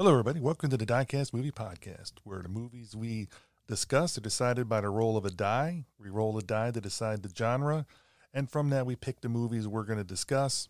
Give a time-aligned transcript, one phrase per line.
[0.00, 0.38] Hello, everybody.
[0.38, 3.26] Welcome to the Diecast Movie Podcast, where the movies we
[3.66, 5.86] discuss are decided by the roll of a die.
[5.98, 7.84] We roll a die to decide the genre,
[8.32, 10.68] and from that, we pick the movies we're going to discuss.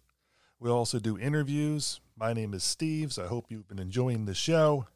[0.59, 2.01] We also do interviews.
[2.17, 4.86] My name is Steve, so I hope you've been enjoying the show.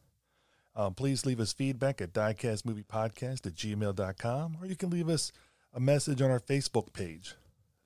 [0.74, 5.30] Um, please leave us feedback at diecastmoviepodcast at gmail.com, or you can leave us
[5.74, 7.34] a message on our Facebook page.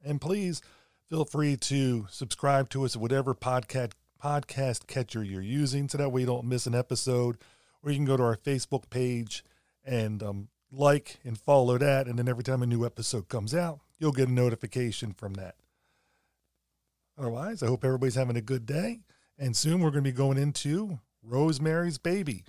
[0.04, 0.62] And please
[1.08, 5.89] feel free to subscribe to us at whatever podcast podcast catcher you're using.
[5.89, 7.39] So that way you don't miss an episode.
[7.83, 9.45] Or you can go to our facebook page
[9.84, 12.07] and um, like and follow that.
[12.07, 15.55] And then every time a new episode comes out you'll get a notification from that.
[17.19, 19.01] Otherwise i hope everybody's having a good day.
[19.38, 22.45] And soon we're going to be going into rosemary's baby.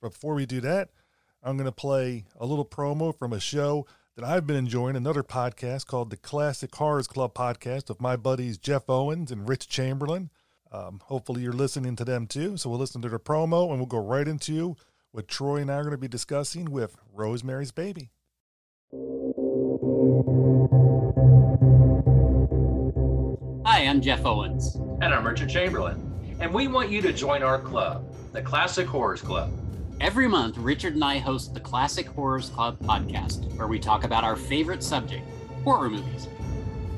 [0.00, 0.90] Before we do that
[1.42, 5.22] i'm going to play a little promo from a show that I've been enjoying another
[5.22, 10.30] podcast called the Classic Horrors Club podcast of my buddies Jeff Owens and Rich Chamberlain.
[10.72, 12.56] Um, hopefully, you're listening to them too.
[12.56, 14.74] So, we'll listen to their promo and we'll go right into
[15.12, 18.10] what Troy and I are going to be discussing with Rosemary's Baby.
[23.66, 24.76] Hi, I'm Jeff Owens.
[25.02, 26.36] And I'm Richard Chamberlain.
[26.40, 29.52] And we want you to join our club, the Classic Horrors Club.
[30.00, 34.24] Every month, Richard and I host the Classic Horrors Club podcast, where we talk about
[34.24, 35.26] our favorite subject
[35.64, 36.28] horror movies.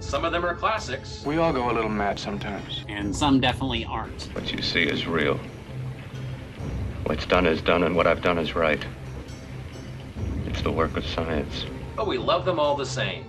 [0.01, 1.25] Some of them are classics.
[1.25, 2.85] We all go a little mad sometimes.
[2.89, 4.25] And some definitely aren't.
[4.35, 5.39] What you see is real.
[7.05, 8.85] What's done is done, and what I've done is right.
[10.47, 11.67] It's the work of science.
[11.95, 13.25] But we love them all the same.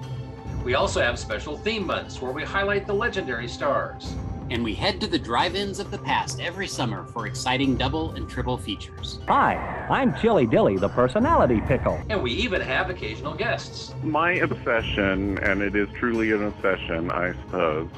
[0.63, 4.15] We also have special theme months where we highlight the legendary stars.
[4.51, 8.11] And we head to the drive ins of the past every summer for exciting double
[8.11, 9.19] and triple features.
[9.27, 9.55] Hi,
[9.89, 12.01] I'm Chili Dilly, the personality pickle.
[12.09, 13.93] And we even have occasional guests.
[14.01, 17.89] My obsession, and it is truly an obsession, I suppose,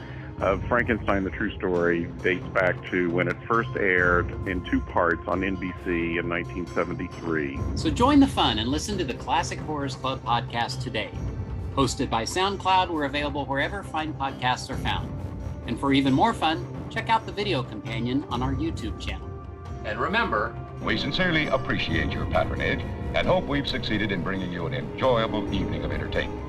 [0.42, 5.22] of Frankenstein the True Story dates back to when it first aired in two parts
[5.28, 7.60] on NBC in 1973.
[7.76, 11.12] So join the fun and listen to the Classic Horrors Club podcast today.
[11.76, 15.10] Hosted by SoundCloud, we're available wherever fine podcasts are found.
[15.68, 19.30] And for even more fun, check out the video companion on our YouTube channel.
[19.86, 22.82] And remember, we sincerely appreciate your patronage
[23.14, 26.40] and hope we've succeeded in bringing you an enjoyable evening of entertainment.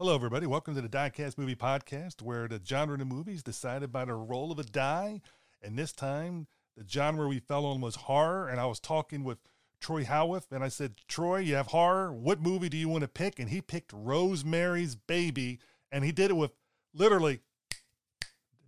[0.00, 0.46] Hello, everybody.
[0.46, 4.04] Welcome to the Diecast Movie Podcast, where the genre of the movie is decided by
[4.04, 5.20] the roll of a die.
[5.62, 6.46] And this time,
[6.76, 8.48] the genre we fell on was horror.
[8.48, 9.38] And I was talking with
[9.80, 12.12] Troy Howarth, and I said, Troy, you have horror.
[12.12, 13.38] What movie do you want to pick?
[13.38, 16.52] And he picked Rosemary's Baby, and he did it with
[16.94, 17.40] literally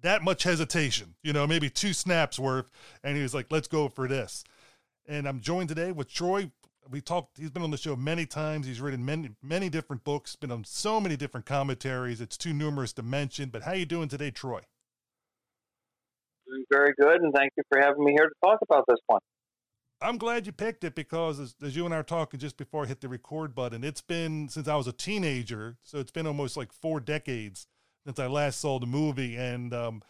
[0.03, 2.71] that much hesitation, you know, maybe two snaps worth.
[3.05, 4.45] And he was like, let's go for this.
[5.07, 6.51] And I'm joined today with Troy.
[6.89, 8.67] We talked, he's been on the show many times.
[8.67, 12.21] He's written many, many different books, been on so many different commentaries.
[12.21, 13.51] It's too numerous to mention.
[13.51, 14.63] But how are you doing today, Troy?
[16.47, 19.21] Doing very good, and thank you for having me here to talk about this one.
[20.03, 22.85] I'm glad you picked it because as, as, you and I were talking just before
[22.85, 26.27] I hit the record button, it's been since I was a teenager, so it's been
[26.27, 27.67] almost like four decades
[28.07, 30.03] since I last saw the movie, and um,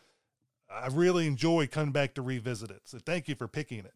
[0.70, 2.82] I really enjoy coming back to revisit it.
[2.84, 3.94] So thank you for picking it.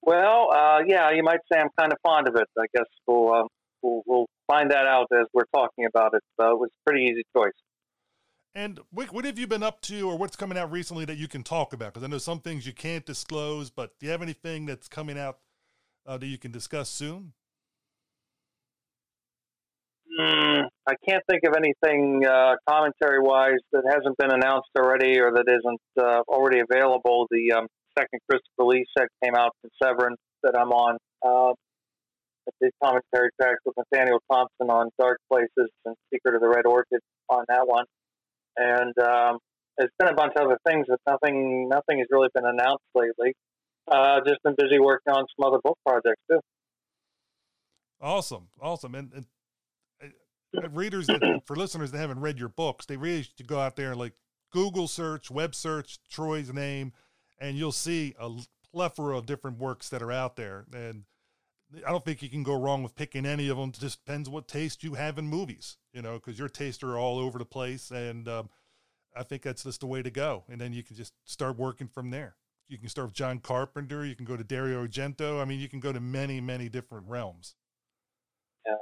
[0.00, 2.48] Well, uh, yeah, you might say I'm kind of fond of it.
[2.58, 3.44] I guess we'll, uh,
[3.82, 6.22] we'll, we'll find that out as we're talking about it.
[6.40, 7.52] So it was a pretty easy choice.
[8.54, 11.26] And what, what have you been up to, or what's coming out recently that you
[11.26, 11.94] can talk about?
[11.94, 15.18] Because I know some things you can't disclose, but do you have anything that's coming
[15.18, 15.38] out
[16.06, 17.32] uh, that you can discuss soon?
[20.20, 25.46] Mm, I can't think of anything uh, commentary-wise that hasn't been announced already, or that
[25.48, 27.26] isn't uh, already available.
[27.30, 27.66] The um,
[27.98, 30.98] second Christopher Lee set came out from Severin that I'm on.
[31.24, 31.54] Uh,
[32.82, 37.44] commentary tracks with Nathaniel Thompson on Dark Places and Secret of the Red Orchid on
[37.48, 37.84] that one
[38.56, 39.38] and um,
[39.78, 43.34] there's been a bunch of other things, but nothing nothing has really been announced lately.
[43.90, 46.40] Uh, just been busy working on some other book projects too.
[48.00, 49.26] Awesome, awesome, and, and
[50.56, 53.76] uh, readers that, for listeners that haven't read your books, they really should go out
[53.76, 54.14] there and like
[54.52, 56.92] Google search, web search Troy's name,
[57.38, 58.30] and you'll see a
[58.72, 60.66] plethora of different works that are out there.
[60.74, 61.04] And
[61.86, 63.70] I don't think you can go wrong with picking any of them.
[63.70, 66.98] It just depends what taste you have in movies, you know, because your tastes are
[66.98, 67.90] all over the place.
[67.90, 68.50] And um,
[69.16, 70.44] I think that's just the way to go.
[70.48, 72.36] And then you can just start working from there.
[72.68, 74.04] You can start with John Carpenter.
[74.04, 75.40] You can go to Dario Argento.
[75.40, 77.54] I mean, you can go to many, many different realms.
[78.66, 78.74] Yeah.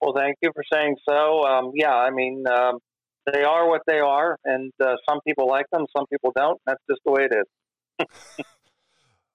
[0.00, 1.42] Well, thank you for saying so.
[1.42, 2.78] Um, yeah, I mean, um,
[3.32, 6.60] they are what they are, and uh, some people like them, some people don't.
[6.66, 8.46] That's just the way it is.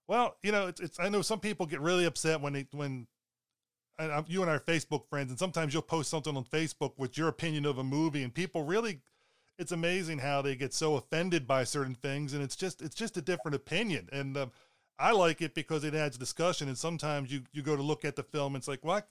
[0.08, 3.08] Well, you know, it's, it's I know some people get really upset when they when
[4.00, 7.18] and you and I are Facebook friends, and sometimes you'll post something on Facebook with
[7.18, 9.02] your opinion of a movie, and people really
[9.58, 13.18] it's amazing how they get so offended by certain things, and it's just it's just
[13.18, 14.10] a different opinion.
[14.12, 14.52] And um,
[14.98, 16.68] I like it because it adds discussion.
[16.68, 19.04] And sometimes you you go to look at the film, and it's like, well, I,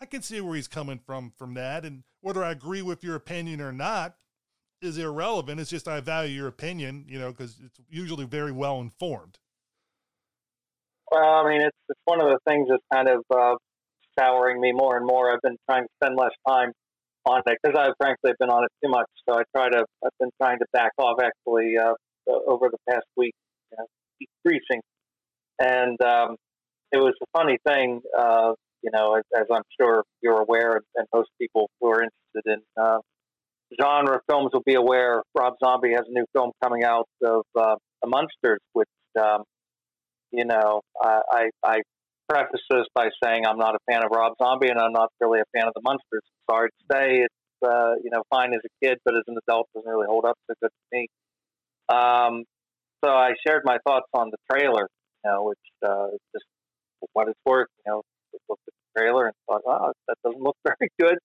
[0.00, 3.16] I can see where he's coming from from that, and whether I agree with your
[3.16, 4.16] opinion or not
[4.80, 5.60] is irrelevant.
[5.60, 9.38] It's just I value your opinion, you know, because it's usually very well informed.
[11.10, 13.56] Well, I mean, it's it's one of the things that's kind of uh,
[14.18, 15.32] souring me more and more.
[15.32, 16.72] I've been trying to spend less time
[17.24, 19.06] on it because I've frankly been on it too much.
[19.28, 19.84] So I try to.
[20.04, 21.94] I've been trying to back off actually uh,
[22.46, 23.34] over the past week,
[23.70, 23.86] you know,
[24.44, 24.80] decreasing.
[25.58, 26.36] And um,
[26.92, 28.52] it was a funny thing, uh,
[28.82, 32.82] you know, as, as, I'm sure you're aware, and most people who are interested in
[32.82, 32.98] uh,
[33.80, 35.22] genre films will be aware.
[35.36, 38.88] Rob Zombie has a new film coming out of uh, The Munsters, which
[39.18, 39.44] um,
[40.36, 41.78] you know, I, I
[42.28, 45.40] preface this by saying I'm not a fan of Rob Zombie and I'm not really
[45.40, 46.22] a fan of the Munsters.
[46.50, 47.34] Sorry to say, it's
[47.64, 50.36] uh, you know fine as a kid, but as an adult doesn't really hold up
[50.46, 51.08] so good to me.
[51.88, 52.44] Um,
[53.04, 54.88] so I shared my thoughts on the trailer,
[55.24, 56.44] you know, which uh, just
[57.12, 57.68] what it's worth.
[57.86, 58.02] You know,
[58.48, 61.18] looked at the trailer and thought, oh, that doesn't look very good.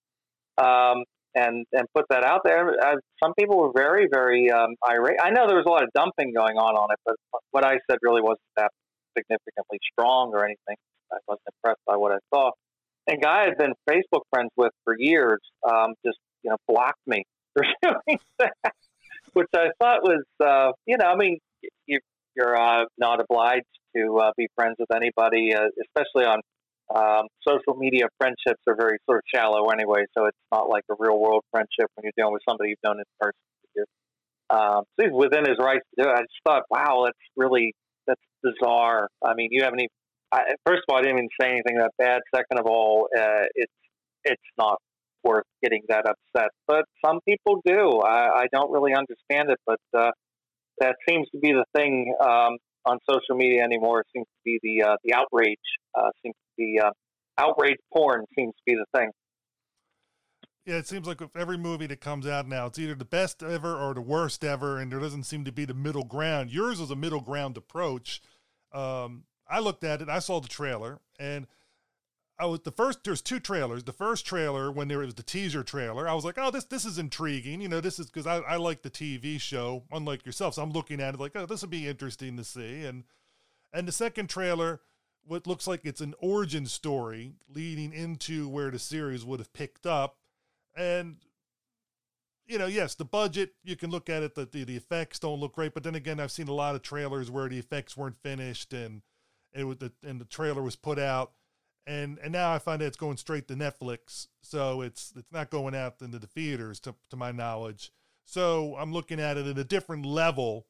[0.56, 1.04] Um,
[1.34, 2.68] and and put that out there.
[2.68, 5.18] Uh, some people were very very um, irate.
[5.22, 7.16] I know there was a lot of dumping going on on it, but
[7.50, 8.70] what I said really wasn't that
[9.16, 10.76] significantly strong or anything.
[11.12, 12.50] I wasn't impressed by what I saw.
[13.06, 17.24] And guy I'd been Facebook friends with for years um, just you know blocked me
[17.54, 18.74] for doing that,
[19.32, 21.38] which I thought was uh, you know I mean
[21.86, 21.98] you,
[22.36, 23.66] you're uh, not obliged
[23.96, 26.40] to uh, be friends with anybody, uh, especially on
[26.94, 28.06] um, social media.
[28.18, 31.90] Friendships are very sort of shallow anyway, so it's not like a real world friendship
[31.94, 33.38] when you're dealing with somebody you've known in person.
[34.52, 36.12] Um, so he's within his rights to do it.
[36.12, 37.74] I just thought, wow, that's really
[38.06, 39.08] that's bizarre.
[39.24, 39.88] I mean, you haven't even.
[40.30, 42.20] I, first of all, I didn't even say anything that bad.
[42.34, 43.72] Second of all, uh, it's
[44.24, 44.78] it's not
[45.24, 46.50] worth getting that upset.
[46.66, 48.00] But some people do.
[48.00, 50.10] I, I don't really understand it, but uh,
[50.78, 52.56] that seems to be the thing um,
[52.86, 54.04] on social media anymore.
[54.14, 55.58] Seems to be the uh, the outrage.
[55.94, 56.90] Uh, seems to be uh,
[57.38, 59.10] outrage porn seems to be the thing.
[60.64, 63.42] Yeah, it seems like with every movie that comes out now, it's either the best
[63.42, 66.50] ever or the worst ever, and there doesn't seem to be the middle ground.
[66.50, 68.22] Yours was a middle ground approach.
[68.72, 71.48] Um, I looked at it, I saw the trailer, and
[72.38, 73.04] I was the first.
[73.04, 73.84] There's two trailers.
[73.84, 76.84] The first trailer, when there was the teaser trailer, I was like, "Oh, this this
[76.84, 80.54] is intriguing." You know, this is because I, I like the TV show, unlike yourself.
[80.54, 83.04] So I'm looking at it like, "Oh, this would be interesting to see." And
[83.72, 84.80] and the second trailer,
[85.24, 89.86] what looks like it's an origin story leading into where the series would have picked
[89.86, 90.16] up
[90.76, 91.16] and
[92.46, 95.38] you know, yes, the budget, you can look at it, the, the, the, effects don't
[95.38, 95.72] look great.
[95.74, 99.00] But then again, I've seen a lot of trailers where the effects weren't finished and
[99.54, 101.32] it was the, and the trailer was put out.
[101.86, 104.28] And and now I find that it's going straight to Netflix.
[104.40, 107.90] So it's it's not going out into the theaters to, to my knowledge.
[108.24, 110.66] So I'm looking at it at a different level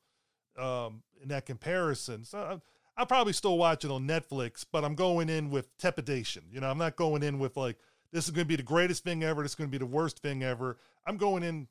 [0.58, 2.24] um, in that comparison.
[2.24, 2.62] So I'm,
[2.96, 6.44] I'll probably still watch it on Netflix, but I'm going in with trepidation.
[6.50, 7.78] You know, I'm not going in with like,
[8.12, 9.42] this is going to be the greatest thing ever.
[9.42, 10.76] This is going to be the worst thing ever.
[11.06, 11.68] I'm going in.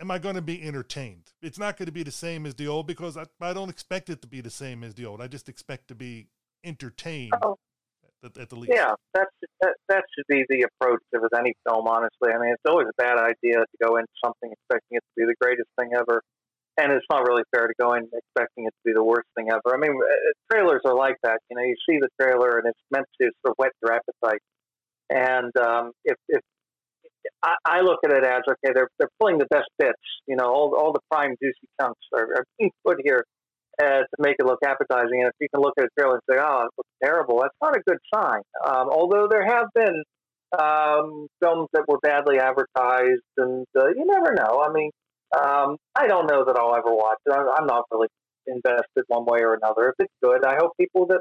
[0.00, 1.32] Am I going to be entertained?
[1.42, 4.08] It's not going to be the same as the old because I, I don't expect
[4.08, 5.20] it to be the same as the old.
[5.20, 6.28] I just expect to be
[6.64, 7.58] entertained oh.
[8.24, 8.72] at, at, the least.
[8.74, 9.28] Yeah, that,
[9.60, 11.86] that that should be the approach with any film.
[11.86, 15.14] Honestly, I mean, it's always a bad idea to go into something expecting it to
[15.16, 16.22] be the greatest thing ever,
[16.78, 19.48] and it's not really fair to go in expecting it to be the worst thing
[19.52, 19.74] ever.
[19.74, 21.40] I mean, uh, trailers are like that.
[21.50, 24.40] You know, you see the trailer and it's meant to sort of whet your appetite
[25.10, 26.40] and um, if, if
[27.42, 30.00] I, I, look at it as okay, they're they're pulling the best bits.
[30.26, 33.24] You know, all all the prime juicy chunks are, are being put here
[33.82, 35.20] uh, to make it look appetizing.
[35.20, 37.56] And if you can look at a trailer and say, "Oh, it looks terrible," that's
[37.60, 38.42] not a good sign.
[38.64, 40.02] Um, although there have been
[40.58, 44.64] um, films that were badly advertised, and uh, you never know.
[44.64, 44.90] I mean,
[45.36, 47.32] um, I don't know that I'll ever watch it.
[47.32, 48.08] I'm not really
[48.46, 49.90] invested one way or another.
[49.90, 51.20] If it's good, I hope people that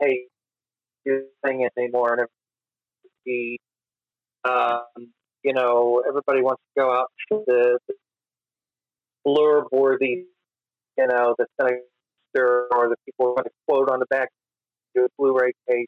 [0.00, 0.26] hey,
[1.44, 2.28] thing it anymore, and
[3.24, 3.58] the
[4.44, 5.12] um,
[5.42, 7.94] you know everybody wants to go out to the, the
[9.26, 10.26] blurb worthy,
[10.96, 11.80] you know, that's going
[12.36, 14.28] to or the people going to quote on the back
[14.96, 15.86] of a Blu-ray case,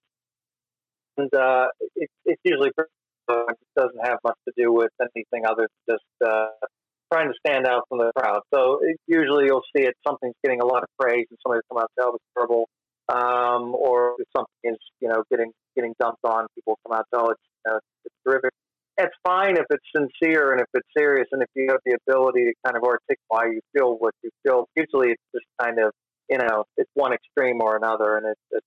[1.17, 5.97] and uh, it, it's usually it doesn't have much to do with anything other than
[5.97, 6.49] just uh,
[7.13, 8.41] trying to stand out from the crowd.
[8.53, 11.83] So it, usually you'll see it something's getting a lot of praise and somebody come
[11.83, 12.69] out say, "Oh, it's terrible."
[13.11, 17.23] Um, or if something is you know getting getting dumped on, people come out and
[17.23, 18.51] oh, it's, uh, it's terrific.
[18.99, 22.45] It's fine if it's sincere and if it's serious, and if you have the ability
[22.45, 24.69] to kind of articulate why you feel what you feel.
[24.77, 25.93] Usually, it's just kind of
[26.29, 28.63] you know it's one extreme or another, and it's, it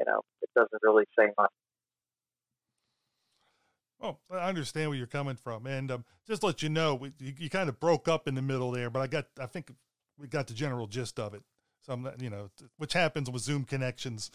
[0.00, 1.50] you know it doesn't really say much.
[4.00, 7.34] Well, I understand where you're coming from, and um, just let you know, we, you,
[7.36, 9.72] you, kind of broke up in the middle there, but I got, I think
[10.16, 11.42] we got the general gist of it.
[12.18, 14.30] You know, which happens with Zoom connections.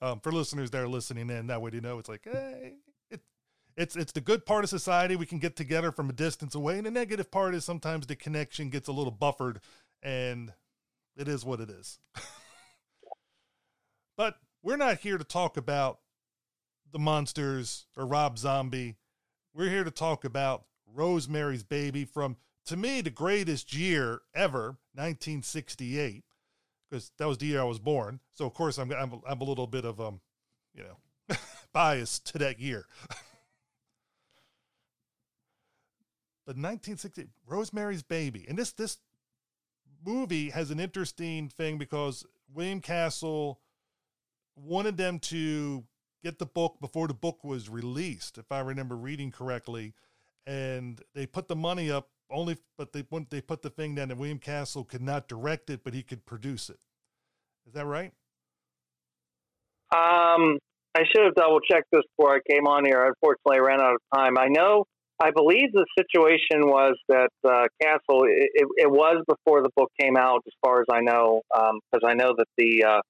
[0.00, 2.74] Um, for listeners that are listening in, that way you know it's like, hey,
[3.10, 3.20] it,
[3.76, 5.16] it's it's the good part of society.
[5.16, 8.14] We can get together from a distance away, and the negative part is sometimes the
[8.14, 9.60] connection gets a little buffered,
[10.02, 10.52] and
[11.16, 11.98] it is what it is.
[14.16, 15.98] but we're not here to talk about
[16.92, 18.96] the Munsters or Rob Zombie.
[19.54, 22.36] We're here to talk about Rosemary's Baby from,
[22.66, 26.24] to me, the greatest year ever, 1968,
[26.88, 28.20] because that was the year I was born.
[28.32, 30.20] So of course I'm I'm, I'm a little bit of um,
[30.74, 31.36] you know,
[31.72, 32.86] biased to that year.
[36.46, 38.98] but 1960, Rosemary's Baby, and this this
[40.04, 43.60] movie has an interesting thing because William Castle
[44.56, 45.84] wanted them to
[46.22, 49.94] get the book before the book was released, if I remember reading correctly,
[50.46, 54.18] and they put the money up only, but they they put the thing down that
[54.18, 56.78] William Castle could not direct it, but he could produce it.
[57.66, 58.12] Is that right?
[59.90, 60.58] Um,
[60.94, 63.06] I should have double checked this before I came on here.
[63.06, 64.36] Unfortunately, I ran out of time.
[64.38, 64.84] I know,
[65.20, 68.24] I believe the situation was that uh, Castle.
[68.24, 72.04] It, it, it, was before the book came out, as far as I know, because
[72.04, 73.00] um, I know that the uh,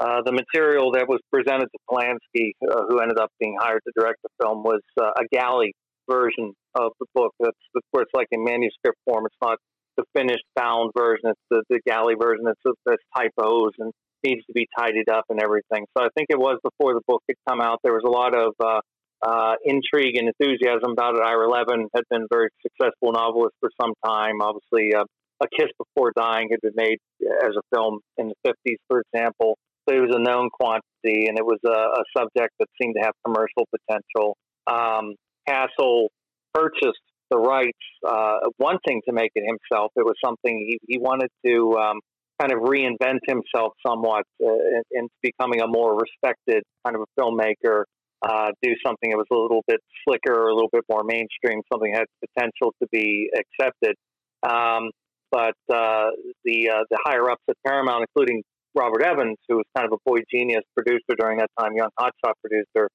[0.00, 3.92] uh, the material that was presented to Polanski, uh, who ended up being hired to
[3.98, 5.74] direct the film, was uh, a galley
[6.08, 7.34] version of the book.
[7.40, 7.56] That's,
[7.90, 9.26] where it's like in manuscript form.
[9.26, 9.58] It's not
[9.96, 11.30] the finished bound version.
[11.30, 12.46] It's the, the galley version.
[12.46, 13.92] It's there's typos and
[14.24, 15.86] needs to be tidied up and everything.
[15.96, 17.80] So I think it was before the book had come out.
[17.82, 18.80] There was a lot of uh,
[19.22, 21.22] uh, intrigue and enthusiasm about it.
[21.22, 24.40] Ira Levin had been a very successful novelist for some time.
[24.40, 25.04] Obviously, uh,
[25.42, 26.98] A Kiss Before Dying had been made
[27.42, 29.56] as a film in the 50s, for example
[29.88, 33.02] So it was a known quantity and it was a, a subject that seemed to
[33.02, 34.36] have commercial potential.
[34.66, 35.14] Um,
[35.46, 36.10] Castle
[36.58, 37.00] purchased
[37.30, 39.92] the rights, uh, wanting to make it himself.
[39.96, 42.00] It was something he, he wanted to um,
[42.40, 44.48] kind of reinvent himself somewhat uh,
[44.92, 47.84] into becoming a more respected kind of a filmmaker.
[48.20, 51.92] Uh, do something that was a little bit slicker, a little bit more mainstream, something
[51.92, 53.94] that had potential to be accepted.
[54.42, 54.90] Um,
[55.30, 56.10] but uh,
[56.44, 58.42] the uh, the higher ups at Paramount, including
[58.74, 62.32] Robert Evans, who was kind of a boy genius producer during that time, young hotshot
[62.42, 62.88] producer.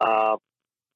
[0.00, 0.36] Uh,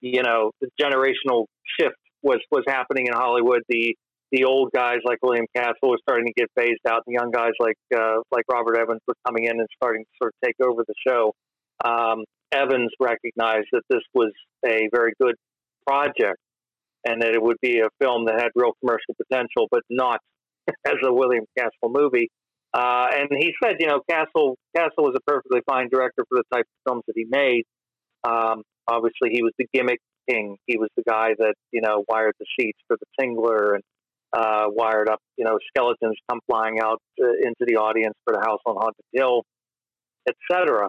[0.01, 1.47] you know, the generational
[1.79, 3.63] shift was was happening in Hollywood.
[3.69, 3.95] The
[4.33, 7.03] the old guys like William Castle were starting to get phased out.
[7.07, 10.35] The young guys like uh, like Robert Evans were coming in and starting to sort
[10.35, 11.33] of take over the show.
[11.85, 14.33] Um, Evans recognized that this was
[14.65, 15.35] a very good
[15.87, 16.39] project
[17.05, 20.21] and that it would be a film that had real commercial potential, but not
[20.87, 22.31] as a William Castle movie.
[22.73, 26.45] Uh, and he said, you know, Castle Castle was a perfectly fine director for the
[26.53, 27.63] type of films that he made.
[28.25, 30.57] Um, obviously, he was the gimmick king.
[30.67, 33.83] He was the guy that you know wired the sheets for the Tingler and
[34.35, 38.41] uh, wired up, you know, skeletons come flying out uh, into the audience for the
[38.41, 39.45] House on Haunted Hill,
[40.29, 40.89] etc.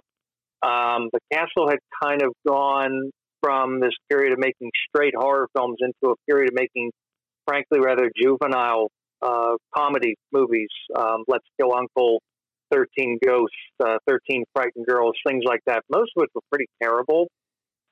[0.62, 5.76] Um, but Castle had kind of gone from this period of making straight horror films
[5.80, 6.90] into a period of making,
[7.46, 8.88] frankly, rather juvenile
[9.22, 10.70] uh, comedy movies.
[10.98, 12.20] Um, Let's Kill Uncle,
[12.72, 15.82] 13 Ghosts, uh, 13 Frightened Girls, things like that.
[15.88, 17.28] Most of it were pretty terrible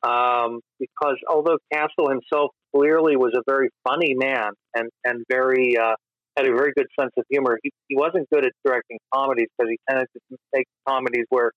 [0.04, 5.94] um, because although Castle himself clearly was a very funny man and, and very uh,
[6.36, 9.70] had a very good sense of humor, he, he wasn't good at directing comedies because
[9.70, 11.52] he tended to make comedies where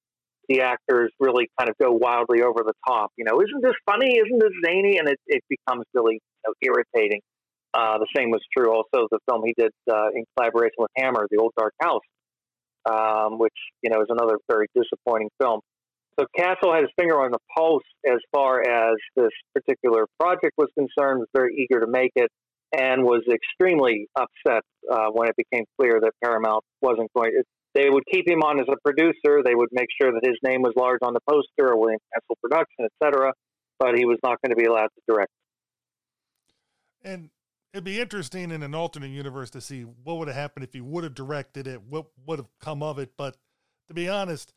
[0.47, 3.11] the actors really kind of go wildly over the top.
[3.17, 4.15] You know, isn't this funny?
[4.15, 4.97] Isn't this zany?
[4.97, 7.19] And it, it becomes really you know, irritating.
[7.73, 10.91] Uh, the same was true also of the film he did uh, in collaboration with
[10.95, 12.01] Hammer, The Old Dark House,
[12.89, 15.59] um, which you know is another very disappointing film.
[16.19, 20.69] So Castle had his finger on the pulse as far as this particular project was
[20.77, 21.19] concerned.
[21.19, 22.31] Was very eager to make it,
[22.75, 27.31] and was extremely upset uh, when it became clear that Paramount wasn't going.
[27.31, 27.43] to
[27.75, 29.43] they would keep him on as a producer.
[29.45, 32.37] They would make sure that his name was large on the poster, or William Castle
[32.41, 33.33] Production, etc.
[33.77, 35.31] But he was not going to be allowed to direct.
[37.03, 37.29] And
[37.73, 40.81] it'd be interesting in an alternate universe to see what would have happened if he
[40.81, 43.11] would have directed it, what would have come of it.
[43.15, 43.37] But
[43.87, 44.53] to be honest,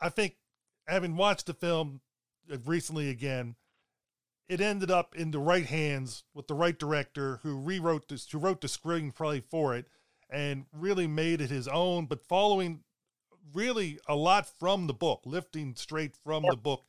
[0.00, 0.36] I think
[0.86, 2.00] having watched the film
[2.52, 3.56] uh, recently again,
[4.48, 8.38] it ended up in the right hands with the right director who rewrote this, who
[8.38, 9.86] wrote the screenplay for it
[10.30, 12.80] and really made it his own, but following
[13.52, 16.84] really a lot from the book, lifting straight from the book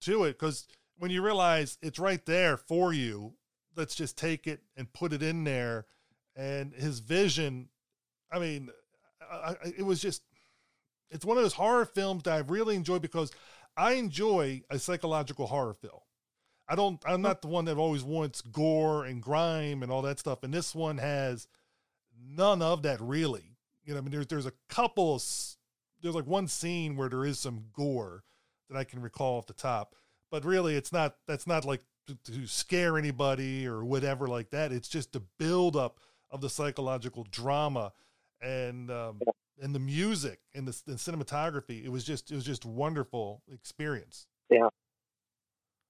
[0.00, 0.38] to it.
[0.38, 0.66] Because
[0.98, 3.34] when you realize it's right there for you
[3.76, 5.86] let's just take it and put it in there.
[6.36, 7.68] And his vision,
[8.32, 8.70] I mean,
[9.30, 10.22] I, I, it was just,
[11.10, 13.32] it's one of those horror films that I really enjoy because
[13.76, 16.00] I enjoy a psychological horror film.
[16.68, 17.02] I don't.
[17.04, 20.44] I'm not the one that always wants gore and grime and all that stuff.
[20.44, 21.48] And this one has
[22.24, 23.56] none of that really.
[23.84, 25.20] You know, I mean, there's there's a couple.
[26.00, 28.22] There's like one scene where there is some gore
[28.68, 29.96] that I can recall off the top,
[30.30, 31.16] but really, it's not.
[31.26, 34.70] That's not like to, to scare anybody or whatever like that.
[34.70, 35.98] It's just the build up
[36.30, 37.92] of the psychological drama
[38.40, 39.20] and um,
[39.60, 41.84] and the music and the, the cinematography.
[41.84, 44.26] It was just it was just wonderful experience.
[44.50, 44.68] Yeah.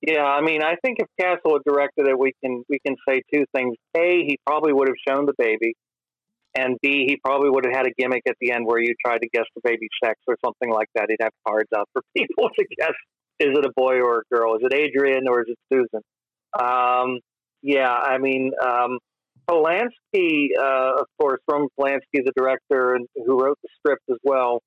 [0.02, 3.22] Yeah, I mean, I think if Castle had directed it, we can we can say
[3.32, 3.76] two things.
[3.94, 5.74] A, he probably would have shown the baby,
[6.56, 9.18] and B, he probably would have had a gimmick at the end where you tried
[9.18, 11.06] to guess the baby's sex or something like that.
[11.10, 12.94] He'd have cards out for people to guess:
[13.40, 14.54] is it a boy or a girl?
[14.56, 16.00] Is it Adrian or is it Susan?
[16.58, 17.20] Um,
[17.62, 18.98] yeah, I mean, um,
[19.50, 24.60] Polanski, uh, of course, Roman Polanski, the director and who wrote the script as well,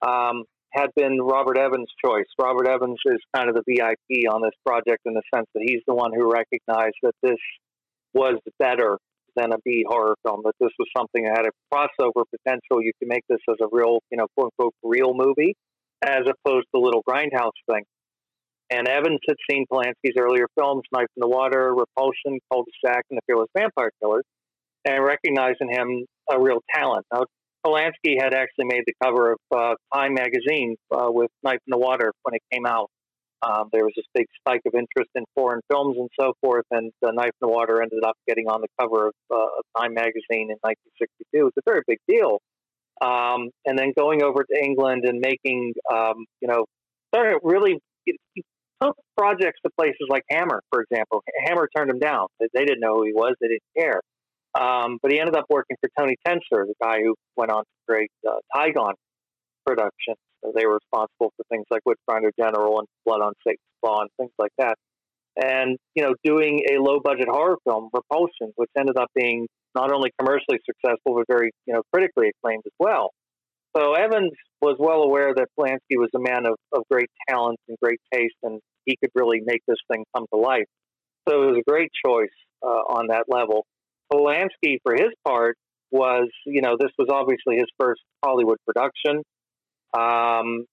[0.00, 2.26] um, had been Robert Evans' choice.
[2.40, 5.82] Robert Evans is kind of the VIP on this project in the sense that he's
[5.86, 7.38] the one who recognized that this
[8.14, 8.98] was better
[9.36, 12.82] than a B horror film, that this was something that had a crossover potential.
[12.82, 15.54] You can make this as a real, you know, quote unquote, real movie
[16.02, 17.84] as opposed to little grindhouse thing.
[18.70, 23.22] And Evans had seen Polanski's earlier films, Knife in the Water, Repulsion, Cul-de-sac, and The
[23.26, 24.22] Fearless Vampire Killer,
[24.84, 27.04] and recognized in him a real talent.
[27.12, 27.24] Now,
[27.66, 31.78] Polanski had actually made the cover of uh, Time magazine uh, with Knife in the
[31.78, 32.88] Water when it came out.
[33.42, 36.92] Um, there was this big spike of interest in foreign films and so forth, and
[37.02, 39.94] the Knife in the Water ended up getting on the cover of, uh, of Time
[39.94, 41.24] magazine in 1962.
[41.32, 42.38] It was a very big deal.
[43.02, 46.66] Um, and then going over to England and making, um, you know,
[47.42, 48.42] really he
[48.82, 51.22] took projects to places like Hammer, for example.
[51.46, 52.28] Hammer turned him down.
[52.40, 53.34] They didn't know who he was.
[53.40, 54.00] They didn't care.
[54.58, 57.70] Um, but he ended up working for Tony Tenser, the guy who went on to
[57.88, 58.94] create uh, Tigon
[59.64, 60.14] production.
[60.42, 64.10] So they were responsible for things like Witchfinder General and Blood on Satan's Claw and
[64.18, 64.74] things like that.
[65.36, 69.92] And, you know, doing a low budget horror film, Repulsion, which ended up being not
[69.92, 73.10] only commercially successful, but very, you know, critically acclaimed as well.
[73.76, 77.78] So Evans was well aware that Polanski was a man of, of great talent and
[77.80, 80.66] great taste, and he could really make this thing come to life.
[81.28, 82.28] So it was a great choice
[82.62, 83.66] uh, on that level.
[84.12, 85.56] Polanski, for his part,
[85.90, 89.22] was, you know, this was obviously his first Hollywood production.
[89.96, 90.66] Um,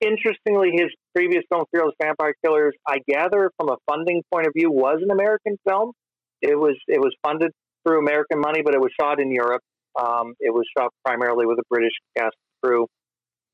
[0.00, 4.70] interestingly, his previous film, Fearless Vampire Killers, I gather from a funding point of view,
[4.70, 5.92] was an American film.
[6.42, 7.52] It was it was funded
[7.86, 9.62] through American money, but it was shot in Europe.
[9.98, 12.86] Um, it was shot primarily with a British cast crew.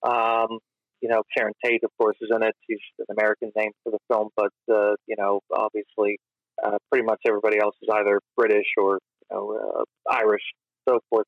[0.03, 0.59] Um,
[1.01, 2.55] you know, Sharon Tate, of course, is in it.
[2.69, 6.19] She's an American name for the film, but uh, you know, obviously,
[6.63, 8.99] uh, pretty much everybody else is either British or
[9.31, 10.43] you know, uh, Irish,
[10.89, 11.27] so forth.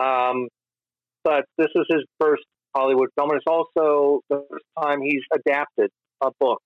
[0.00, 0.48] Um,
[1.24, 2.44] but this is his first
[2.74, 5.90] Hollywood film, and it's also the first time he's adapted
[6.20, 6.60] a book.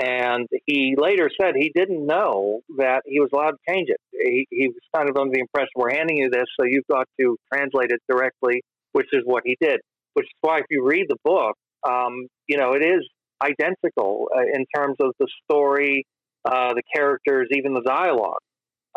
[0.00, 4.00] And he later said he didn't know that he was allowed to change it.
[4.12, 7.06] He, he was kind of under the impression we're handing you this, so you've got
[7.20, 9.80] to translate it directly, which is what he did.
[10.18, 11.54] Which is why, if you read the book,
[11.88, 13.06] um, you know it is
[13.40, 16.04] identical uh, in terms of the story,
[16.44, 18.40] uh, the characters, even the dialogue.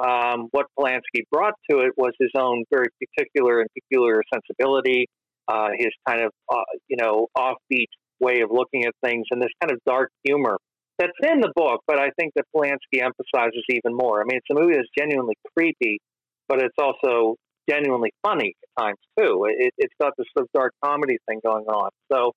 [0.03, 5.05] Um, what Polanski brought to it was his own very particular and peculiar sensibility,
[5.47, 9.53] uh, his kind of uh, you know offbeat way of looking at things, and this
[9.61, 10.57] kind of dark humor
[10.97, 11.81] that's in the book.
[11.85, 14.21] But I think that Polanski emphasizes even more.
[14.21, 15.99] I mean, it's a movie that's genuinely creepy,
[16.47, 17.35] but it's also
[17.71, 19.45] genuinely funny at times too.
[19.47, 21.89] It, has got this sort of dark comedy thing going on.
[22.11, 22.31] So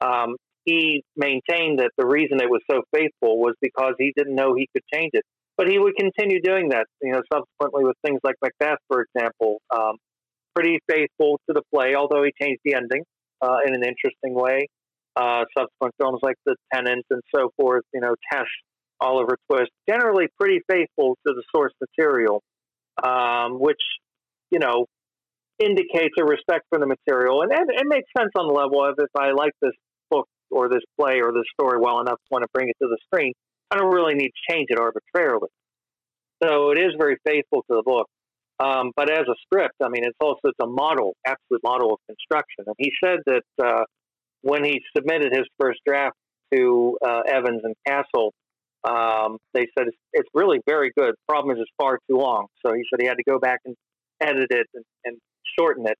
[0.00, 4.54] um, he maintained that the reason it was so faithful was because he didn't know
[4.54, 5.22] he could change it.
[5.56, 9.60] But he would continue doing that, you know, subsequently with things like Macbeth, for example.
[9.74, 9.96] Um,
[10.54, 13.02] pretty faithful to the play, although he changed the ending
[13.42, 14.68] uh, in an interesting way.
[15.16, 18.46] Uh, subsequent films like The Tenant and so forth, you know, Tess,
[19.00, 22.40] Oliver Twist, generally pretty faithful to the source material,
[23.02, 23.80] um, which,
[24.50, 24.86] you know,
[25.58, 27.42] indicates a respect for the material.
[27.42, 29.72] And, and it makes sense on the level of if I like this
[30.10, 32.88] book or this play or this story well enough to want to bring it to
[32.88, 33.32] the screen,
[33.70, 35.48] I don't really need to change it arbitrarily.
[36.42, 38.06] So it is very faithful to the book.
[38.60, 41.98] Um, but as a script, I mean, it's also it's a model, absolute model of
[42.08, 42.64] construction.
[42.66, 43.84] And he said that uh,
[44.42, 46.16] when he submitted his first draft
[46.52, 48.32] to uh, Evans and Castle,
[48.88, 51.14] um, they said it's, it's, really very good.
[51.28, 52.46] Problem is it's far too long.
[52.64, 53.74] So he said he had to go back and
[54.20, 55.18] edit it and, and
[55.58, 55.96] shorten it.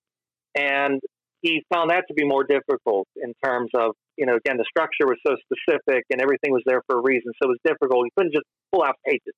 [0.55, 1.01] And
[1.41, 5.07] he found that to be more difficult in terms of, you know, again, the structure
[5.07, 7.33] was so specific and everything was there for a reason.
[7.41, 8.05] So it was difficult.
[8.05, 9.35] You couldn't just pull out pages.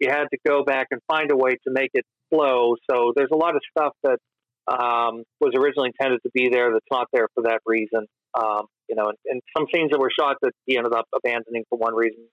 [0.00, 2.76] You had to go back and find a way to make it flow.
[2.90, 4.18] So there's a lot of stuff that
[4.66, 8.06] um, was originally intended to be there that's not there for that reason.
[8.34, 11.62] Um, you know, and, and, some scenes that were shot that he ended up abandoning
[11.70, 12.26] for one reason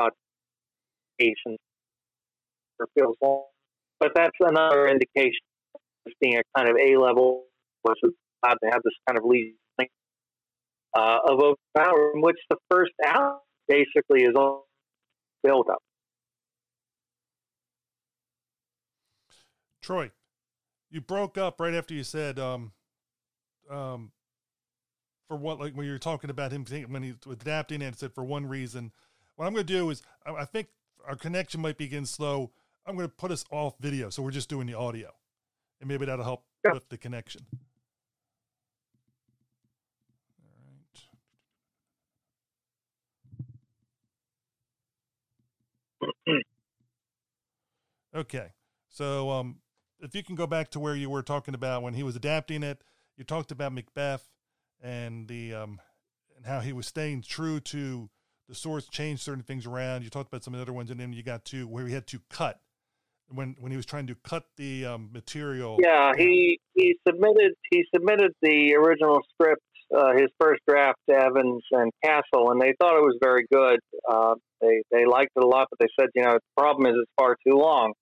[0.00, 0.12] shot
[1.20, 1.56] and
[2.78, 3.44] or feels long.
[3.98, 5.40] But that's another indication
[6.06, 7.44] of being a kind of A level,
[7.84, 9.54] was allowed to have this kind of lead
[10.96, 14.66] uh, of power, in which the first act basically is all
[15.42, 15.78] build up.
[19.82, 20.10] Troy,
[20.90, 22.72] you broke up right after you said, um,
[23.70, 24.12] um,
[25.28, 28.12] for what, like when you were talking about him when he was adapting and said
[28.12, 28.92] for one reason.
[29.36, 30.68] What I'm going to do is, I think
[31.06, 32.50] our connection might be getting slow.
[32.86, 35.10] I'm going to put us off video, so we're just doing the audio,
[35.80, 36.72] and maybe that'll help yeah.
[36.72, 37.46] with the connection.
[46.02, 46.44] All right.
[48.14, 48.48] Okay,
[48.88, 49.60] so um,
[50.00, 52.62] if you can go back to where you were talking about when he was adapting
[52.62, 52.82] it,
[53.16, 54.28] you talked about Macbeth
[54.82, 55.80] and the um,
[56.36, 58.08] and how he was staying true to
[58.50, 60.02] the source, changed certain things around.
[60.02, 61.94] You talked about some of the other ones, and then you got to where he
[61.94, 62.60] had to cut
[63.32, 65.78] when when he was trying to cut the um, material.
[65.80, 69.62] Yeah, he he submitted he submitted the original script,
[69.96, 73.78] uh, his first draft to Evans and Castle, and they thought it was very good.
[74.08, 76.98] Uh, they they liked it a lot, but they said, you know, the problem is
[77.00, 77.92] it's far too long.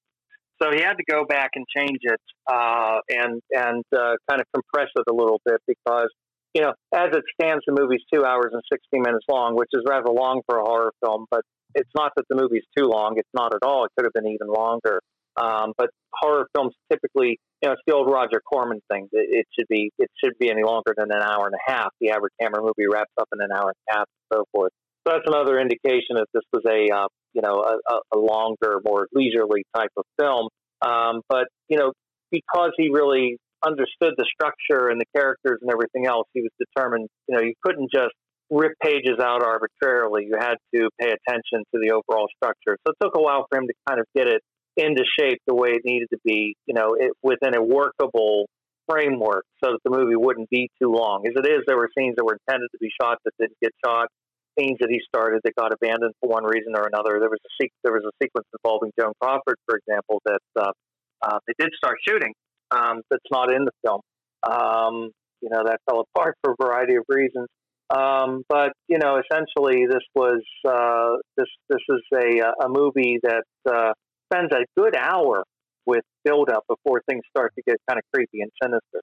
[0.60, 4.46] So he had to go back and change it uh, and and uh, kind of
[4.52, 6.08] compress it a little bit because
[6.54, 9.82] you know as it stands, the movie's two hours and sixty minutes long, which is
[9.86, 11.26] rather long for a horror film.
[11.30, 11.42] But
[11.74, 13.84] it's not that the movie's too long; it's not at all.
[13.84, 15.00] It could have been even longer.
[15.40, 19.08] Um, but horror films typically, you know, it's the old Roger Corman thing.
[19.12, 21.90] It, it, should be it should be any longer than an hour and a half.
[22.00, 24.72] The average Hammer movie wraps up in an hour and a half, and so forth.
[25.06, 29.06] So that's another indication that this was a uh, you know a, a, longer, more
[29.12, 30.48] leisurely type of film.
[30.82, 31.92] Um, but you know,
[32.30, 37.08] because he really understood the structure and the characters and everything else, he was determined.
[37.28, 38.14] You know, you couldn't just
[38.50, 40.26] rip pages out arbitrarily.
[40.26, 42.78] You had to pay attention to the overall structure.
[42.86, 44.42] So it took a while for him to kind of get it
[44.76, 46.54] into shape the way it needed to be.
[46.66, 48.46] You know, it, within a workable
[48.88, 51.26] framework, so that the movie wouldn't be too long.
[51.26, 53.72] As it is, there were scenes that were intended to be shot that didn't get
[53.84, 54.08] shot
[54.58, 57.20] scenes that he started that got abandoned for one reason or another.
[57.20, 60.72] There was a se- there was a sequence involving Joan Crawford, for example, that uh,
[61.22, 62.32] uh, they did start shooting.
[62.70, 64.00] Um, that's not in the film.
[64.42, 67.48] Um, you know that fell apart for a variety of reasons.
[67.90, 73.44] Um, but you know, essentially, this was uh, this this is a a movie that
[73.68, 73.92] uh,
[74.30, 75.44] spends a good hour
[75.86, 79.00] with build up before things start to get kind of creepy and sinister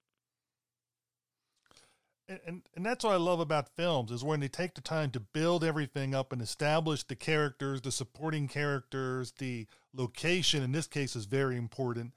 [2.27, 5.11] and, and, and that's what I love about films is when they take the time
[5.11, 10.87] to build everything up and establish the characters, the supporting characters, the location in this
[10.87, 12.13] case is very important.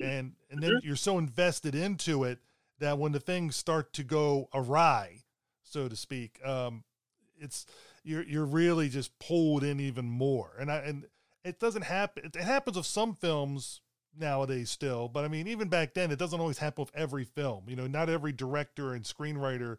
[0.00, 0.86] And and then mm-hmm.
[0.86, 2.38] you're so invested into it
[2.78, 5.22] that when the things start to go awry,
[5.62, 6.84] so to speak, um,
[7.38, 7.66] it's
[8.02, 10.52] you're you're really just pulled in even more.
[10.58, 11.06] And I and
[11.44, 12.24] it doesn't happen.
[12.24, 13.80] It happens with some films
[14.18, 15.08] nowadays still.
[15.08, 17.64] But I mean, even back then, it doesn't always happen with every film.
[17.68, 19.76] You know, not every director and screenwriter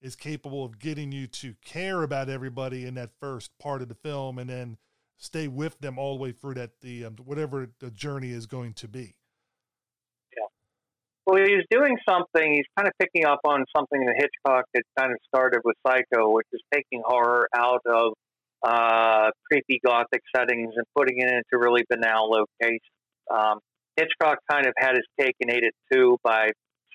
[0.00, 3.94] is capable of getting you to care about everybody in that first part of the
[3.94, 4.76] film and then
[5.16, 8.74] stay with them all the way through that the um, whatever the journey is going
[8.74, 9.14] to be.
[11.26, 12.52] Well, he's doing something.
[12.52, 16.30] He's kind of picking up on something that Hitchcock had kind of started with Psycho,
[16.30, 18.12] which is taking horror out of
[18.62, 22.80] uh, creepy gothic settings and putting it into really banal locations.
[23.30, 23.58] Um,
[23.96, 26.50] Hitchcock kind of had his cake and ate it too by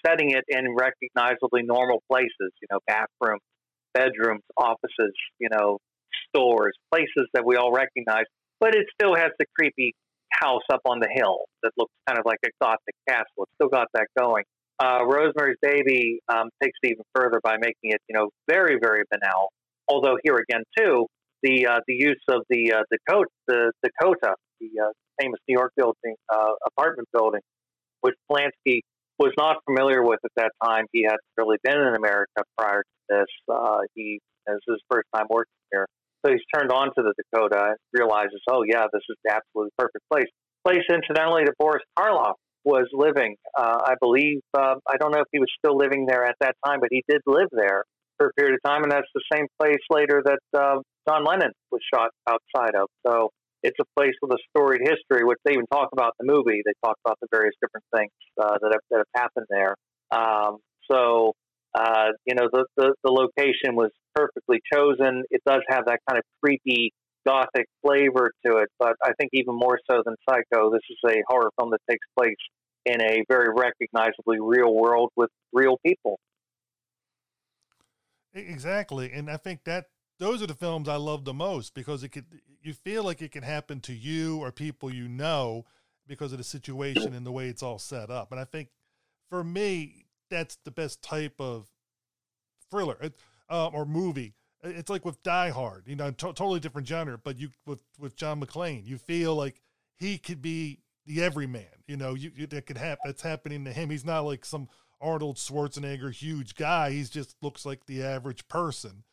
[0.05, 3.41] setting it in recognizably normal places, you know, bathrooms,
[3.93, 5.79] bedrooms, offices, you know,
[6.27, 8.25] stores, places that we all recognize.
[8.59, 9.93] But it still has the creepy
[10.31, 13.43] house up on the hill that looks kind of like a gothic castle.
[13.43, 14.43] It's still got that going.
[14.79, 19.03] Uh, Rosemary's Baby um, takes it even further by making it, you know, very, very
[19.11, 19.49] banal.
[19.89, 21.07] Although here again, too,
[21.43, 25.73] the uh, the use of the uh, Dakota, the Dakota, the uh, famous New York
[25.75, 27.41] building, uh, apartment building,
[28.01, 28.81] which Polanski
[29.17, 30.85] was not familiar with at that time.
[30.91, 33.27] He hadn't really been in America prior to this.
[33.51, 35.87] Uh, he this is his first time working here,
[36.25, 40.03] so he's turned on to the Dakota realizes, oh yeah, this is the absolutely perfect
[40.12, 40.27] place.
[40.65, 43.36] Place, incidentally, that Boris Karloff was living.
[43.58, 46.55] Uh, I believe uh, I don't know if he was still living there at that
[46.65, 47.84] time, but he did live there
[48.17, 51.51] for a period of time, and that's the same place later that uh, John Lennon
[51.71, 52.88] was shot outside of.
[53.08, 53.29] So
[53.63, 56.62] it's a place with a storied history, which they even talk about in the movie.
[56.65, 59.75] They talk about the various different things uh, that, have, that have happened there.
[60.12, 60.58] Um,
[60.91, 61.34] so,
[61.75, 65.23] uh, you know, the, the, the location was perfectly chosen.
[65.29, 66.91] It does have that kind of creepy
[67.25, 71.21] gothic flavor to it, but I think even more so than Psycho, this is a
[71.27, 72.36] horror film that takes place
[72.86, 76.17] in a very recognizably real world with real people.
[78.34, 79.86] Exactly, and I think that
[80.17, 82.25] those are the films I love the most because it could
[82.62, 85.65] you feel like it can happen to you or people you know
[86.08, 88.32] because of the situation and the way it's all set up.
[88.32, 88.69] And I think
[89.29, 91.67] for me, that's the best type of
[92.69, 92.97] thriller
[93.49, 94.35] uh, or movie.
[94.63, 98.41] It's like with Die Hard, you know, totally different genre, but you with with John
[98.41, 99.61] McClane, you feel like
[99.95, 101.65] he could be the everyman.
[101.87, 103.03] You know, you, you that could happen.
[103.05, 103.89] That's happening to him.
[103.89, 104.67] He's not like some
[105.01, 106.91] Arnold Schwarzenegger huge guy.
[106.91, 109.03] He's just looks like the average person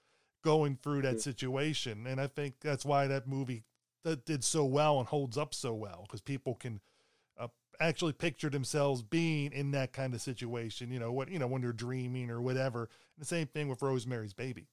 [0.43, 2.07] going through that situation.
[2.07, 3.65] And I think that's why that movie
[4.05, 6.81] that did so well and holds up so well because people can
[7.81, 10.91] actually picture themselves being in that kind of situation.
[10.91, 11.31] You know what?
[11.31, 12.81] You know when they're dreaming or whatever.
[12.81, 14.67] And the same thing with Rosemary's Baby.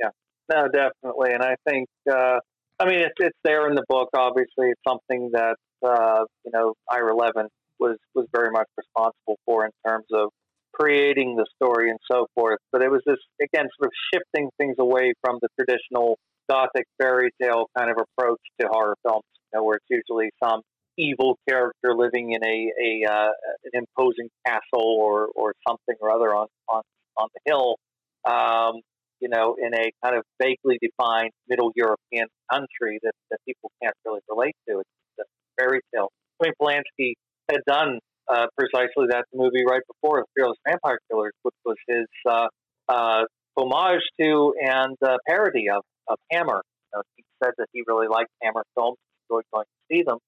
[0.00, 0.10] Yeah,
[0.52, 1.32] no, definitely.
[1.32, 2.38] And I think uh,
[2.78, 4.10] I mean it's it's there in the book.
[4.14, 9.64] Obviously, it's something that uh, you know Ira Levin was was very much responsible for
[9.64, 10.30] in terms of
[10.72, 12.58] creating the story and so forth.
[12.72, 17.30] But it was this again sort of shifting things away from the traditional gothic fairy
[17.40, 20.60] tale kind of approach to horror films, you know, where it's usually some
[20.96, 23.32] evil character living in a, a uh,
[23.72, 26.82] an imposing castle or or something or other on on
[27.16, 27.76] on the hill.
[28.24, 28.80] Um,
[29.20, 33.94] you know, in a kind of vaguely defined Middle European country that, that people can't
[34.04, 34.80] really relate to.
[34.80, 34.88] It's
[35.20, 35.24] a
[35.56, 36.10] fairy tale.
[36.40, 37.14] I mean, Polanski
[37.48, 42.48] had done uh, precisely that movie right before, Fearless Vampire Killers, which was his uh,
[42.88, 43.22] uh,
[43.56, 46.62] homage to and uh, parody of, of Hammer.
[46.92, 48.98] You know, he said that he really liked Hammer films,
[49.30, 50.18] enjoyed going to see them,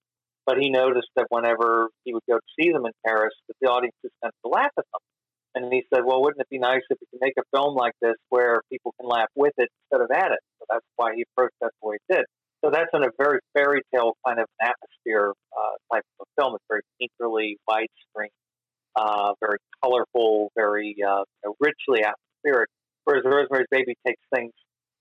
[0.46, 3.68] but he noticed that whenever he would go to see them in Paris, that the
[3.68, 5.02] audience just tended to laugh at them.
[5.56, 7.94] And he said, well, wouldn't it be nice if we could make a film like
[8.00, 10.40] this where people can laugh with it instead of at it?
[10.60, 12.24] So that's why he approached that the way he did.
[12.64, 16.54] So that's in a very fairy tale kind of atmosphere uh, type of film.
[16.54, 18.28] It's very painterly, widescreen,
[18.96, 21.24] uh, very colorful, very uh,
[21.58, 22.68] richly atmospheric.
[23.04, 24.52] Whereas Rosemary's Baby takes things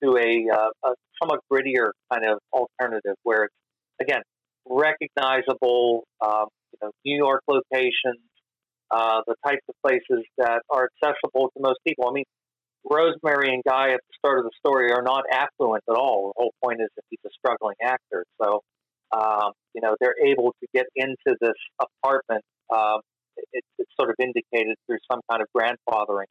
[0.03, 3.55] to a, uh, a somewhat grittier kind of alternative, where it's
[4.01, 4.21] again
[4.67, 8.21] recognizable, um, you know, New York locations,
[8.91, 12.07] uh, the types of places that are accessible to most people.
[12.07, 12.25] I mean,
[12.89, 16.33] Rosemary and Guy at the start of the story are not affluent at all.
[16.35, 18.25] The whole point is that he's a struggling actor.
[18.41, 18.61] So,
[19.11, 22.43] um, you know, they're able to get into this apartment.
[22.73, 22.99] Um,
[23.53, 26.29] it, it's sort of indicated through some kind of grandfathering,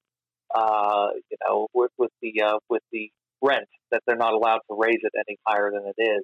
[0.55, 3.11] uh, you know, with, with the uh, with the
[3.43, 6.23] rent that they're not allowed to raise it any higher than it is.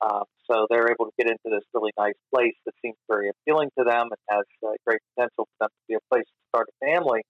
[0.00, 3.70] Um, so they're able to get into this really nice place that seems very appealing
[3.78, 6.66] to them and has uh, great potential for them to be a place to start
[6.68, 7.22] a family.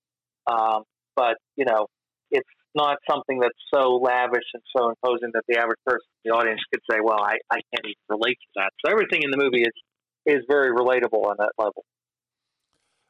[0.47, 0.83] Um,
[1.15, 1.87] but you know,
[2.31, 6.37] it's not something that's so lavish and so imposing that the average person in the
[6.37, 9.39] audience could say, "Well, I, I can't even relate to that." So everything in the
[9.39, 9.73] movie is
[10.27, 11.85] is very relatable on that level.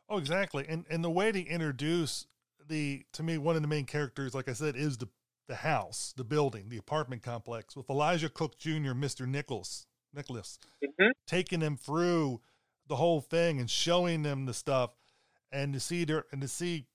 [0.09, 2.27] Oh, exactly, and and the way to introduce
[2.69, 5.09] the to me one of the main characters, like I said, is the
[5.47, 11.11] the house, the building, the apartment complex with Elisha Cook Jr., Mister Nichols, Nicholas, mm-hmm.
[11.27, 12.41] taking them through
[12.87, 14.91] the whole thing and showing them the stuff,
[15.53, 16.87] and to see their and to see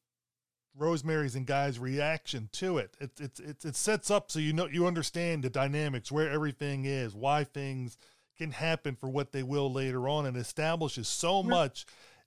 [0.78, 2.96] Rosemary's and Guy's reaction to it.
[3.00, 6.86] It, it, it, it sets up so you know you understand the dynamics, where everything
[6.86, 7.98] is, why things
[8.38, 11.86] can happen for what they will later on, and establishes so much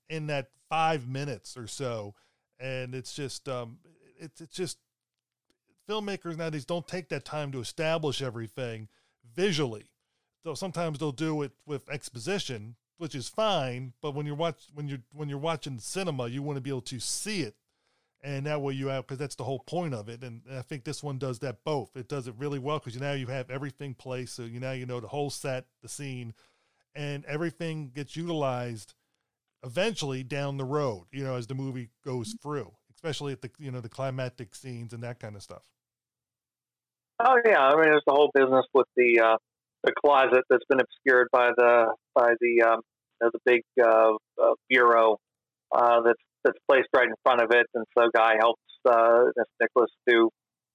[0.09, 2.15] in that five minutes or so.
[2.61, 3.79] And it's just um,
[4.19, 4.79] it's it's just
[5.89, 8.89] filmmakers nowadays don't take that time to establish everything
[9.35, 9.91] visually.
[10.45, 13.93] So sometimes they'll do it with exposition, which is fine.
[14.03, 16.83] But when you're watch when you're when you're watching cinema, you want to be able
[16.83, 17.55] to see it
[18.23, 20.85] and that way you have because that's the whole point of it and i think
[20.85, 23.95] this one does that both it does it really well because now you have everything
[23.95, 26.33] placed so you now you know the whole set the scene
[26.95, 28.95] and everything gets utilized
[29.65, 33.71] eventually down the road you know as the movie goes through especially at the you
[33.71, 35.63] know the climatic scenes and that kind of stuff
[37.21, 39.37] oh yeah i mean there's the whole business with the uh
[39.85, 42.81] the closet that's been obscured by the by the um
[43.21, 44.13] you know, the big uh,
[44.43, 45.19] uh bureau
[45.75, 49.25] uh, that's that's placed right in front of it, and so Guy helps uh,
[49.61, 50.29] Nicholas to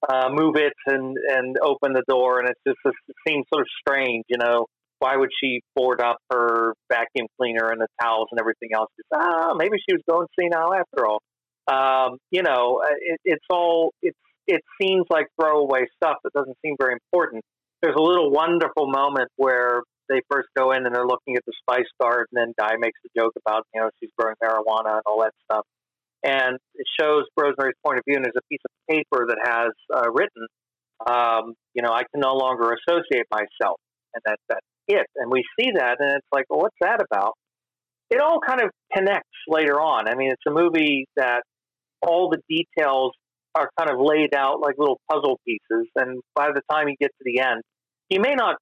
[0.08, 3.68] uh, move it and and open the door, and it's just it seems sort of
[3.80, 4.66] strange, you know.
[5.00, 8.88] Why would she board up her vacuum cleaner and the towels and everything else?
[8.96, 11.20] Just, ah, maybe she was going senile after all.
[11.68, 16.56] Um, you know, uh, it, it's all it's it seems like throwaway stuff that doesn't
[16.64, 17.44] seem very important.
[17.82, 21.52] There's a little wonderful moment where they first go in and they're looking at the
[21.62, 25.02] spice garden, and then Guy makes a joke about you know she's growing marijuana and
[25.06, 25.66] all that stuff,
[26.24, 28.16] and it shows Rosemary's point of view.
[28.16, 30.46] And there's a piece of paper that has uh, written,
[31.06, 33.78] um, you know, I can no longer associate myself,
[34.14, 35.06] and that that's it.
[35.16, 37.34] And we see that, and it's like, well, what's that about?
[38.10, 40.08] It all kind of connects later on.
[40.08, 41.42] I mean, it's a movie that
[42.02, 43.12] all the details
[43.54, 47.10] are kind of laid out like little puzzle pieces, and by the time you get
[47.18, 47.62] to the end,
[48.08, 48.56] you may not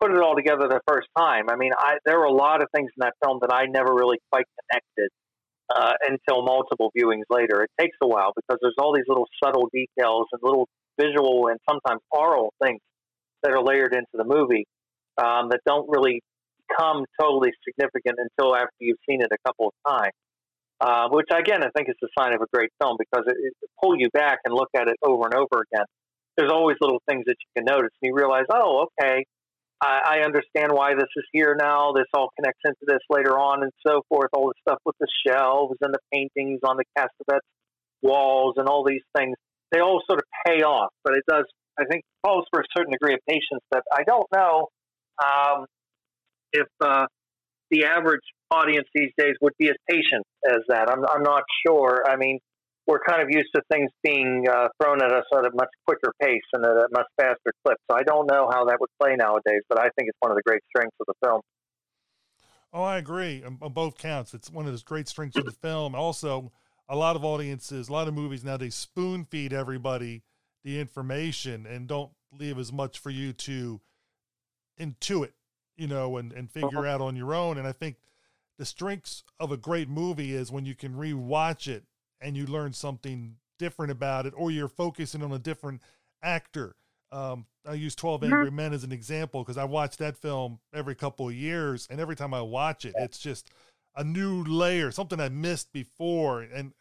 [0.00, 1.48] put it all together the first time.
[1.48, 3.94] I mean, I, there were a lot of things in that film that I never
[3.94, 5.10] really quite connected
[5.74, 7.62] uh, until multiple viewings later.
[7.62, 10.68] It takes a while because there's all these little subtle details and little
[11.00, 12.80] visual and sometimes oral things
[13.42, 14.66] that are layered into the movie
[15.18, 16.20] um, that don't really
[16.68, 20.12] become totally significant until after you've seen it a couple of times.
[20.82, 23.70] Uh, which again, I think is a sign of a great film because it, it
[23.80, 25.86] pull you back and look at it over and over again.
[26.36, 29.24] There's always little things that you can notice, and you realize, oh, okay,
[29.80, 31.92] I, I understand why this is here now.
[31.92, 34.30] This all connects into this later on, and so forth.
[34.32, 37.46] All the stuff with the shelves and the paintings on the Castevets
[38.02, 39.36] walls and all these things,
[39.70, 40.90] they all sort of pay off.
[41.04, 41.44] But it does,
[41.78, 44.66] I think, calls for a certain degree of patience that I don't know
[45.22, 45.66] um,
[46.52, 47.06] if uh,
[47.72, 50.88] the average audience these days would be as patient as that.
[50.88, 52.04] I'm, I'm not sure.
[52.06, 52.38] I mean,
[52.86, 56.12] we're kind of used to things being uh, thrown at us at a much quicker
[56.20, 57.78] pace and at a much faster clip.
[57.90, 60.36] So I don't know how that would play nowadays, but I think it's one of
[60.36, 61.40] the great strengths of the film.
[62.74, 64.34] Oh, I agree on, on both counts.
[64.34, 65.94] It's one of the great strengths of the film.
[65.94, 66.52] Also,
[66.88, 70.22] a lot of audiences, a lot of movies now, they spoon feed everybody
[70.64, 73.80] the information and don't leave as much for you to
[74.80, 75.32] intuit,
[75.82, 76.88] you know, and, and figure uh-huh.
[76.88, 77.58] out on your own.
[77.58, 77.96] And I think
[78.56, 81.82] the strengths of a great movie is when you can rewatch it
[82.20, 85.82] and you learn something different about it, or you're focusing on a different
[86.22, 86.76] actor.
[87.10, 88.54] Um, I use 12 Angry mm-hmm.
[88.54, 92.14] Men as an example because I watch that film every couple of years, and every
[92.14, 93.50] time I watch it, it's just
[93.96, 96.72] a new layer, something I missed before, and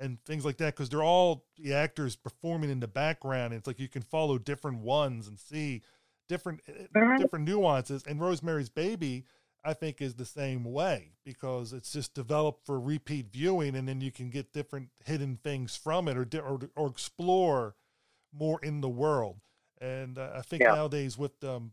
[0.00, 0.74] and things like that.
[0.74, 3.54] Because they're all the actors performing in the background.
[3.54, 5.82] it's like you can follow different ones and see
[6.30, 7.18] different mm-hmm.
[7.18, 8.02] different nuances.
[8.06, 9.24] And Rosemary's Baby
[9.64, 14.00] I think is the same way because it's just developed for repeat viewing, and then
[14.00, 17.74] you can get different hidden things from it, or or, or explore
[18.32, 19.36] more in the world.
[19.80, 20.74] And uh, I think yeah.
[20.74, 21.72] nowadays with um,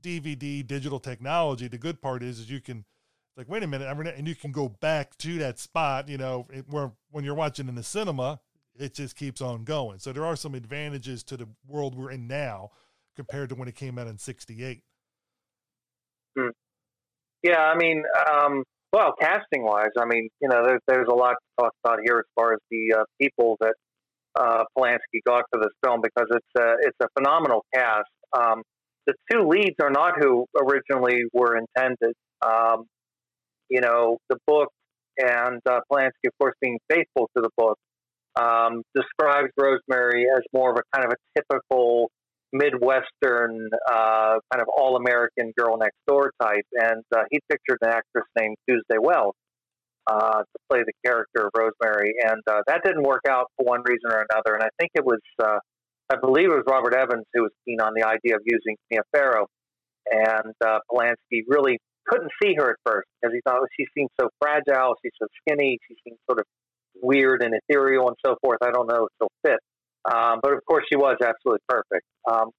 [0.00, 2.84] DVD digital technology, the good part is is you can
[3.36, 6.08] like wait a minute, and you can go back to that spot.
[6.08, 8.40] You know, it, where when you're watching in the cinema,
[8.74, 9.98] it just keeps on going.
[9.98, 12.70] So there are some advantages to the world we're in now
[13.16, 14.82] compared to when it came out in '68.
[16.36, 16.48] Hmm.
[17.42, 21.32] Yeah, I mean, um, well, casting wise, I mean, you know, there's there's a lot
[21.32, 23.74] to talk about here as far as the uh, people that
[24.38, 28.08] uh, Polanski got for this film because it's a, it's a phenomenal cast.
[28.32, 28.62] Um,
[29.06, 32.14] the two leads are not who originally were intended.
[32.46, 32.84] Um,
[33.68, 34.68] you know, the book
[35.18, 37.78] and uh, Polanski, of course, being faithful to the book,
[38.36, 42.10] um, describes Rosemary as more of a kind of a typical
[42.52, 46.66] Midwestern uh, kind of all American girl next door type.
[46.72, 49.34] And uh, he pictured an actress named Tuesday Weld
[50.06, 52.12] uh, to play the character of Rosemary.
[52.24, 54.54] And uh, that didn't work out for one reason or another.
[54.54, 55.58] And I think it was, uh,
[56.10, 59.00] I believe it was Robert Evans who was keen on the idea of using Mia
[59.12, 59.46] Farrow.
[60.10, 64.10] And uh, Polanski really couldn't see her at first because he thought well, she seemed
[64.20, 66.46] so fragile, she's so skinny, she seemed sort of
[67.00, 68.58] weird and ethereal and so forth.
[68.62, 69.60] I don't know if she'll fit.
[70.04, 72.04] Um, but of course, she was absolutely perfect.
[72.30, 72.50] Um,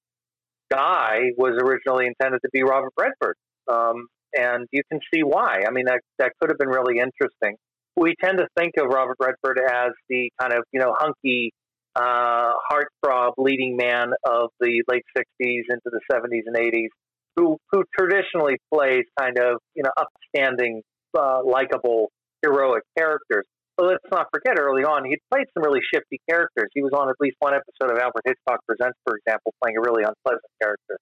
[0.71, 3.35] Guy was originally intended to be Robert Redford,
[3.71, 5.63] um, and you can see why.
[5.67, 7.57] I mean, that that could have been really interesting.
[7.95, 11.51] We tend to think of Robert Redford as the kind of you know hunky,
[11.95, 16.87] uh, heartthrob leading man of the late '60s into the '70s and '80s,
[17.35, 20.81] who who traditionally plays kind of you know upstanding,
[21.15, 22.09] uh, likable,
[22.41, 23.45] heroic characters.
[23.77, 26.69] Let's not forget, early on, he'd played some really shifty characters.
[26.73, 29.81] He was on at least one episode of Alfred Hitchcock Presents, for example, playing a
[29.81, 30.97] really unpleasant character.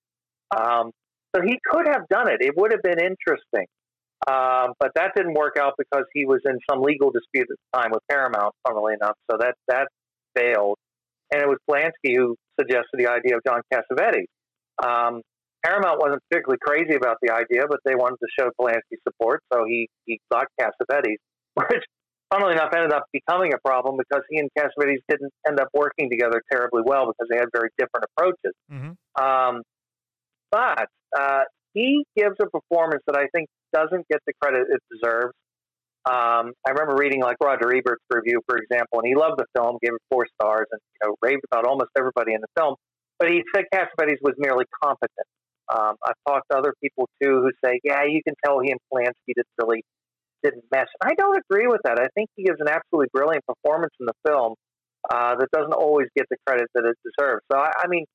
[0.56, 0.92] Um,
[1.36, 2.40] so he could have done it.
[2.40, 3.68] It would have been interesting.
[4.28, 7.80] Um, but that didn't work out because he was in some legal dispute at the
[7.80, 9.18] time with Paramount, funnily enough.
[9.30, 9.88] So that, that
[10.36, 10.78] failed.
[11.32, 14.30] And it was Polanski who suggested the idea of John Cassavetes.
[14.84, 15.22] Um,
[15.64, 19.64] Paramount wasn't particularly crazy about the idea, but they wanted to show Polanski support, so
[19.66, 21.18] he, he got Cassavetes,
[21.56, 21.84] which
[22.32, 26.10] funnily enough, ended up becoming a problem because he and Cassavetes didn't end up working
[26.10, 28.54] together terribly well because they had very different approaches.
[28.72, 29.24] Mm-hmm.
[29.24, 29.62] Um,
[30.50, 35.34] but uh, he gives a performance that I think doesn't get the credit it deserves.
[36.04, 39.78] Um, I remember reading like Roger Ebert's review, for example, and he loved the film,
[39.82, 42.76] gave it four stars, and you know, raved about almost everybody in the film.
[43.20, 45.28] But he said Cassavetes was merely competent.
[45.70, 48.80] Um, I've talked to other people too who say, yeah, you can tell he and
[48.92, 49.84] Polanski didn't really
[50.44, 50.88] didn't mesh.
[51.04, 52.00] I don't agree with that.
[52.00, 54.56] I think he gives an absolutely brilliant performance in the film
[55.10, 57.42] uh, that doesn't always get the credit that it deserves.
[57.52, 58.06] So, I, I mean,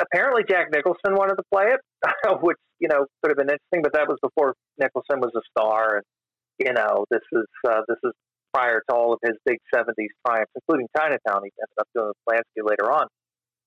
[0.00, 1.80] apparently Jack Nicholson wanted to play it,
[2.42, 5.96] which you know could have been interesting, but that was before Nicholson was a star,
[5.96, 6.04] and
[6.58, 8.12] you know this is uh, this is
[8.52, 11.40] prior to all of his big 70s triumphs, including Chinatown.
[11.44, 13.06] He ended up doing with Polanski later on.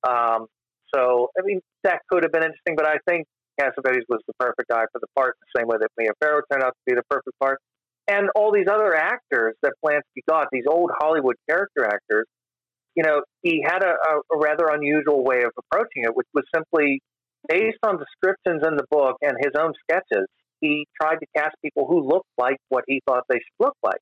[0.05, 0.45] Um,
[0.93, 3.25] so, I mean, that could have been interesting, but I think
[3.59, 6.63] Cassavetes was the perfect guy for the part, the same way that Mia Farrow turned
[6.63, 7.59] out to be the perfect part.
[8.07, 12.25] And all these other actors that Polanski got, these old Hollywood character actors,
[12.95, 17.01] you know, he had a, a, rather unusual way of approaching it, which was simply
[17.49, 20.27] based on descriptions in the book and his own sketches.
[20.61, 23.99] He tried to cast people who looked like what he thought they should look like.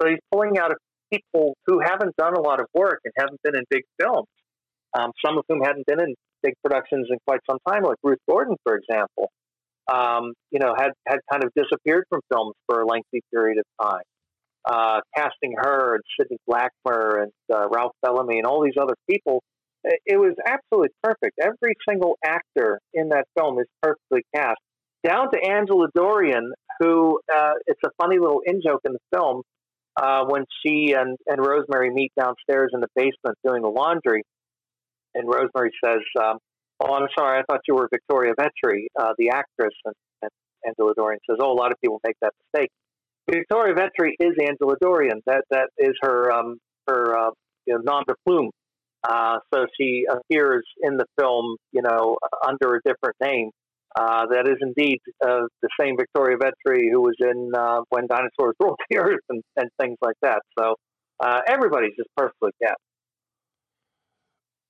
[0.00, 0.72] So he's pulling out
[1.12, 4.26] people who haven't done a lot of work and haven't been in big films.
[4.98, 8.18] Um, some of whom hadn't been in big productions in quite some time, like Ruth
[8.28, 9.30] Gordon, for example.
[9.92, 13.86] Um, you know, had had kind of disappeared from films for a lengthy period of
[13.86, 14.02] time.
[14.64, 19.42] Uh, casting her and Sidney Blackmer and uh, Ralph Bellamy and all these other people,
[19.84, 21.38] it was absolutely perfect.
[21.38, 24.56] Every single actor in that film is perfectly cast,
[25.06, 29.42] down to Angela Dorian, who uh, it's a funny little in joke in the film
[29.96, 34.22] uh, when she and, and Rosemary meet downstairs in the basement doing the laundry
[35.14, 36.38] and Rosemary says, um,
[36.80, 40.30] "Oh, I'm sorry, I thought you were Victoria Vetri, uh, the actress." And, and
[40.66, 42.70] Angela Dorian says, "Oh, a lot of people make that mistake."
[43.30, 45.20] Victoria Vetri is Angela Dorian.
[45.26, 47.30] That that is her um, her uh,
[47.66, 48.50] you know, nom de plume.
[49.06, 52.16] Uh, so she appears in the film, you know,
[52.46, 53.50] under a different name.
[53.96, 58.56] Uh, that is indeed uh, the same Victoria Vetri who was in uh, When Dinosaurs
[58.58, 60.40] Ruled the Earth and, and things like that.
[60.58, 60.74] So
[61.20, 62.76] uh, everybody's just perfectly cast.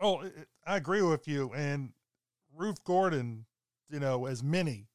[0.00, 0.22] Oh,
[0.66, 1.52] I agree with you.
[1.54, 1.92] And
[2.56, 3.46] Ruth Gordon,
[3.90, 4.88] you know, as Minnie,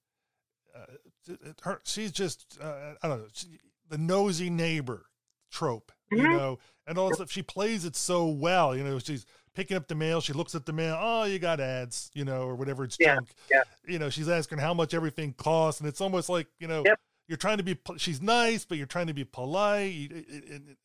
[0.76, 3.47] uh, her, she's just, uh, I don't know, she,
[3.89, 5.05] the nosy neighbor
[5.51, 6.24] trope, mm-hmm.
[6.24, 8.76] you know, and also she plays it so well.
[8.76, 10.22] You know, she's picking up the mail.
[10.22, 10.97] She looks at the mail.
[10.99, 12.84] Oh, you got ads, you know, or whatever.
[12.84, 13.30] It's yeah, junk.
[13.51, 13.63] Yeah.
[13.88, 16.99] You know, she's asking how much everything costs, and it's almost like you know, yep.
[17.28, 17.78] you're trying to be.
[17.97, 20.76] She's nice, but you're trying to be polite, and, and,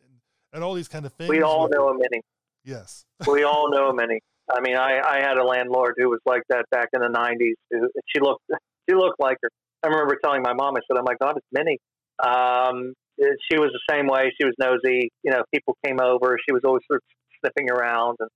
[0.53, 1.31] and all these kind of things.
[1.31, 2.23] We all know a Minnie.
[2.65, 3.05] Yes.
[3.27, 4.21] we all know many.
[4.51, 7.55] I mean, I, I had a landlord who was like that back in the '90s.
[7.71, 8.43] Who, She looked
[8.89, 9.49] she looked like her.
[9.83, 11.79] I remember telling my mom, I said, "Oh my God, it's Minnie."
[12.23, 14.33] Um, she was the same way.
[14.39, 15.11] She was nosy.
[15.23, 16.37] You know, people came over.
[16.47, 17.03] She was always sort of
[17.41, 18.29] sniffing around, and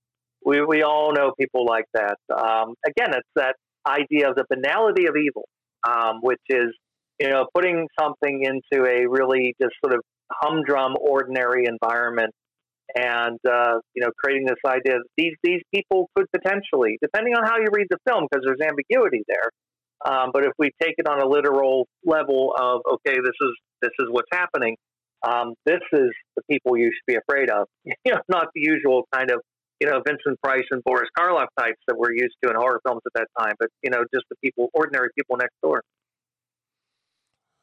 [0.45, 2.17] we we all know people like that.
[2.35, 3.57] Um, again, it's that
[3.87, 5.45] idea of the banality of evil,
[5.87, 6.75] um, which is
[7.21, 10.01] you know putting something into a really just sort of
[10.31, 12.33] humdrum, ordinary environment
[12.97, 17.45] and uh, you know creating this idea that these these people could potentially, depending on
[17.45, 19.51] how you read the film, because there's ambiguity there.
[20.07, 23.93] Um, but if we take it on a literal level of okay, this is this
[23.99, 24.76] is what's happening.
[25.26, 27.66] Um, this is the people you should be afraid of.
[28.05, 29.41] You know, not the usual kind of
[29.80, 33.03] you know Vincent Price and Boris Karloff types that we're used to in horror films
[33.07, 35.82] at that time, but you know just the people, ordinary people next door.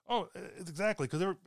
[0.07, 0.27] Oh,
[0.59, 1.37] exactly, because they're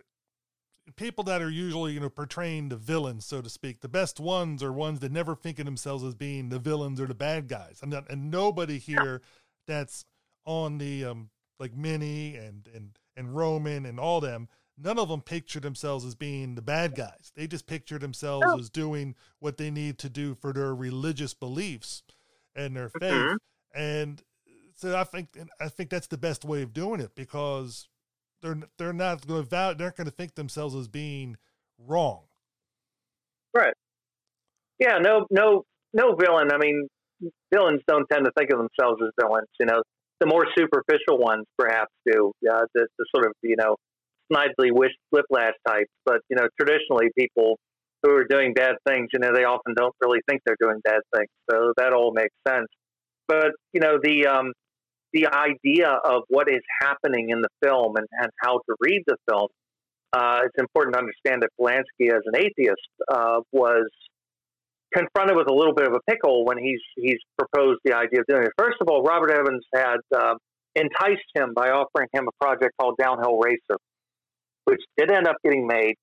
[0.97, 3.81] people that are usually you know portraying the villains, so to speak.
[3.81, 7.07] The best ones are ones that never think of themselves as being the villains or
[7.07, 7.81] the bad guys.
[7.83, 9.23] And and nobody here
[9.67, 10.05] that's
[10.45, 14.49] on the um like Minnie and and and Roman and all them.
[14.81, 17.33] None of them picture themselves as being the bad guys.
[17.35, 18.59] They just picture themselves oh.
[18.61, 22.05] as doing what they need to do for their religious beliefs
[22.55, 23.13] and their faith.
[23.13, 23.37] Mm-hmm.
[23.75, 24.23] And
[24.77, 27.89] so I think I think that's the best way of doing it because
[28.43, 31.37] they're they're not going to they're not going to think themselves as being
[31.79, 32.23] wrong.
[33.55, 33.75] Right.
[34.79, 34.99] Yeah.
[35.01, 35.27] No.
[35.31, 35.65] No.
[35.93, 36.53] No villain.
[36.53, 36.87] I mean,
[37.53, 39.49] villains don't tend to think of themselves as villains.
[39.59, 39.83] You know,
[40.21, 42.33] the more superficial ones perhaps do.
[42.41, 42.61] Yeah.
[42.75, 43.77] The, the sort of you know,
[44.33, 45.91] snidely wish whiplash types.
[46.05, 47.59] But you know, traditionally people
[48.03, 51.01] who are doing bad things, you know, they often don't really think they're doing bad
[51.15, 51.29] things.
[51.51, 52.69] So that all makes sense.
[53.27, 54.53] But you know, the um,
[55.13, 59.17] the idea of what is happening in the film and, and how to read the
[59.29, 59.49] film,
[60.13, 63.89] uh, it's important to understand that Polanski, as an atheist, uh, was
[64.95, 68.27] confronted with a little bit of a pickle when he's he's proposed the idea of
[68.27, 68.53] doing it.
[68.57, 70.35] First of all, Robert Evans had uh,
[70.75, 73.79] enticed him by offering him a project called Downhill Racer,
[74.65, 75.95] which did end up getting made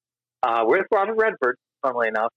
[0.44, 2.32] uh, with Robert Redford, funnily enough,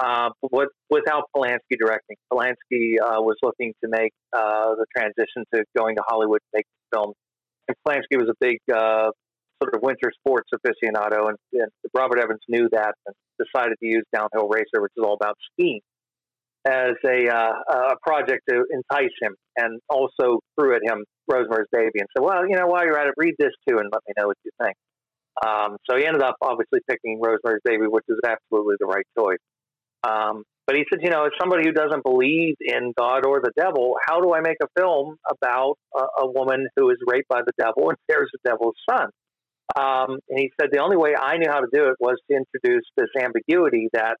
[0.00, 2.16] uh, with, without Polanski directing.
[2.32, 6.66] Polanski uh, was looking to make uh, the transition to going to Hollywood to make
[6.92, 7.14] films.
[7.68, 9.10] And Polanski was a big uh,
[9.62, 14.02] sort of winter sports aficionado, and, and, Robert Evans knew that and decided to use
[14.12, 15.80] Downhill Racer, which is all about skiing,
[16.66, 22.00] as a, uh, a project to entice him, and also threw at him Rosemary's Baby
[22.00, 24.14] and said, "Well, you know, while you're at it, read this too, and let me
[24.18, 24.74] know what you think."
[25.44, 29.38] Um, so he ended up obviously picking Rosemary's Baby, which is absolutely the right choice.
[30.06, 33.52] Um, but he said, you know, as somebody who doesn't believe in God or the
[33.56, 37.40] devil, how do I make a film about a, a woman who is raped by
[37.44, 39.08] the devil and bears the devil's son?
[39.76, 42.36] Um, and he said the only way I knew how to do it was to
[42.36, 44.16] introduce this ambiguity that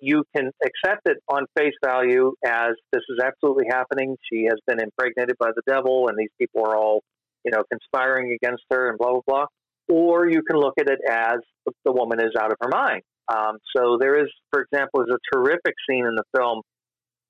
[0.00, 4.16] you can accept it on face value as this is absolutely happening.
[4.32, 7.02] She has been impregnated by the devil, and these people are all,
[7.44, 9.46] you know, conspiring against her, and blah blah blah.
[9.88, 11.38] Or you can look at it as
[11.84, 13.02] the woman is out of her mind.
[13.28, 16.62] Um, so there is, for example, is a terrific scene in the film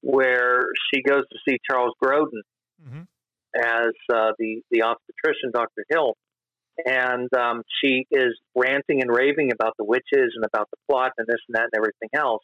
[0.00, 2.42] where she goes to see Charles Grodin
[2.80, 3.02] mm-hmm.
[3.56, 5.84] as uh, the the obstetrician, Dr.
[5.88, 6.14] Hill,
[6.84, 11.26] and um, she is ranting and raving about the witches and about the plot and
[11.26, 12.42] this and that and everything else.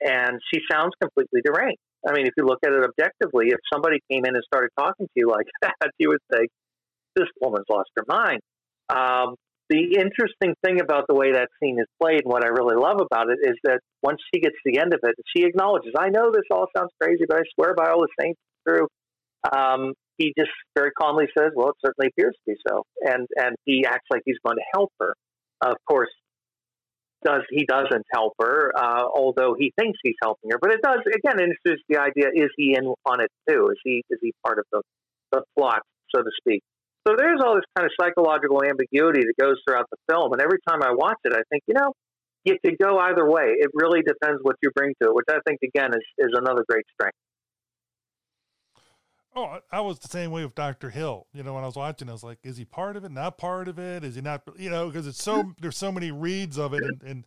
[0.00, 1.80] And she sounds completely deranged.
[2.06, 5.06] I mean, if you look at it objectively, if somebody came in and started talking
[5.06, 6.50] to you like that, you would think
[7.16, 8.40] this woman's lost her mind.
[8.88, 9.36] Um,
[9.74, 13.00] the interesting thing about the way that scene is played and what I really love
[13.00, 16.10] about it is that once she gets to the end of it, she acknowledges, I
[16.10, 18.86] know this all sounds crazy, but I swear by all the saints it's true.
[19.50, 23.56] Um, he just very calmly says, "Well, it certainly appears to be so," and and
[23.64, 25.14] he acts like he's going to help her.
[25.60, 26.10] Of course,
[27.24, 30.58] does he doesn't help her, uh, although he thinks he's helping her.
[30.60, 33.68] But it does again introduce the idea: is he in on it too?
[33.72, 34.82] Is he is he part of the
[35.32, 35.82] the plot,
[36.14, 36.62] so to speak?
[37.06, 40.58] So there's all this kind of psychological ambiguity that goes throughout the film, and every
[40.66, 41.92] time I watch it, I think, you know,
[42.44, 43.54] you could go either way.
[43.58, 46.64] It really depends what you bring to it, which I think again is is another
[46.68, 47.16] great strength.
[49.36, 51.26] Oh, I was the same way with Doctor Hill.
[51.32, 53.10] You know, when I was watching, I was like, "Is he part of it?
[53.10, 54.04] Not part of it?
[54.04, 57.02] Is he not?" You know, because it's so there's so many reads of it, and,
[57.02, 57.24] and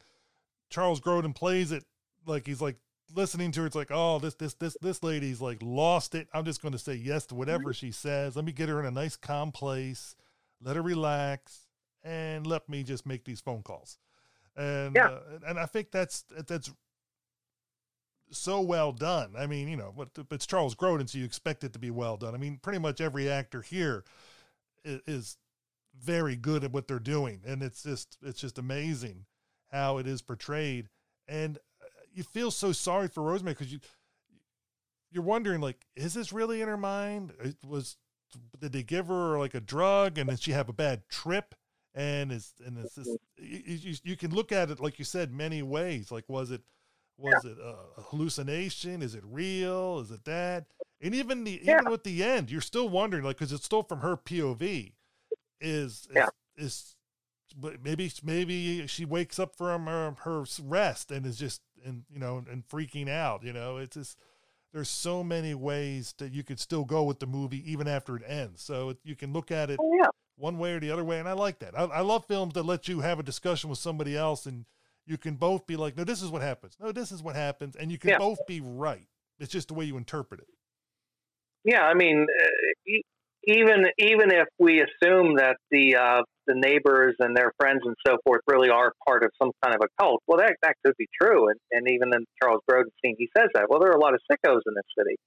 [0.70, 1.84] Charles Grodin plays it
[2.26, 2.78] like he's like
[3.16, 3.66] listening to her.
[3.68, 6.80] It's like, "Oh, this this this this lady's like lost it." I'm just going to
[6.80, 8.36] say yes to whatever she says.
[8.36, 10.16] Let me get her in a nice calm place,
[10.62, 11.68] let her relax,
[12.04, 13.98] and let me just make these phone calls.
[14.56, 15.10] And yeah.
[15.10, 16.72] uh, and I think that's that's
[18.32, 19.34] so well done.
[19.38, 22.18] I mean, you know, but it's Charles Grodin, so you expect it to be well
[22.18, 22.34] done.
[22.34, 24.04] I mean, pretty much every actor here
[24.84, 25.38] is, is
[26.00, 29.26] very good at what they're doing, and it's just it's just amazing
[29.72, 30.90] how it is portrayed.
[31.28, 31.58] And
[32.18, 33.80] you feel so sorry for Rosemary because you
[35.12, 37.32] you're wondering like, is this really in her mind?
[37.40, 37.98] It was
[38.60, 41.56] did they give her like a drug and did she have a bad trip?
[41.94, 45.64] And is and it's just you, you, can look at it like you said many
[45.64, 46.12] ways.
[46.12, 46.62] Like, was it
[47.18, 47.52] was yeah.
[47.52, 49.02] it a hallucination?
[49.02, 50.00] Is it real?
[50.00, 50.66] Is it that?
[51.02, 51.80] And even the yeah.
[51.80, 54.94] even with the end, you're still wondering, like, because it's still from her POV.
[55.60, 56.30] Is yeah.
[56.56, 56.96] is,
[57.56, 62.20] but maybe maybe she wakes up from her, her rest and is just and you
[62.20, 63.44] know and freaking out.
[63.44, 64.18] You know, it's just
[64.74, 68.24] there's so many ways that you could still go with the movie even after it
[68.28, 68.62] ends.
[68.62, 70.08] So you can look at it oh, yeah.
[70.36, 71.78] one way or the other way, and I like that.
[71.78, 74.66] I, I love films that let you have a discussion with somebody else and
[75.08, 76.76] you can both be like, no, this is what happens.
[76.80, 77.76] No, this is what happens.
[77.76, 78.18] And you can yeah.
[78.18, 79.08] both be right.
[79.40, 80.48] It's just the way you interpret it.
[81.64, 81.84] Yeah.
[81.84, 82.92] I mean, uh,
[83.48, 88.18] even, even if we assume that the, uh, the neighbors and their friends and so
[88.26, 91.08] forth really are part of some kind of a cult, well, that, that could be
[91.20, 91.50] true.
[91.50, 93.66] And, and even in Charles Grodin scene, he says that.
[93.70, 95.18] Well, there are a lot of sickos in this city.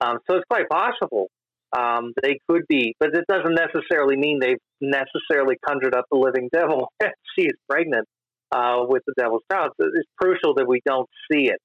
[0.00, 1.28] Um, so it's quite possible
[1.76, 6.48] um, they could be, but it doesn't necessarily mean they've necessarily conjured up the living
[6.52, 6.88] devil.
[7.38, 8.06] she is pregnant
[8.52, 9.72] uh, with the Devil's Child.
[9.80, 11.58] So it's crucial that we don't see it.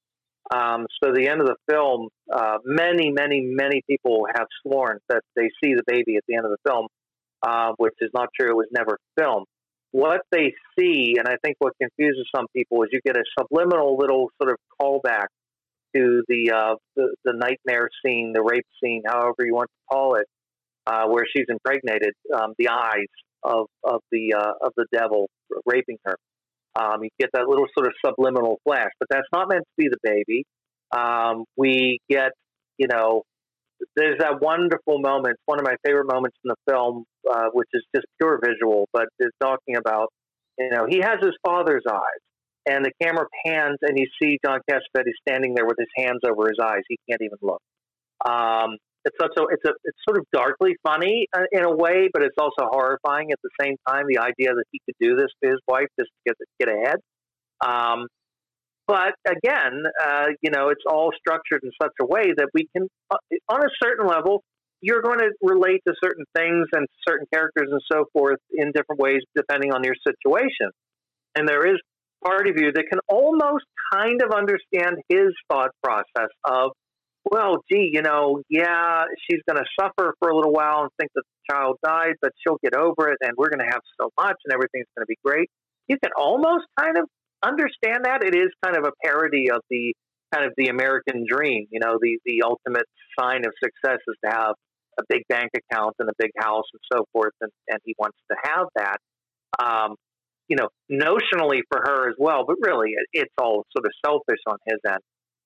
[0.54, 5.22] Um, so the end of the film, uh, many, many, many people have sworn that
[5.36, 6.88] they see the baby at the end of the film,
[7.44, 8.52] uh, which is not true.
[8.52, 9.46] It was never filmed.
[9.92, 13.98] What they see, and I think what confuses some people, is you get a subliminal
[13.98, 15.28] little sort of callback
[15.96, 20.16] to the uh, the, the, nightmare scene, the rape scene, however you want to call
[20.16, 20.26] it,
[20.88, 22.14] uh, where she's impregnated.
[22.34, 23.08] Um, the eyes
[23.44, 25.30] of of the uh, of the devil
[25.66, 26.16] raping her.
[26.80, 29.90] Um, you get that little sort of subliminal flash, but that's not meant to be
[29.90, 30.46] the baby.
[30.92, 32.32] Um, we get,
[32.78, 33.24] you know,
[33.96, 37.84] there's that wonderful moment, one of my favorite moments in the film, uh, which is
[37.96, 40.10] just pure visual, but is talking about,
[40.58, 42.22] you know, he has his father's eyes,
[42.66, 46.48] and the camera pans, and you see John Cassavetes standing there with his hands over
[46.48, 46.84] his eyes.
[46.88, 47.62] He can't even look.
[48.24, 52.24] Um, it's also it's a it's sort of darkly funny uh, in a way, but
[52.24, 54.06] it's also horrifying at the same time.
[54.08, 56.98] The idea that he could do this to his wife just to get get ahead.
[57.66, 58.08] Um,
[58.88, 62.88] but again, uh, you know, it's all structured in such a way that we can,
[63.10, 64.44] uh, on a certain level,
[64.82, 69.00] you're going to relate to certain things and certain characters and so forth in different
[69.00, 70.72] ways depending on your situation.
[71.36, 71.80] And there is
[72.24, 76.72] part of you that can almost kind of understand his thought process of
[77.30, 81.12] well, gee, you know, yeah, she's going to suffer for a little while and think
[81.16, 84.10] that the child died, but she'll get over it and we're going to have so
[84.18, 85.50] much and everything's going to be great.
[85.88, 87.06] You can almost kind of
[87.44, 88.24] understand that.
[88.24, 89.94] It is kind of a parody of the
[90.34, 91.68] kind of the American dream.
[91.70, 92.86] You know, the, the ultimate
[93.20, 94.56] sign of success is to have
[95.00, 97.34] a big bank account and a big house and so forth.
[97.42, 98.98] And, and he wants to have that.
[99.62, 99.96] Um,
[100.48, 104.40] you know, notionally for her as well, but really it, it's all sort of selfish
[104.48, 105.00] on his end.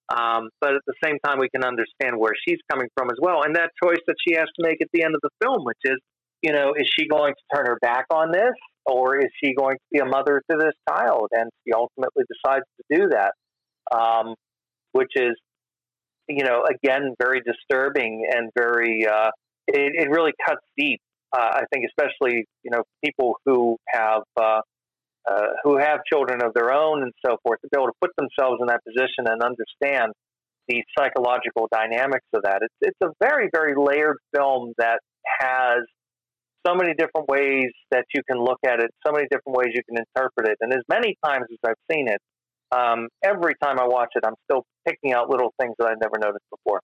[0.10, 3.44] Um, but at the same time, we can understand where she's coming from as well,
[3.44, 5.80] and that choice that she has to make at the end of the film, which
[5.84, 5.98] is,
[6.42, 8.54] you know, is she going to turn her back on this,
[8.86, 11.30] or is she going to be a mother to this child?
[11.32, 13.34] And she ultimately decides to do that,
[13.96, 14.36] um,
[14.92, 15.36] which is,
[16.28, 19.08] you know, again, very disturbing and very.
[19.08, 19.30] Uh,
[19.68, 21.00] it, it really cuts deep.
[21.36, 24.62] Uh, I think, especially you know, people who have uh,
[25.30, 28.12] uh, who have children of their own and so forth, to be able to put
[28.18, 30.14] themselves in that position and understand
[30.68, 32.60] the psychological dynamics of that.
[32.62, 35.00] It's it's a very very layered film that
[35.40, 35.80] has
[36.66, 39.82] so many different ways that you can look at it, so many different ways you
[39.88, 42.20] can interpret it, and as many times as I've seen it,
[42.72, 46.18] um, every time I watch it, I'm still picking out little things that I've never
[46.20, 46.82] noticed before.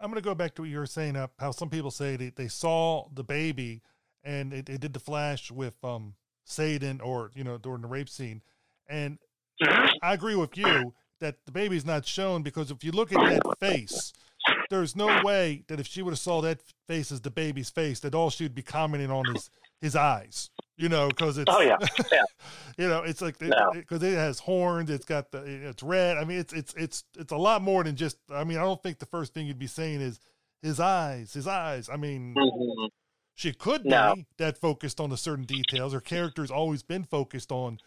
[0.00, 2.16] I'm going to go back to what you were saying, up how some people say
[2.16, 3.82] they, they saw the baby
[4.22, 6.14] and it, it did the flash with um,
[6.48, 8.42] Satan or, you know, during the rape scene.
[8.88, 9.18] And
[10.02, 13.58] I agree with you that the baby's not shown because if you look at that
[13.60, 14.12] face,
[14.70, 18.00] there's no way that if she would have saw that face as the baby's face,
[18.00, 21.60] that all she would be commenting on is his eyes you know, because it's oh
[21.60, 21.76] yeah,
[22.12, 22.22] yeah.
[22.78, 25.38] you know, it's like because it, it, has horns, it's got the
[25.68, 26.16] it's red.
[26.16, 28.16] I mean, it's it's it's it's a lot more than just.
[28.32, 30.20] I mean, I don't think the first thing you'd be saying is
[30.62, 31.90] his eyes, his eyes.
[31.92, 32.86] I mean, mm-hmm.
[33.38, 34.16] She could no.
[34.16, 35.92] be that focused on the certain details.
[35.92, 37.78] Her character's always been focused on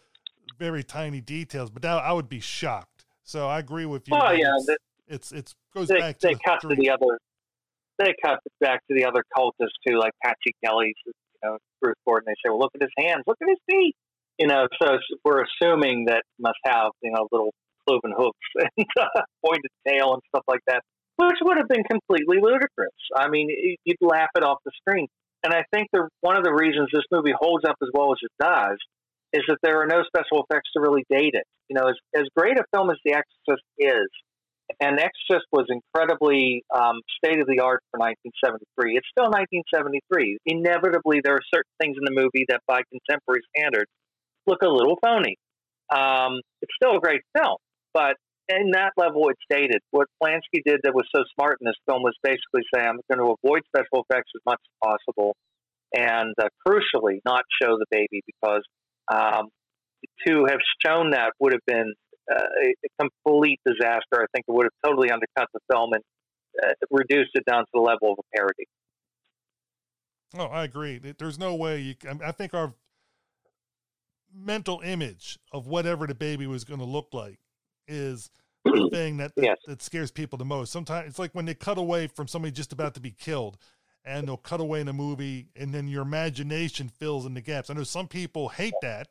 [0.58, 3.04] very tiny details, but that, I would be shocked.
[3.24, 4.16] So I agree with you.
[4.16, 4.78] Oh yeah, it's, the,
[5.10, 7.20] it's it's goes they, back to they the cut to the other.
[8.00, 12.28] They cut back to the other cultists too, like Patsy Kelly's you know, Bruce Gordon,
[12.28, 13.96] they say, well, look at his hands, look at his feet.
[14.40, 17.54] You know, so we're assuming that must have, you know, little
[17.86, 20.82] cloven hoofs and uh, pointed tail and stuff like that,
[21.18, 22.96] which would have been completely ludicrous.
[23.14, 23.50] I mean,
[23.84, 25.08] you'd laugh it off the screen.
[25.44, 28.20] And I think the, one of the reasons this movie holds up as well as
[28.22, 28.78] it does
[29.34, 31.46] is that there are no special effects to really date it.
[31.70, 34.10] You know, as, as great a film as The Exorcist is,
[34.80, 38.98] and Exorcist was incredibly um, state of the art for 1973.
[38.98, 40.38] It's still 1973.
[40.46, 43.90] Inevitably, there are certain things in the movie that, by contemporary standards,
[44.48, 45.36] look a little phony.
[45.92, 47.58] Um, it's still a great film,
[47.94, 48.16] but
[48.60, 49.80] in that level, it's dated.
[49.92, 53.20] What Polanski did that was so smart in this film was basically say, I'm going
[53.20, 55.36] to avoid special effects as much as possible,
[55.94, 58.64] and uh, crucially, not show the baby because
[59.12, 59.50] um,
[60.28, 61.94] to have shown that would have been
[62.32, 64.22] uh, a, complete disaster.
[64.22, 66.04] I think it would have totally undercut the film and
[66.64, 68.66] uh, reduced it down to the level of a parody.
[70.38, 70.98] Oh, I agree.
[71.18, 71.96] There's no way you.
[72.24, 72.74] I think our
[74.34, 77.40] mental image of whatever the baby was going to look like
[77.88, 78.30] is
[78.92, 79.58] thing that, that, yes.
[79.68, 80.72] that scares people the most.
[80.72, 83.58] Sometimes it's like when they cut away from somebody just about to be killed,
[84.04, 87.70] and they'll cut away in a movie, and then your imagination fills in the gaps.
[87.70, 89.10] I know some people hate that;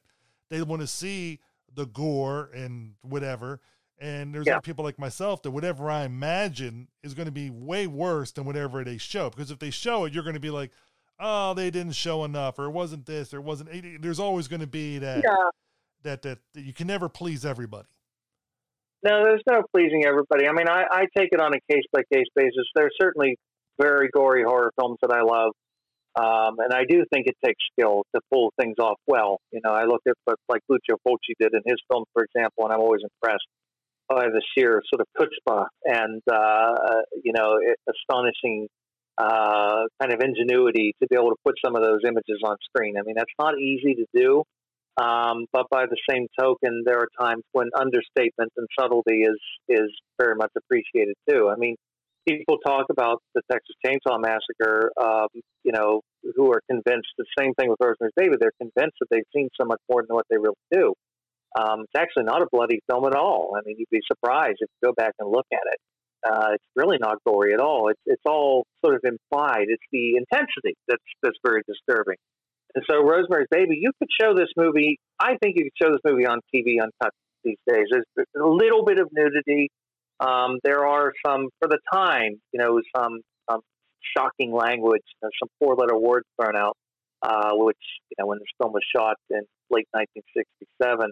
[0.51, 1.41] they want to see
[1.75, 3.61] the gore and whatever.
[3.99, 4.61] And there's yeah.
[4.61, 8.83] people like myself that whatever I imagine is going to be way worse than whatever
[8.83, 9.29] they show.
[9.29, 10.71] Because if they show it, you're going to be like,
[11.19, 14.01] oh, they didn't show enough, or it wasn't this, or it wasn't.
[14.01, 15.35] There's always going to be that, yeah.
[16.03, 17.89] that, that that you can never please everybody.
[19.03, 20.47] No, there's no pleasing everybody.
[20.47, 22.67] I mean, I, I take it on a case by case basis.
[22.75, 23.37] There's certainly
[23.81, 25.53] very gory horror films that I love.
[26.19, 29.39] Um, and I do think it takes skill to pull things off well.
[29.53, 32.65] You know, I look at what like Lucio Fulci did in his films, for example,
[32.65, 33.47] and I'm always impressed
[34.09, 36.75] by the sheer sort of chutzpah and uh,
[37.23, 38.67] you know astonishing
[39.19, 42.97] uh, kind of ingenuity to be able to put some of those images on screen.
[42.99, 44.43] I mean, that's not easy to do.
[44.97, 49.91] Um, but by the same token, there are times when understatement and subtlety is is
[50.21, 51.49] very much appreciated too.
[51.49, 51.77] I mean,
[52.29, 55.29] people talk about the Texas Chainsaw Massacre, um,
[55.65, 56.01] you know,
[56.37, 58.37] who are convinced the same thing with Rosemary's Baby.
[58.39, 60.93] They're convinced that they've seen so much more than what they really do.
[61.59, 63.55] Um, it's actually not a bloody film at all.
[63.57, 65.79] I mean, you'd be surprised if you go back and look at it.
[66.23, 67.89] Uh, it's really not gory at all.
[67.89, 69.67] It's it's all sort of implied.
[69.69, 72.17] It's the intensity that's that's very disturbing.
[72.75, 74.99] And so, Rosemary's Baby, you could show this movie.
[75.19, 77.13] I think you could show this movie on TV uncut
[77.45, 77.87] these days.
[77.91, 79.69] There's a little bit of nudity.
[80.21, 83.61] Um, there are some, for the time, you know, some, some
[84.17, 86.77] shocking language, you know, some four-letter words thrown out,
[87.23, 87.79] uh, which,
[88.11, 89.41] you know, when this film was shot in
[89.71, 91.11] late 1967,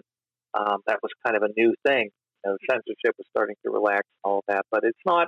[0.53, 2.09] um, that was kind of a new thing.
[2.45, 5.27] You know, censorship was starting to relax and all that, but it's not,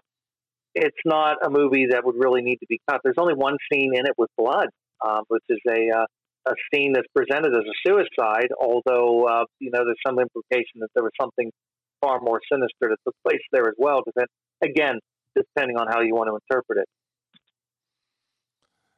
[0.76, 3.02] it's not a movie that would really need to be cut.
[3.04, 4.68] There's only one scene in it with blood,
[5.06, 6.06] um, which is a, uh,
[6.48, 10.90] a scene that's presented as a suicide, although, uh, you know, there's some implication that
[10.96, 11.52] there was something
[12.02, 14.02] far more sinister that took place there as well.
[14.06, 14.28] Depend,
[14.64, 15.00] again,
[15.36, 16.86] depending on how you want to interpret it.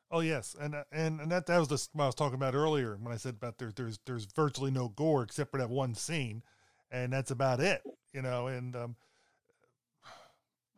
[0.09, 2.95] Oh yes, and and and that that was the what I was talking about earlier
[3.01, 6.43] when I said about there, there's there's virtually no gore except for that one scene,
[6.91, 7.81] and that's about it,
[8.13, 8.45] you know.
[8.45, 8.95] And um,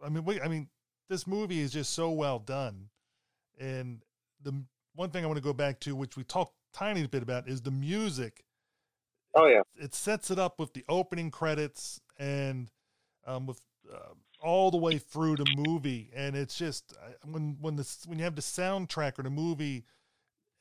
[0.02, 0.70] I mean, we, I mean,
[1.10, 2.88] this movie is just so well done,
[3.60, 4.04] and
[4.42, 4.64] the
[4.96, 7.62] one thing I want to go back to, which we talked tiny bit about, is
[7.62, 8.44] the music.
[9.34, 12.72] Oh yeah, it sets it up with the opening credits and
[13.28, 13.60] um, with
[13.94, 16.94] uh, all the way through the movie, and it's just
[17.26, 19.86] when when the when you have the soundtrack or the movie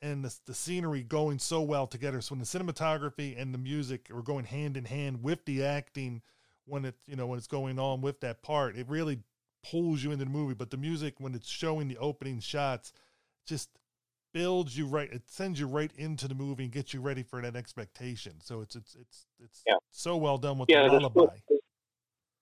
[0.01, 2.21] and the, the scenery going so well together.
[2.21, 6.21] So when the cinematography and the music are going hand in hand with the acting,
[6.65, 9.19] when it you know when it's going on with that part, it really
[9.69, 10.53] pulls you into the movie.
[10.53, 12.91] But the music when it's showing the opening shots,
[13.45, 13.69] just
[14.35, 15.09] builds you right.
[15.13, 18.33] It sends you right into the movie and gets you ready for that expectation.
[18.41, 19.75] So it's it's it's it's yeah.
[19.91, 21.37] so well done with yeah, the lullaby.
[21.47, 21.59] The,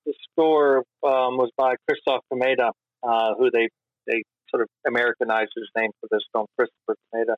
[0.07, 2.71] the score um, was by Krzysztof Komeda,
[3.03, 3.69] uh, who they
[4.07, 7.35] they sort of Americanized his name for this film, Christopher Komeda,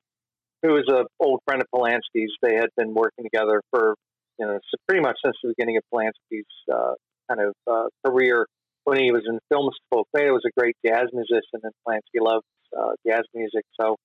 [0.63, 2.31] who was an old friend of Polanski's.
[2.41, 3.95] They had been working together for
[4.39, 6.93] you know pretty much since the beginning of Polanski's uh,
[7.29, 8.47] kind of uh, career.
[8.85, 12.91] When he was in film school, was a great jazz musician, and Polanski loved uh,
[13.05, 13.65] jazz music.
[13.81, 13.97] So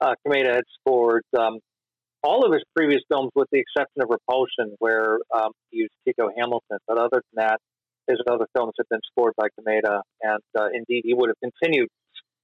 [0.00, 1.58] uh, Komeda had scored um,
[2.22, 6.28] all of his previous films, with the exception of Repulsion, where um, he used Chico
[6.36, 6.78] Hamilton.
[6.86, 7.58] But other than that,
[8.08, 11.88] his other films have been scored by Komeda, and uh, indeed he would have continued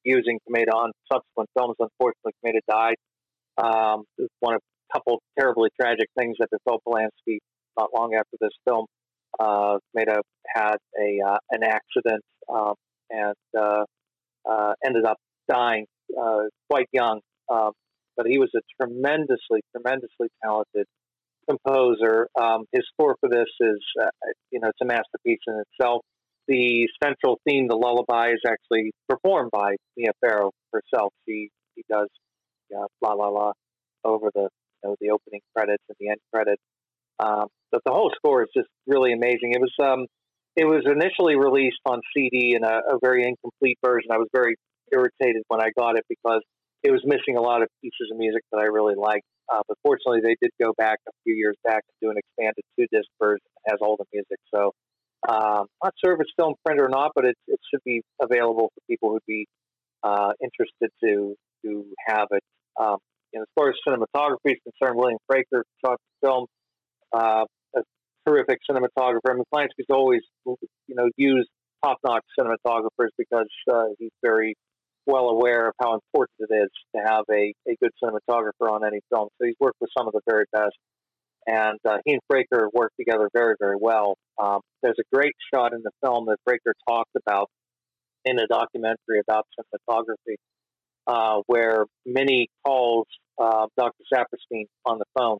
[0.05, 1.77] using Komeda on subsequent films.
[1.79, 2.97] Unfortunately, Komeda died.
[3.59, 4.05] Um,
[4.41, 7.39] one of a couple terribly tragic things that befell Polanski
[7.79, 8.87] not long after this film.
[9.39, 12.75] Uh, Komeda had a uh, an accident um,
[13.11, 13.85] and uh,
[14.49, 15.17] uh ended up
[15.51, 15.87] dying
[16.21, 17.21] uh, quite young.
[17.53, 17.73] Um,
[18.17, 20.87] but he was a tremendously, tremendously talented
[21.49, 22.29] composer.
[22.41, 24.09] Um, his score for this is, uh,
[24.51, 26.03] you know, it's a masterpiece in itself.
[26.49, 31.13] The central theme, the lullaby, is actually performed by Mia Farrow herself.
[31.29, 32.09] She she does
[32.77, 33.53] uh, la la la
[34.05, 34.49] over the
[34.83, 36.63] you know, the opening credits and the end credits.
[37.21, 39.53] Um, but the whole score is just really amazing.
[39.53, 40.07] It was um,
[40.57, 44.11] it was initially released on CD in a, a very incomplete version.
[44.11, 44.57] I was very
[44.93, 46.43] irritated when I got it because
[46.83, 49.27] it was missing a lot of pieces of music that I really liked.
[49.53, 52.65] Uh, but fortunately, they did go back a few years back and do an expanded
[52.79, 54.39] two disc version that has all the music.
[54.55, 54.73] So,
[55.29, 58.71] um, not sure if it's film print or not, but it, it should be available
[58.75, 59.47] for people who'd be
[60.03, 62.43] uh, interested to to have it.
[62.81, 62.97] Um,
[63.35, 66.47] as far as cinematography is concerned, William Fraker shot the film.
[67.13, 67.45] Uh,
[67.77, 67.83] a
[68.27, 69.31] terrific cinematographer.
[69.31, 71.49] I mean, Polanski's always, you know, used
[71.85, 74.55] top-notch cinematographers because uh, he's very
[75.07, 79.01] well aware of how important it is to have a, a good cinematographer on any
[79.11, 79.29] film.
[79.39, 80.77] So he's worked with some of the very best.
[81.47, 84.17] And uh, he and Fraker work together very, very well.
[84.41, 87.51] Um, there's a great shot in the film that Fraker talked about
[88.25, 90.37] in a documentary about cinematography,
[91.09, 93.07] uh, where Minnie calls
[93.41, 94.05] uh, Dr.
[94.13, 95.39] Sapirstein on the phone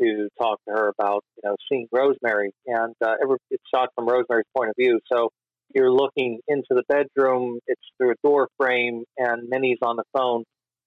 [0.00, 3.14] to talk to her about, you know, seeing Rosemary, and uh,
[3.50, 5.00] it's shot from Rosemary's point of view.
[5.12, 5.30] So
[5.74, 7.60] you're looking into the bedroom.
[7.66, 10.44] It's through a door frame, and Minnie's on the phone,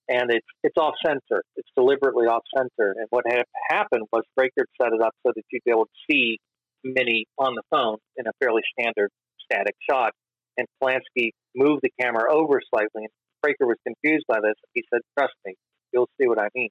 [0.09, 1.43] and it's it's off center.
[1.55, 2.95] It's deliberately off center.
[2.97, 5.91] And what had happened was Fraker set it up so that you'd be able to
[6.09, 6.39] see
[6.83, 9.09] Minnie on the phone in a fairly standard
[9.43, 10.11] static shot.
[10.57, 13.09] And Polanski moved the camera over slightly, and
[13.45, 14.55] Fraker was confused by this.
[14.73, 15.53] He said, "Trust me,
[15.93, 16.69] you'll see what I mean."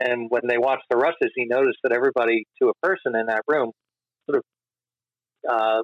[0.00, 3.42] And when they watched the rushes, he noticed that everybody, to a person in that
[3.46, 3.70] room,
[4.28, 4.44] sort of
[5.48, 5.82] uh,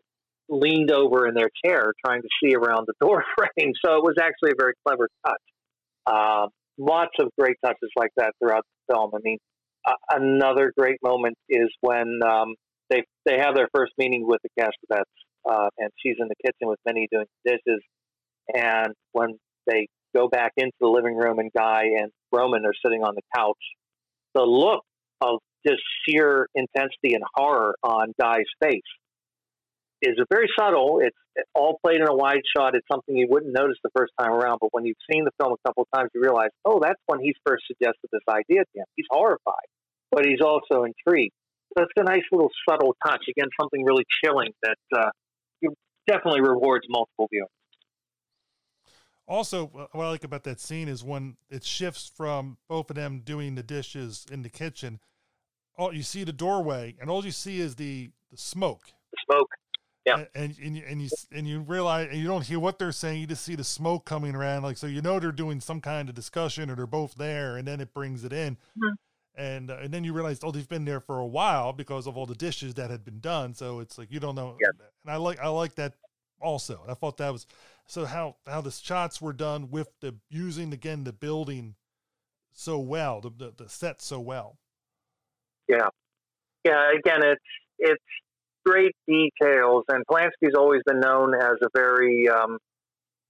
[0.48, 3.72] leaned over in their chair trying to see around the door frame.
[3.84, 5.42] So it was actually a very clever touch.
[6.06, 6.46] Uh,
[6.78, 9.10] lots of great touches like that throughout the film.
[9.14, 9.38] I mean,
[9.86, 12.54] uh, another great moment is when um,
[12.90, 15.02] they they have their first meeting with the Castevets,
[15.48, 17.82] uh, and she's in the kitchen with Minnie doing dishes.
[18.54, 23.02] And when they go back into the living room, and Guy and Roman are sitting
[23.02, 23.56] on the couch,
[24.34, 24.82] the look
[25.20, 28.80] of just sheer intensity and horror on Guy's face
[30.02, 31.00] is very subtle.
[31.02, 31.16] It's
[31.54, 32.74] all played in a wide shot.
[32.74, 35.52] It's something you wouldn't notice the first time around, but when you've seen the film
[35.52, 38.80] a couple of times, you realize, oh, that's when he's first suggested this idea to
[38.80, 38.86] him.
[38.96, 39.68] He's horrified,
[40.10, 41.34] but he's also intrigued.
[41.76, 43.24] So it's a nice little subtle touch.
[43.28, 45.10] Again, something really chilling that uh,
[46.06, 47.46] definitely rewards multiple viewings.
[49.26, 53.20] Also, what I like about that scene is when it shifts from both of them
[53.20, 55.00] doing the dishes in the kitchen.
[55.76, 58.86] All you see the doorway, and all you see is the, the smoke.
[59.12, 59.50] The smoke
[60.08, 60.24] yeah.
[60.34, 63.20] And, and, you, and you and you realize and you don't hear what they're saying.
[63.20, 64.86] You just see the smoke coming around, like so.
[64.86, 67.92] You know they're doing some kind of discussion, or they're both there, and then it
[67.92, 68.94] brings it in, mm-hmm.
[69.36, 72.16] and uh, and then you realize oh they've been there for a while because of
[72.16, 73.54] all the dishes that had been done.
[73.54, 74.56] So it's like you don't know.
[74.60, 74.68] Yeah.
[75.04, 75.94] And I like I like that
[76.40, 76.82] also.
[76.88, 77.46] I thought that was
[77.86, 81.74] so how how the shots were done with the using again the building
[82.52, 84.58] so well, the the, the set so well.
[85.68, 85.88] Yeah,
[86.64, 86.90] yeah.
[86.98, 87.42] Again, it's
[87.78, 88.04] it's
[88.64, 92.58] great details, and Polanski's always been known as a very um,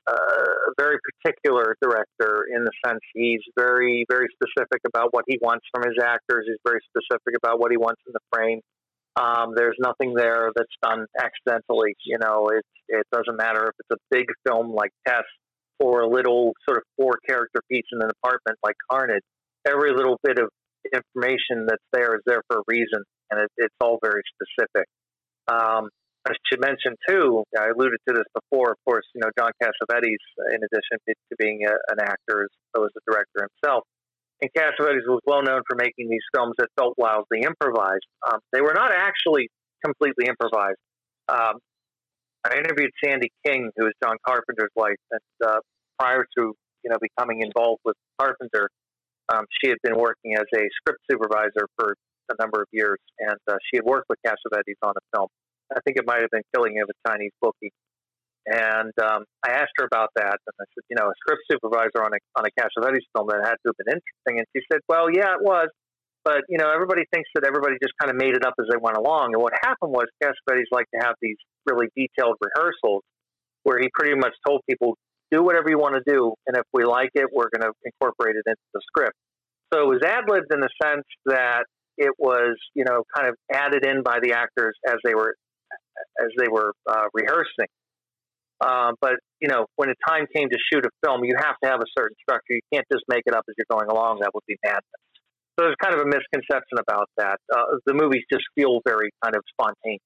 [0.07, 5.67] uh, very particular director in the sense he's very very specific about what he wants
[5.73, 6.47] from his actors.
[6.47, 8.61] He's very specific about what he wants in the frame.
[9.17, 11.95] Um, there's nothing there that's done accidentally.
[12.05, 15.25] You know, it it doesn't matter if it's a big film like Tess
[15.81, 19.23] or a little sort of four character piece in an apartment like Carnage.
[19.67, 20.49] Every little bit of
[20.93, 24.87] information that's there is there for a reason, and it, it's all very specific.
[25.49, 25.89] Um,
[26.29, 27.43] I should mention too.
[27.59, 28.73] I alluded to this before.
[28.73, 32.85] Of course, you know John Cassavetes, in addition to, being a, an actor, as well
[32.85, 33.85] as a director himself,
[34.43, 38.07] and Cassavetes was well known for making these films that felt wildly improvised.
[38.31, 39.49] Um, they were not actually
[39.85, 40.79] completely improvised.
[41.29, 41.59] Um,
[42.45, 45.61] I interviewed Sandy King, who is John Carpenter's wife, and uh,
[45.99, 48.69] prior to you know becoming involved with Carpenter,
[49.29, 51.95] um, she had been working as a script supervisor for
[52.31, 55.29] a number of years, and uh, she had worked with Cassavetes on a film.
[55.75, 57.73] I think it might have been Killing of a Chinese Bookie.
[58.49, 62.01] And um, I asked her about that, and I said, you know, a script supervisor
[62.01, 64.41] on a on a Cassavetes film that had to have been interesting.
[64.41, 65.69] And she said, well, yeah, it was,
[66.25, 68.81] but you know, everybody thinks that everybody just kind of made it up as they
[68.81, 69.35] went along.
[69.35, 73.03] And what happened was Cassavetes liked to have these really detailed rehearsals
[73.65, 74.97] where he pretty much told people,
[75.31, 78.37] do whatever you want to do, and if we like it, we're going to incorporate
[78.37, 79.13] it into the script.
[79.75, 81.65] So it was ad libbed in the sense that
[81.99, 85.35] it was, you know, kind of added in by the actors as they were
[86.21, 87.67] as they were uh, rehearsing.
[88.61, 91.69] Uh, but you know, when the time came to shoot a film, you have to
[91.69, 92.55] have a certain structure.
[92.55, 94.21] You can't just make it up as you're going along.
[94.21, 94.83] That would be madness.
[95.59, 97.39] So there's kind of a misconception about that.
[97.53, 100.03] Uh, the movies just feel very kind of spontaneous.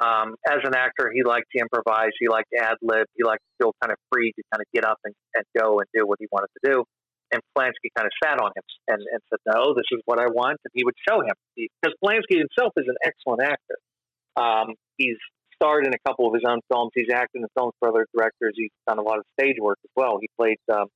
[0.00, 2.14] Um, as an actor, he liked to improvise.
[2.20, 3.06] He liked to ad lib.
[3.16, 5.80] He liked to feel kind of free to kind of get up and, and go
[5.80, 6.84] and do what he wanted to do.
[7.30, 10.26] And Polanski kind of sat on him and, and said, "No, this is what I
[10.26, 13.78] want." And he would show him because Polanski himself is an excellent actor.
[14.36, 15.16] Um, he's
[15.60, 16.92] starred in a couple of his own films.
[16.94, 18.54] He's acted in films for other directors.
[18.56, 20.18] He's done a lot of stage work as well.
[20.20, 20.86] He played, um,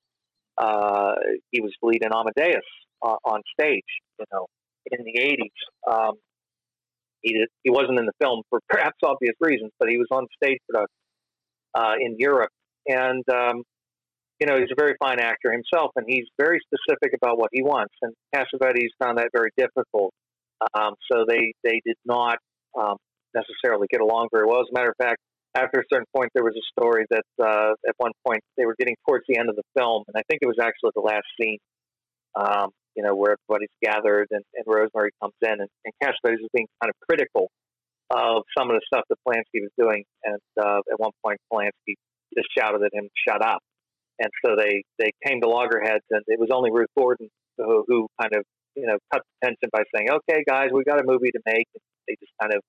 [0.59, 1.15] uh,
[1.51, 2.63] he was lead in Amadeus
[3.03, 3.83] uh, on stage,
[4.19, 4.47] you know,
[4.91, 5.93] in the 80s.
[5.93, 6.15] Um,
[7.23, 10.27] he, did, he wasn't in the film for perhaps obvious reasons, but he was on
[10.43, 10.95] stage production
[11.75, 12.51] uh, in Europe.
[12.87, 13.63] And, um,
[14.43, 17.63] you know, he's a very fine actor himself, and he's very specific about what he
[17.63, 17.95] wants.
[18.03, 20.11] And Cassavetes found that very difficult.
[20.75, 22.39] Um, so they, they did not
[22.77, 22.97] um,
[23.37, 24.59] necessarily get along very well.
[24.59, 25.19] As a matter of fact,
[25.55, 28.75] after a certain point, there was a story that uh, at one point they were
[28.77, 31.27] getting towards the end of the film, and I think it was actually the last
[31.41, 31.59] scene,
[32.35, 36.51] um, you know, where everybody's gathered and, and Rosemary comes in, and, and Cassavetes was
[36.53, 37.47] being kind of critical
[38.11, 41.95] of some of the stuff that Polanski was doing, and uh, at one point Polanski
[42.35, 43.63] just shouted at him, "Shut up!"
[44.19, 48.07] And so they they came to loggerheads, and it was only Ruth Gordon who, who
[48.21, 48.45] kind of
[48.77, 51.67] you know cut the tension by saying, "Okay, guys, we got a movie to make."
[51.75, 52.63] And they just kind of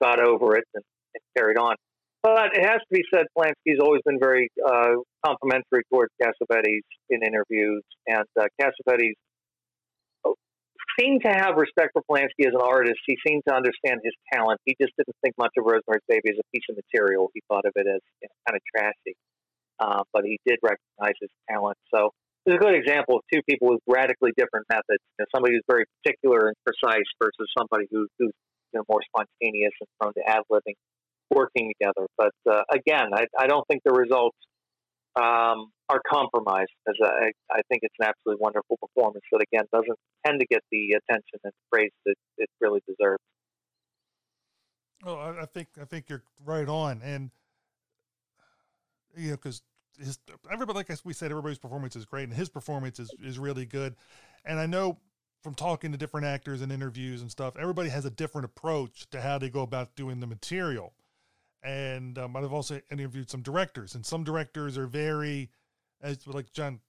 [0.00, 0.84] got over it and,
[1.14, 1.76] and carried on.
[2.22, 7.22] But it has to be said, Polanski's always been very uh, complimentary towards Cassavetes in
[7.22, 9.14] interviews, and uh, Cassavetes
[10.98, 12.98] seemed to have respect for Polanski as an artist.
[13.06, 14.60] He seemed to understand his talent.
[14.64, 17.30] He just didn't think much of Rosemary's Baby as a piece of material.
[17.32, 19.16] He thought of it as you know, kind of trashy,
[19.80, 21.78] uh, but he did recognize his talent.
[21.92, 22.10] So
[22.46, 25.02] it's a good example of two people with radically different methods.
[25.18, 28.32] You know, somebody who's very particular and precise versus somebody who, who's
[28.72, 30.76] you know, more spontaneous and prone to ad libbing,
[31.30, 32.06] working together.
[32.16, 34.36] But uh, again, I, I don't think the results
[35.16, 39.98] um, are compromised because I, I think it's an absolutely wonderful performance that again doesn't
[40.24, 43.22] tend to get the attention and praise that it really deserves.
[45.04, 47.30] Oh, I think I think you're right on, and
[49.16, 49.62] you know, because
[49.98, 50.18] his
[50.50, 53.96] everybody, like we said, everybody's performance is great, and his performance is is really good.
[54.44, 54.98] And I know
[55.42, 59.20] from talking to different actors and interviews and stuff, everybody has a different approach to
[59.20, 60.92] how they go about doing the material.
[61.62, 65.50] And um, I've also interviewed some directors, and some directors are very,
[66.02, 66.80] as like John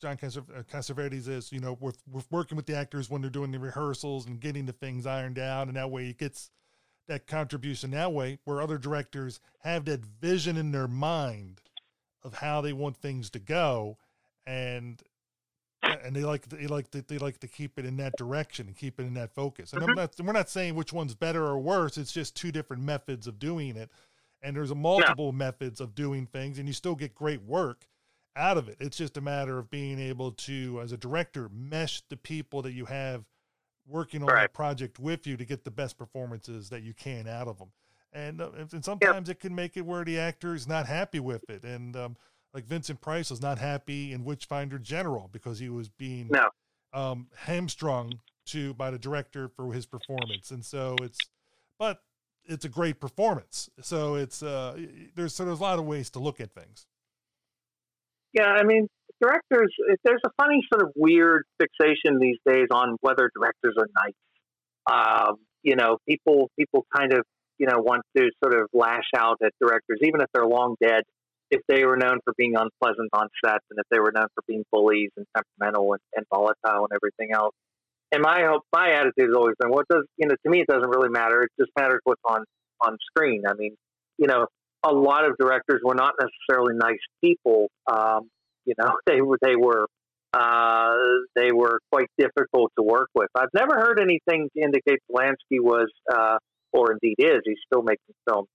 [0.00, 4.26] John Cassavetes is, you know, with working with the actors when they're doing the rehearsals
[4.26, 6.50] and getting the things ironed out, and that way it gets
[7.12, 8.38] that contribution that way.
[8.44, 11.60] Where other directors have that vision in their mind
[12.24, 13.98] of how they want things to go,
[14.46, 15.02] and
[15.82, 18.76] and they like they like to, they like to keep it in that direction and
[18.76, 19.72] keep it in that focus.
[19.72, 19.98] And I'm mm-hmm.
[19.98, 21.98] not we're not saying which one's better or worse.
[21.98, 23.90] It's just two different methods of doing it,
[24.40, 27.86] and there's a multiple methods of doing things, and you still get great work
[28.34, 28.76] out of it.
[28.80, 32.72] It's just a matter of being able to, as a director, mesh the people that
[32.72, 33.24] you have
[33.86, 34.42] working on right.
[34.42, 37.68] that project with you to get the best performances that you can out of them.
[38.12, 41.48] and uh, and sometimes it can make it where the actor is not happy with
[41.48, 42.16] it, and um,
[42.54, 46.48] like Vincent Price was not happy in Witchfinder General because he was being no.
[46.92, 51.18] um, hamstrung to by the director for his performance, and so it's
[51.78, 52.02] but
[52.44, 53.70] it's a great performance.
[53.80, 54.76] So it's uh,
[55.14, 56.86] there's so there's a lot of ways to look at things.
[58.32, 58.88] Yeah, I mean,
[59.20, 59.72] directors.
[60.04, 64.14] There's a funny sort of weird fixation these days on whether directors are nice.
[64.90, 67.24] Um, you know, people people kind of
[67.58, 71.02] you know want to sort of lash out at directors, even if they're long dead.
[71.50, 74.42] If they were known for being unpleasant on set, and if they were known for
[74.48, 77.54] being bullies and temperamental and, and volatile and everything else,
[78.10, 80.34] and my hope, my attitude has always been, what does you know?
[80.44, 81.42] To me, it doesn't really matter.
[81.42, 82.44] It just matters what's on
[82.80, 83.42] on screen.
[83.46, 83.76] I mean,
[84.16, 84.46] you know,
[84.84, 87.68] a lot of directors were not necessarily nice people.
[87.90, 88.28] Um,
[88.64, 89.86] you know, they were they were
[90.32, 90.94] uh,
[91.36, 93.28] they were quite difficult to work with.
[93.34, 96.38] I've never heard anything to indicate Polanski was, uh,
[96.72, 98.48] or indeed is, he's still making films,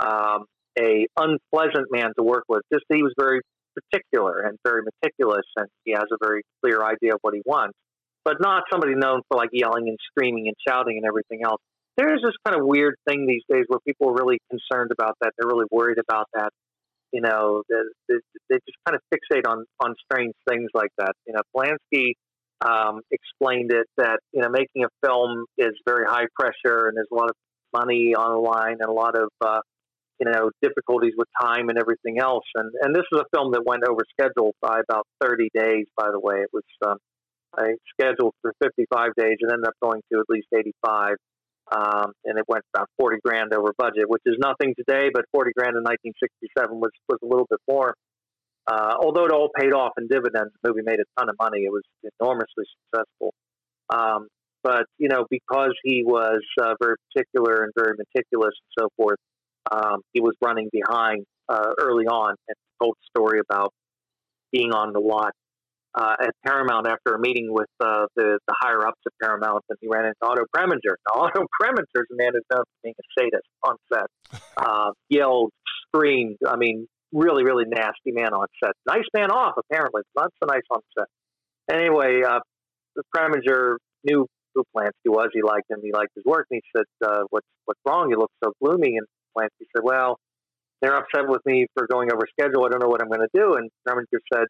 [0.00, 0.46] um,
[0.78, 2.62] a unpleasant man to work with.
[2.72, 3.42] Just he was very
[3.74, 7.74] particular and very meticulous, and he has a very clear idea of what he wants
[8.28, 11.62] but not somebody known for like yelling and screaming and shouting and everything else.
[11.98, 15.32] There's this kind of weird thing these days where people are really concerned about that.
[15.36, 16.50] They're really worried about that.
[17.12, 18.14] You know, they,
[18.48, 21.12] they, just kind of fixate on on strange things like that.
[21.26, 22.12] You know, Polanski
[22.60, 27.08] um, explained it that you know making a film is very high pressure and there's
[27.10, 27.36] a lot of
[27.72, 29.60] money on the line and a lot of uh,
[30.20, 32.44] you know difficulties with time and everything else.
[32.54, 35.86] And and this is a film that went over schedule by about 30 days.
[35.96, 36.98] By the way, it was um,
[37.56, 41.16] I scheduled for 55 days and ended up going to at least 85.
[41.70, 45.52] Um, and it went about 40 grand over budget, which is nothing today, but 40
[45.52, 47.94] grand in 1967 was, was a little bit more.
[48.66, 51.60] Uh, although it all paid off in dividends, the movie made a ton of money.
[51.60, 51.82] It was
[52.20, 53.32] enormously successful.
[53.90, 54.28] Um,
[54.62, 59.18] but, you know, because he was uh, very particular and very meticulous and so forth,
[59.70, 63.72] um, he was running behind uh, early on and told a story about
[64.52, 65.32] being on the lot
[65.94, 69.78] uh, at Paramount after a meeting with uh, the, the higher ups at Paramount, and
[69.80, 70.96] he ran into Otto Preminger.
[71.12, 74.90] Now, Otto Preminger is a man who's known for being a sadist on set, uh,
[75.08, 75.50] yelled,
[75.86, 76.36] screamed.
[76.46, 78.72] I mean, really, really nasty man on set.
[78.86, 81.06] Nice man off, apparently, not so nice on set.
[81.70, 82.40] Anyway, uh,
[83.14, 85.28] Preminger knew who Polanski was.
[85.32, 85.78] He liked him.
[85.82, 86.46] He liked his work.
[86.50, 88.10] And he said, uh, "What's what's wrong?
[88.10, 90.18] You look so gloomy." And Polanski said, "Well."
[90.80, 92.64] They're upset with me for going over schedule.
[92.64, 93.54] I don't know what I'm going to do.
[93.54, 94.46] And Preminger said,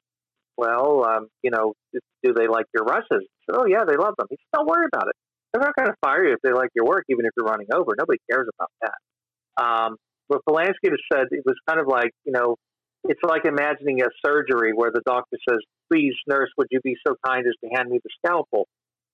[0.58, 3.24] well, um, you know, do they like your rushes?
[3.46, 4.26] Said, oh, yeah, they love them.
[4.28, 5.14] He said, don't worry about it.
[5.52, 7.68] They're not going to fire you if they like your work, even if you're running
[7.72, 7.94] over.
[7.96, 9.62] Nobody cares about that.
[9.62, 9.96] Um,
[10.28, 12.56] but Polanski has said it was kind of like, you know,
[13.04, 15.58] it's like imagining a surgery where the doctor says,
[15.90, 18.66] please, nurse, would you be so kind as to hand me the scalpel?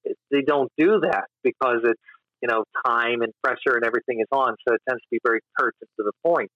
[0.02, 2.00] It, they don't do that because it's,
[2.42, 4.56] you know, time and pressure and everything is on.
[4.66, 6.50] So it tends to be very curt and to the point.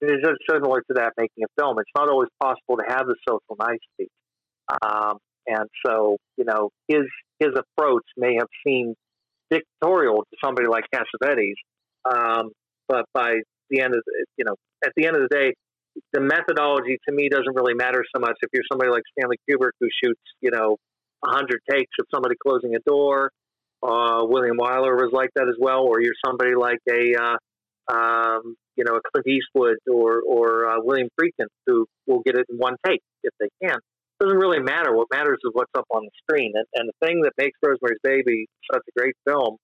[0.00, 1.78] It is just similar to that making a film.
[1.78, 4.12] It's not always possible to have the social niceties.
[4.68, 7.04] Um, and so, you know, his
[7.38, 8.96] his approach may have seemed
[9.50, 11.54] dictatorial to somebody like Cassavetes,
[12.10, 12.50] um,
[12.88, 13.34] but by
[13.70, 14.54] the end of the, you know,
[14.84, 15.54] at the end of the day,
[16.12, 18.36] the methodology to me doesn't really matter so much.
[18.40, 20.76] If you're somebody like Stanley Kubrick who shoots, you know,
[21.24, 23.30] hundred takes of somebody closing a door,
[23.82, 27.36] uh, William Wyler was like that as well, or you're somebody like a uh,
[27.92, 32.46] um, you know, a Clint Eastwood or or uh, William Friedkin who will get it
[32.48, 33.78] in one take if they can
[34.20, 34.94] doesn't really matter.
[34.94, 36.52] What matters is what's up on the screen.
[36.54, 39.56] And, and the thing that makes Rosemary's Baby such a great film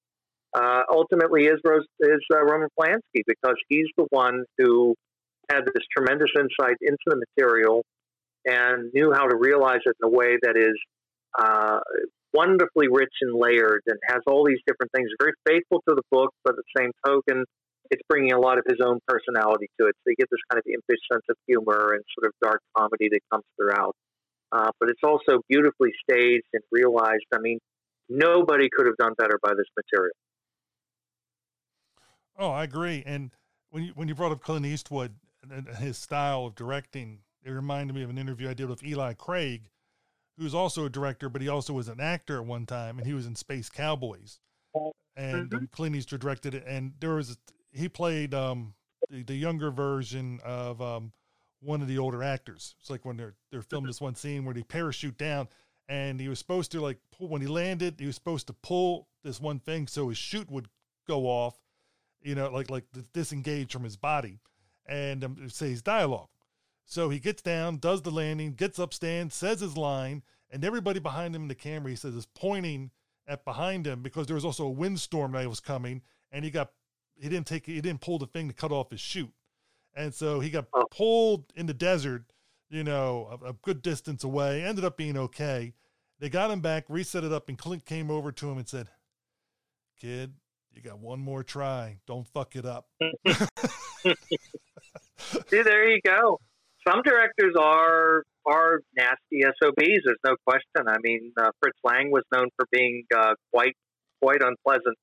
[0.55, 4.95] uh, ultimately is Rose, is uh, Roman Polanski because he's the one who
[5.51, 7.83] had this tremendous insight into the material
[8.45, 10.79] and knew how to realize it in a way that is
[11.39, 11.79] uh,
[12.33, 15.09] wonderfully rich and layered and has all these different things.
[15.21, 17.45] Very faithful to the book, but at the same token,
[17.91, 19.95] it's bringing a lot of his own personality to it.
[20.03, 23.09] So you get this kind of impish sense of humor and sort of dark comedy
[23.11, 23.95] that comes throughout
[24.53, 27.25] uh, but it's also beautifully staged and realized.
[27.35, 27.59] I mean,
[28.09, 30.15] nobody could have done better by this material.
[32.39, 33.03] Oh, I agree.
[33.07, 33.31] And
[33.71, 35.15] when you when you brought up Clint Eastwood
[35.49, 39.15] and his style of directing, it reminded me of an interview I did with Eli
[39.15, 39.71] Craig,
[40.39, 43.15] who's also a director, but he also was an actor at one time, and he
[43.15, 44.41] was in Space Cowboys.
[45.17, 45.65] And mm-hmm.
[45.73, 47.37] Clint Eastwood directed it, and there was a,
[47.73, 48.75] he played um,
[49.11, 51.13] the, the younger version of um,
[51.61, 52.75] one of the older actors.
[52.81, 55.49] It's like when they're they're filming this one scene where they parachute down
[55.89, 59.09] and he was supposed to like pull when he landed, he was supposed to pull
[59.23, 60.69] this one thing so his chute would
[61.07, 61.59] go off,
[62.23, 64.41] you know, like like disengage from his body
[64.87, 66.29] and um, say his dialogue.
[66.85, 70.99] So he gets down, does the landing, gets up, stands, says his line, and everybody
[70.99, 72.91] behind him in the camera, he says, is pointing
[73.29, 76.03] at behind him because there was also a windstorm that was coming,
[76.33, 76.73] and he got
[77.17, 79.33] he didn't take he didn't pull the thing to cut off his chute,
[79.95, 82.25] and so he got pulled in the desert,
[82.69, 84.63] you know, a, a good distance away.
[84.65, 85.75] Ended up being okay.
[86.19, 88.89] They got him back, reset it up, and Clint came over to him and said,
[89.99, 90.35] "Kid,
[90.73, 91.99] you got one more try.
[92.07, 92.89] Don't fuck it up."
[95.49, 96.39] See, there you go.
[96.87, 100.03] Some directors are are nasty SOBs.
[100.05, 100.89] There's no question.
[100.89, 103.77] I mean, uh, Fritz Lang was known for being uh, quite
[104.21, 104.97] quite unpleasant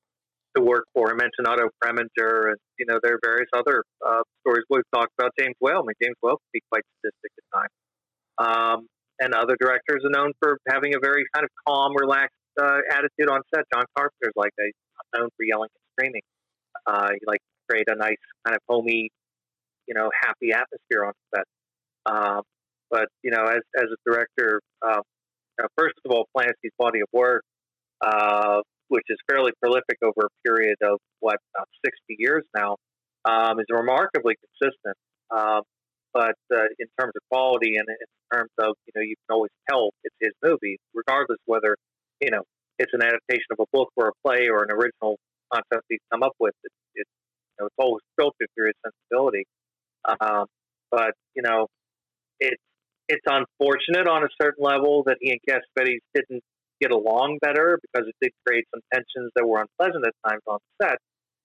[0.56, 1.10] to work for.
[1.10, 5.12] I mentioned Otto Preminger, and you know there are various other uh, stories we've talked
[5.18, 5.32] about.
[5.38, 5.80] James Whale.
[5.80, 7.76] I mean, James Whale can be quite sadistic at times.
[8.38, 8.86] Um,
[9.20, 13.28] and other directors are known for having a very kind of calm, relaxed uh, attitude
[13.30, 13.64] on set.
[13.72, 14.72] John Carpenter's like that.
[15.16, 16.22] Known for yelling and screaming.
[16.86, 19.10] Uh, he likes to create a nice kind of homey,
[19.86, 21.44] you know, happy atmosphere on set.
[22.06, 22.42] Um,
[22.90, 25.00] but you know, as as a director, um,
[25.58, 27.42] you know, first of all, Polanski's body of work,
[28.04, 32.76] uh, which is fairly prolific over a period of what about sixty years now,
[33.24, 34.96] um, is remarkably consistent.
[35.30, 35.62] Um,
[36.14, 39.50] but uh, in terms of quality and in terms of you know, you can always
[39.68, 41.76] tell it's his movie, regardless whether
[42.20, 42.42] you know
[42.78, 45.18] it's an adaptation of a book or a play or an original
[45.52, 46.54] concept he's come up with.
[46.64, 49.44] It, it you know, it's always filtered through his sensibility.
[50.20, 50.46] Um,
[50.90, 51.66] but you know,
[52.40, 52.62] it's
[53.08, 56.42] it's unfortunate on a certain level that he and Cassavetes didn't
[56.80, 60.58] get along better because it did create some tensions that were unpleasant at times on
[60.80, 60.98] set.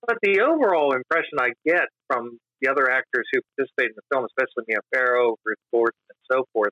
[0.05, 4.25] But the overall impression I get from the other actors who participated in the film,
[4.25, 6.71] especially Mia Farrow, Ruth Gordon, and so forth,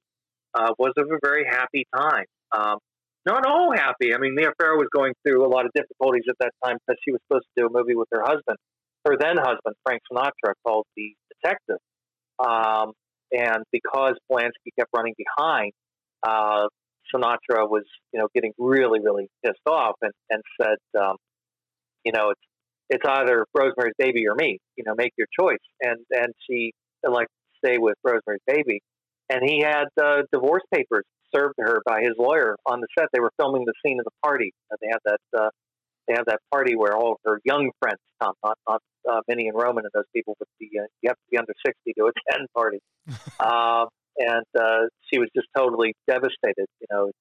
[0.53, 2.25] uh, was of a very happy time.
[2.51, 2.77] Um,
[3.25, 4.13] not all happy.
[4.13, 6.99] I mean, Mia Farrow was going through a lot of difficulties at that time because
[7.05, 8.57] she was supposed to do a movie with her husband,
[9.05, 11.77] her then husband, Frank Sinatra, called The Detective.
[12.39, 12.93] Um,
[13.31, 15.71] and because Polanski kept running behind,
[16.23, 16.67] uh,
[17.13, 17.83] Sinatra was,
[18.13, 21.15] you know, getting really, really pissed off and, and said, um,
[22.03, 22.41] you know, it's
[22.89, 24.59] it's either Rosemary's Baby or me.
[24.75, 25.63] You know, make your choice.
[25.81, 26.73] And and she
[27.05, 28.81] elected to stay with Rosemary's Baby.
[29.29, 33.07] And he had uh, divorce papers served to her by his lawyer on the set.
[33.13, 34.53] They were filming the scene of the party.
[34.71, 35.49] Uh, they had that uh,
[36.07, 39.47] they have that party where all of her young friends come, not not uh, Minnie
[39.47, 42.11] and Roman and those people, but the uh, you have to be under sixty to
[42.11, 42.79] attend party.
[43.39, 43.87] um,
[44.17, 46.67] and uh, she was just totally devastated.
[46.79, 47.11] You know,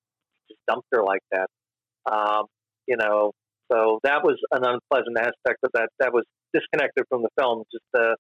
[0.49, 1.49] just dumped her like that.
[2.11, 2.47] Um,
[2.86, 3.32] you know,
[3.70, 5.88] so that was an unpleasant aspect of that.
[6.01, 7.64] That was disconnected from the film.
[7.72, 8.14] Just uh,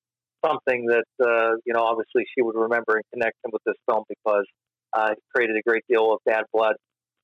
[0.44, 4.04] something that uh, you know, obviously she would remember and connect him with this film
[4.08, 4.46] because
[4.92, 6.74] uh, it created a great deal of bad blood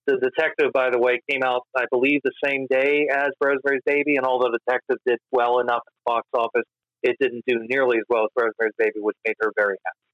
[0.07, 4.17] the Detective, by the way, came out, I believe, the same day as Rosemary's Baby,
[4.17, 6.69] and although the Detective did well enough at the box office,
[7.03, 10.07] it didn't do nearly as well as Rosemary's Baby, which made her very happy.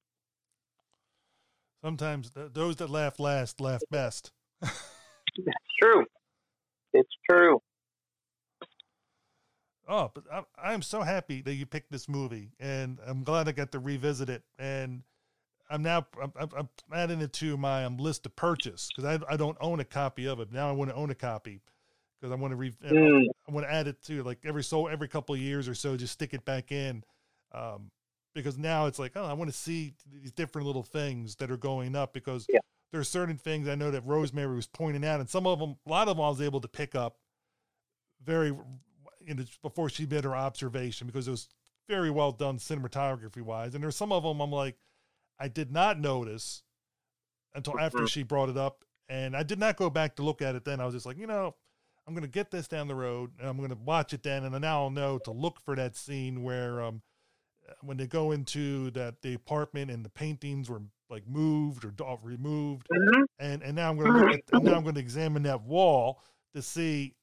[1.82, 4.30] Sometimes th- those that laugh last laugh best.
[4.62, 4.72] it's
[5.82, 6.04] true.
[6.92, 7.60] It's true.
[9.88, 13.52] Oh, but I'm, I'm so happy that you picked this movie, and I'm glad I
[13.52, 14.42] got to revisit it.
[14.58, 15.02] And
[15.68, 19.36] I'm now I'm, I'm adding it to my um, list to purchase because I, I
[19.36, 20.68] don't own a copy of it now.
[20.68, 21.62] I want to own a copy
[22.20, 23.24] because I want to re mm.
[23.48, 25.96] I want to add it to like every so every couple of years or so,
[25.96, 27.02] just stick it back in.
[27.52, 27.90] Um,
[28.34, 31.56] because now it's like, oh, I want to see these different little things that are
[31.56, 32.60] going up because yeah.
[32.90, 35.76] there are certain things I know that Rosemary was pointing out, and some of them,
[35.86, 37.16] a lot of them, I was able to pick up
[38.24, 38.56] very
[39.20, 41.48] you know, before she made her observation because it was
[41.88, 44.76] very well done cinematography wise, and there's some of them I'm like
[45.42, 46.62] I did not notice
[47.54, 48.06] until after mm-hmm.
[48.06, 48.84] she brought it up.
[49.08, 50.80] And I did not go back to look at it then.
[50.80, 51.56] I was just like, you know,
[52.06, 54.44] I'm going to get this down the road and I'm going to watch it then.
[54.44, 57.02] And now I'll know to look for that scene where, um,
[57.80, 62.86] when they go into that the apartment and the paintings were like moved or removed,
[62.92, 63.22] mm-hmm.
[63.38, 66.20] and and now I'm going to at now I'm going to examine that wall
[66.54, 67.14] to see,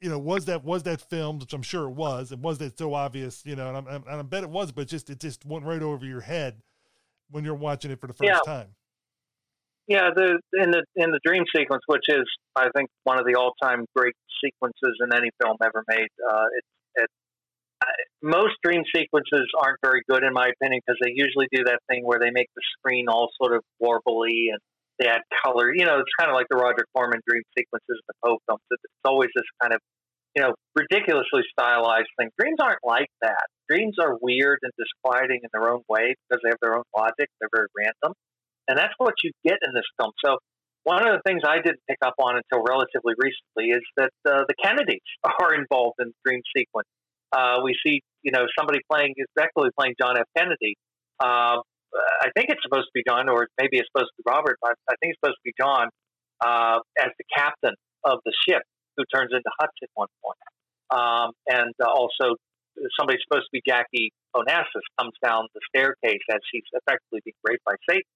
[0.00, 2.78] you know, was that was that filmed, which I'm sure it was, and was that
[2.78, 5.44] so obvious, you know, and, I'm, and i bet it was, but just it just
[5.44, 6.62] went right over your head
[7.30, 8.40] when you're watching it for the first yeah.
[8.44, 8.68] time.
[9.88, 12.24] Yeah, the in the in the dream sequence, which is
[12.56, 14.14] I think one of the all time great
[14.44, 16.08] sequences in any film ever made.
[16.28, 16.64] Uh, it,
[16.96, 17.06] it, uh,
[18.22, 22.04] most dream sequences aren't very good in my opinion because they usually do that thing
[22.04, 24.58] where they make the screen all sort of warbly and
[24.98, 25.72] they add color.
[25.74, 28.64] You know, it's kind of like the Roger Corman dream sequences in the Poe films.
[28.70, 29.80] It's always this kind of
[30.36, 32.28] you know, ridiculously stylized thing.
[32.38, 33.48] Dreams aren't like that.
[33.68, 37.32] Dreams are weird and disquieting in their own way because they have their own logic.
[37.40, 38.12] They're very random.
[38.68, 40.12] And that's what you get in this film.
[40.22, 40.36] So,
[40.84, 44.44] one of the things I didn't pick up on until relatively recently is that uh,
[44.46, 45.00] the Kennedys
[45.40, 46.86] are involved in dream sequence.
[47.32, 50.26] Uh, we see, you know, somebody playing, is effectively playing John F.
[50.36, 50.74] Kennedy.
[51.20, 51.58] Uh,
[52.20, 54.58] I think it's supposed to be John, or maybe it's supposed to be Robert.
[54.60, 55.88] but I think it's supposed to be John
[56.44, 57.74] uh, as the captain
[58.04, 58.62] of the ship
[58.96, 60.38] who turns into Hutch at one point.
[60.90, 62.36] Um, and uh, also
[62.98, 67.64] somebody's supposed to be Jackie Onassis comes down the staircase as she's effectively being raped
[67.64, 68.10] by Satan,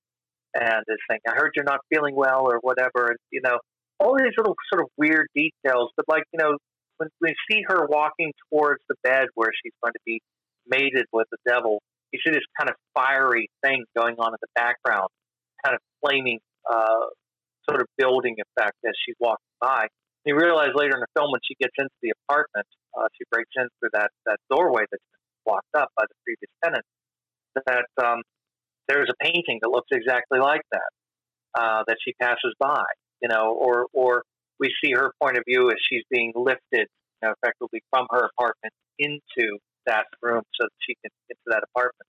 [0.54, 3.58] and is saying, "I heard you're not feeling well" or whatever, and you know
[3.98, 5.90] all these little sort of weird details.
[5.96, 6.56] But like you know,
[7.00, 10.20] when we see her walking towards the bed where she's going to be
[10.66, 11.80] mated with the devil,
[12.12, 15.08] you see this kind of fiery thing going on in the background,
[15.64, 16.38] kind of flaming
[16.70, 17.08] uh,
[17.68, 19.88] sort of building effect as she's walking by.
[20.24, 23.24] And you realize later in the film when she gets into the apartment, uh, she
[23.32, 26.84] breaks in through that, that doorway that's been blocked up by the previous tenant,
[27.64, 28.20] that um,
[28.88, 30.90] there's a painting that looks exactly like that
[31.58, 32.84] uh, that she passes by,
[33.22, 34.22] you know, or, or
[34.60, 36.86] we see her point of view as she's being lifted
[37.22, 41.62] you know, effectively from her apartment into that room so that she can into that
[41.74, 42.06] apartment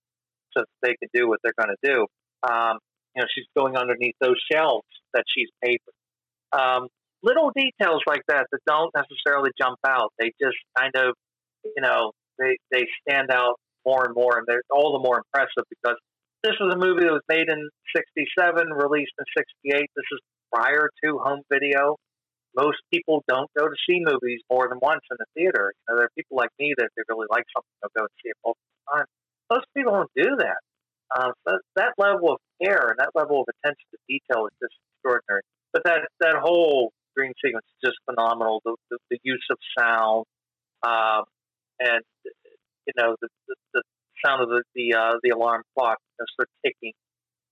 [0.55, 2.05] so that they can do what they're going to do.
[2.43, 2.77] Um,
[3.15, 5.95] you know, she's going underneath those shelves that she's papered.
[6.51, 6.87] Um,
[7.23, 10.11] little details like that that don't necessarily jump out.
[10.19, 11.15] They just kind of,
[11.63, 13.55] you know, they, they stand out
[13.85, 15.97] more and more, and they're all the more impressive because
[16.43, 19.25] this was a movie that was made in 67, released in
[19.63, 19.89] 68.
[19.95, 20.19] This is
[20.53, 21.97] prior to home video.
[22.55, 25.71] Most people don't go to see movies more than once in the theater.
[25.71, 28.03] You know, there are people like me that if they really like something, they'll go
[28.07, 29.09] and see it multiple times.
[29.49, 30.59] Most people don't do that.
[31.11, 34.75] Um, so that level of care and that level of attention to detail is just
[34.95, 35.43] extraordinary.
[35.73, 38.61] But that that whole dream sequence is just phenomenal.
[38.63, 40.25] The, the, the use of sound,
[40.83, 41.23] um,
[41.79, 42.03] and
[42.87, 43.83] you know the, the, the
[44.23, 46.93] sound of the the, uh, the alarm clock you know, sort ticking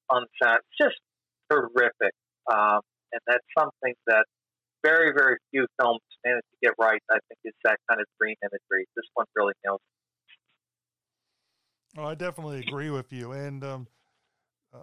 [0.09, 0.59] on the sound.
[0.71, 0.99] It's just
[1.49, 2.13] terrific,
[2.51, 2.79] um,
[3.11, 4.25] and that's something that
[4.83, 7.01] very very few films manage to get right.
[7.09, 8.85] I think is that kind of dream imagery.
[8.95, 9.81] This one really nails.
[11.97, 13.31] Oh, I definitely agree with you.
[13.31, 13.87] And um,
[14.73, 14.77] uh,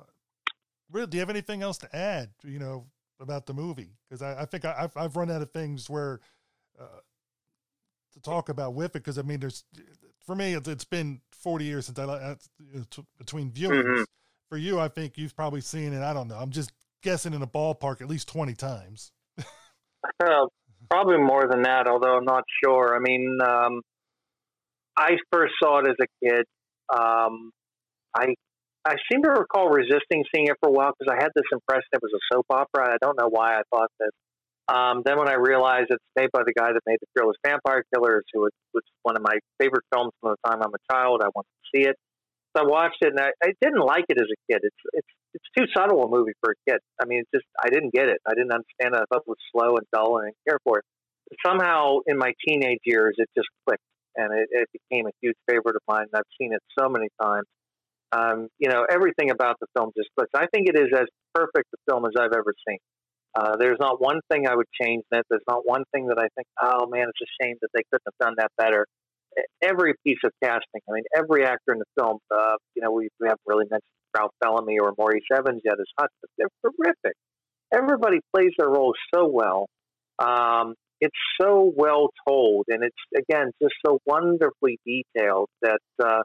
[0.90, 2.30] really, do you have anything else to add?
[2.42, 2.86] You know,
[3.20, 6.20] about the movie because I, I, think I, have I've run out of things where
[6.78, 7.00] uh,
[8.12, 9.64] to talk about with it because I mean there's
[10.24, 12.34] for me it's, it's been 40 years since I uh,
[13.18, 13.84] between viewings.
[13.84, 14.02] Mm-hmm.
[14.48, 16.02] For you, I think you've probably seen it.
[16.02, 16.36] I don't know.
[16.36, 16.70] I'm just
[17.02, 19.10] guessing in a ballpark at least 20 times.
[20.04, 20.46] Uh,
[20.90, 22.94] probably more than that, although I'm not sure.
[22.94, 23.80] I mean, um,
[24.96, 26.44] I first saw it as a kid.
[26.92, 27.50] Um,
[28.16, 28.34] I
[28.84, 31.86] I seem to recall resisting seeing it for a while because I had this impression
[31.92, 32.94] it was a soap opera.
[32.94, 34.10] I don't know why I thought that.
[34.68, 37.84] Um, then when I realized it's made by the guy that made the Fearless Vampire
[37.94, 41.22] Killers, who was, was one of my favorite films from the time I'm a child,
[41.22, 41.96] I wanted to see it.
[42.56, 44.60] I watched it, and I, I didn't like it as a kid.
[44.62, 46.80] It's it's it's too subtle a movie for a kid.
[47.00, 48.18] I mean, it's just I didn't get it.
[48.26, 49.00] I didn't understand it.
[49.00, 50.84] I thought it was slow and dull, and I didn't care for it.
[51.28, 53.82] But somehow, in my teenage years, it just clicked,
[54.16, 56.06] and it, it became a huge favorite of mine.
[56.14, 57.46] I've seen it so many times.
[58.12, 60.30] Um, you know, everything about the film just clicks.
[60.34, 62.78] I think it is as perfect a film as I've ever seen.
[63.34, 65.26] Uh, there's not one thing I would change in it.
[65.28, 68.06] There's not one thing that I think, oh man, it's a shame that they couldn't
[68.06, 68.86] have done that better.
[69.62, 73.08] Every piece of casting, I mean, every actor in the film, uh, you know, we,
[73.20, 73.82] we haven't really mentioned
[74.16, 77.16] Ralph Bellamy or Maurice Evans yet as Hutch, but they're terrific.
[77.72, 79.66] Everybody plays their role so well.
[80.18, 82.96] Um, it's so well told, and it's
[83.28, 86.22] again just so wonderfully detailed that uh,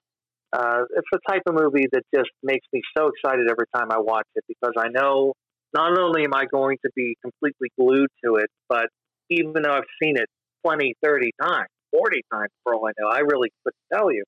[0.53, 3.99] uh, it's the type of movie that just makes me so excited every time I
[3.99, 5.33] watch it because I know
[5.73, 8.87] not only am I going to be completely glued to it, but
[9.29, 10.27] even though I've seen it
[10.65, 14.23] 20, 30 times, 40 times for all I know, I really couldn't tell you.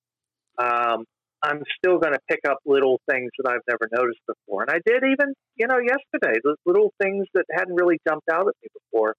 [0.57, 1.05] Um,
[1.43, 4.63] I'm still going to pick up little things that I've never noticed before.
[4.63, 8.47] And I did even, you know, yesterday, the little things that hadn't really jumped out
[8.47, 9.15] at me before.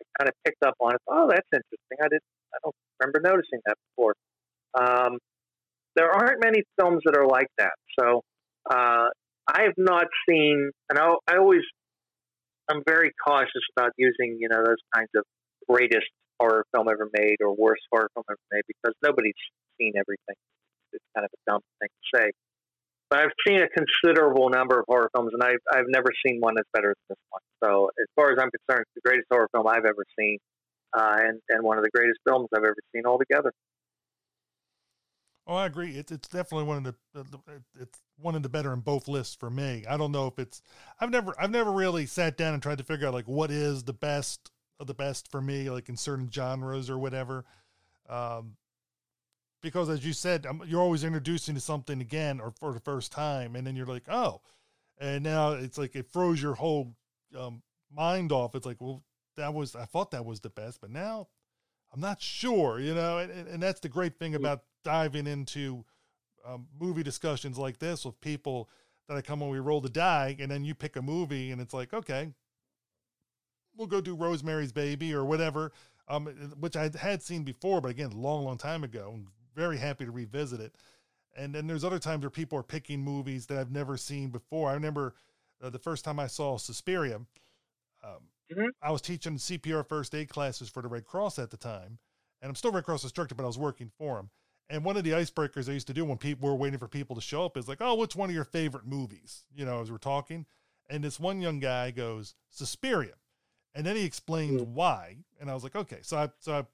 [0.00, 1.00] I kind of picked up on it.
[1.06, 1.98] Oh, that's interesting.
[2.00, 2.22] I didn't,
[2.54, 4.14] I don't remember noticing that before.
[4.78, 5.18] Um,
[5.96, 7.72] there aren't many films that are like that.
[8.00, 8.22] So
[8.70, 9.08] uh,
[9.48, 11.62] I have not seen, and I, I always,
[12.70, 15.24] I'm very cautious about using, you know, those kinds of
[15.68, 16.08] greatest
[16.40, 19.34] horror film ever made or worst horror film ever made because nobody's
[19.78, 20.36] seen everything.
[20.92, 22.30] It's kind of a dumb thing to say.
[23.08, 26.54] But I've seen a considerable number of horror films, and I've, I've never seen one
[26.56, 27.42] that's better than this one.
[27.62, 30.38] So, as far as I'm concerned, it's the greatest horror film I've ever seen,
[30.92, 33.52] uh, and, and one of the greatest films I've ever seen altogether.
[35.46, 35.96] Oh, I agree.
[35.96, 37.24] It's it's definitely one of the,
[37.80, 39.84] it's one of the better in both lists for me.
[39.88, 40.60] I don't know if it's
[41.00, 43.84] I've never I've never really sat down and tried to figure out like what is
[43.84, 47.44] the best of the best for me, like in certain genres or whatever.
[48.08, 48.56] Um,
[49.62, 53.10] because as you said, um, you're always introducing to something again or for the first
[53.10, 54.40] time, and then you're like, oh,
[54.98, 56.94] and now it's like it throws your whole
[57.36, 57.62] um,
[57.92, 58.54] mind off.
[58.54, 59.02] It's like, well,
[59.36, 61.28] that was I thought that was the best, but now
[61.92, 65.84] I'm not sure, you know, and, and that's the great thing about diving into
[66.46, 68.68] um, movie discussions like this with people
[69.08, 71.60] that I come when we roll the die, and then you pick a movie, and
[71.60, 72.32] it's like, okay,
[73.76, 75.72] we'll go do Rosemary's Baby or whatever,
[76.08, 76.26] um,
[76.58, 80.04] which I had seen before, but again, a long, long time ago, I'm very happy
[80.04, 80.76] to revisit it.
[81.36, 84.70] And then there's other times where people are picking movies that I've never seen before.
[84.70, 85.14] I remember
[85.62, 87.20] uh, the first time I saw Suspiria.
[88.02, 88.68] Um, Mhm.
[88.80, 91.98] I was teaching CPR first aid classes for the Red Cross at the time,
[92.40, 94.30] and I'm still Red Cross instructor, but I was working for them.
[94.68, 97.16] And one of the icebreakers I used to do when people were waiting for people
[97.16, 99.90] to show up is like, "Oh, what's one of your favorite movies?" You know, as
[99.90, 100.46] we're talking,
[100.88, 103.14] and this one young guy goes Suspiria,
[103.76, 106.64] and then he explains why, and I was like, "Okay." So I so I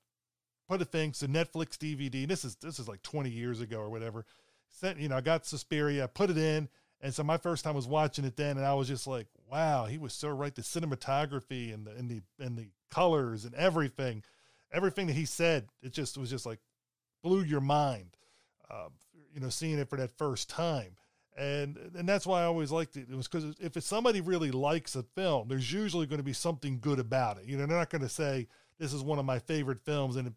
[0.68, 2.26] put a thing, so Netflix DVD.
[2.26, 4.24] This is this is like 20 years ago or whatever.
[4.70, 6.68] Sent you know, I got Suspiria, put it in,
[7.00, 9.86] and so my first time was watching it then, and I was just like, "Wow,
[9.86, 14.22] he was so right." The cinematography and the and the and the colors and everything,
[14.72, 16.60] everything that he said, it just was just like
[17.22, 18.16] blew your mind.
[18.70, 18.92] Um,
[19.34, 20.96] you know, seeing it for that first time.
[21.36, 23.06] And and that's why I always liked it.
[23.10, 26.78] It was because if somebody really likes a film, there's usually going to be something
[26.78, 27.46] good about it.
[27.46, 28.48] You know, they're not going to say
[28.78, 30.34] this is one of my favorite films and it,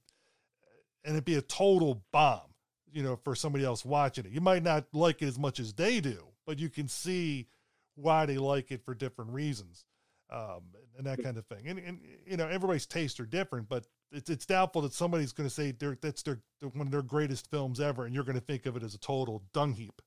[1.04, 2.54] and it be a total bomb.
[2.94, 5.74] You know, for somebody else watching it, you might not like it as much as
[5.74, 7.48] they do, but you can see
[7.96, 9.84] why they like it for different reasons,
[10.30, 10.62] um,
[10.98, 11.68] and that kind of thing.
[11.68, 15.50] And, and you know, everybody's tastes are different, but it's it's doubtful that somebody's going
[15.50, 18.66] to say that's their one of their greatest films ever, and you're going to think
[18.66, 20.02] of it as a total dung heap.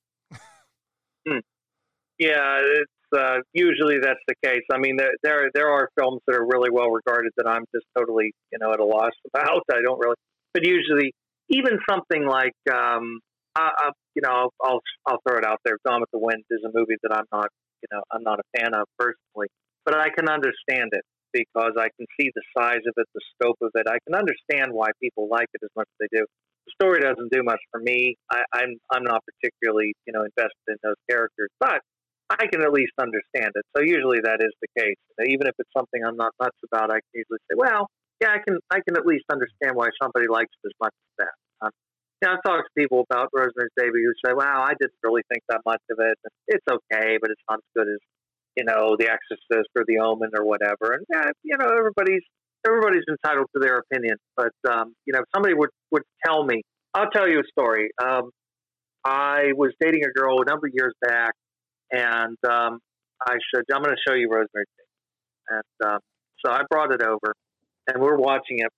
[2.18, 4.64] Yeah, it's uh, usually that's the case.
[4.72, 7.86] I mean, there, there there are films that are really well regarded that I'm just
[7.96, 9.62] totally you know at a loss about.
[9.70, 10.16] I don't really,
[10.52, 11.12] but usually
[11.48, 13.20] even something like um,
[13.56, 15.76] I, I, you know I'll, I'll I'll throw it out there.
[15.86, 17.48] Gone with the Wind is a movie that I'm not
[17.82, 19.48] you know I'm not a fan of personally,
[19.84, 23.58] but I can understand it because I can see the size of it, the scope
[23.62, 23.86] of it.
[23.88, 26.26] I can understand why people like it as much as they do.
[26.74, 28.16] Story doesn't do much for me.
[28.30, 31.80] I, I'm I'm not particularly you know invested in those characters, but
[32.30, 33.64] I can at least understand it.
[33.76, 35.00] So usually that is the case.
[35.24, 37.88] Even if it's something I'm not nuts about, I can usually say, well,
[38.20, 41.24] yeah, I can I can at least understand why somebody likes it as much as
[41.24, 41.34] that.
[41.66, 41.72] Um,
[42.20, 45.22] you know, I've talked to people about Rosemary's Baby who say, wow, I didn't really
[45.32, 46.18] think that much of it.
[46.48, 48.00] It's okay, but it's not as good as
[48.56, 50.92] you know The Exorcist or The Omen or whatever.
[50.92, 52.26] And yeah, you know, everybody's
[52.66, 54.16] everybody's entitled to their opinion.
[54.36, 56.62] But um, you know, if somebody would would tell me,
[56.94, 57.90] I'll tell you a story.
[58.02, 58.30] Um,
[59.04, 61.32] I was dating a girl a number of years back
[61.90, 62.78] and um,
[63.26, 66.00] I said, "I'm going to show you Rosemary's Baby." And um,
[66.44, 67.34] so I brought it over,
[67.86, 68.72] and we're watching it.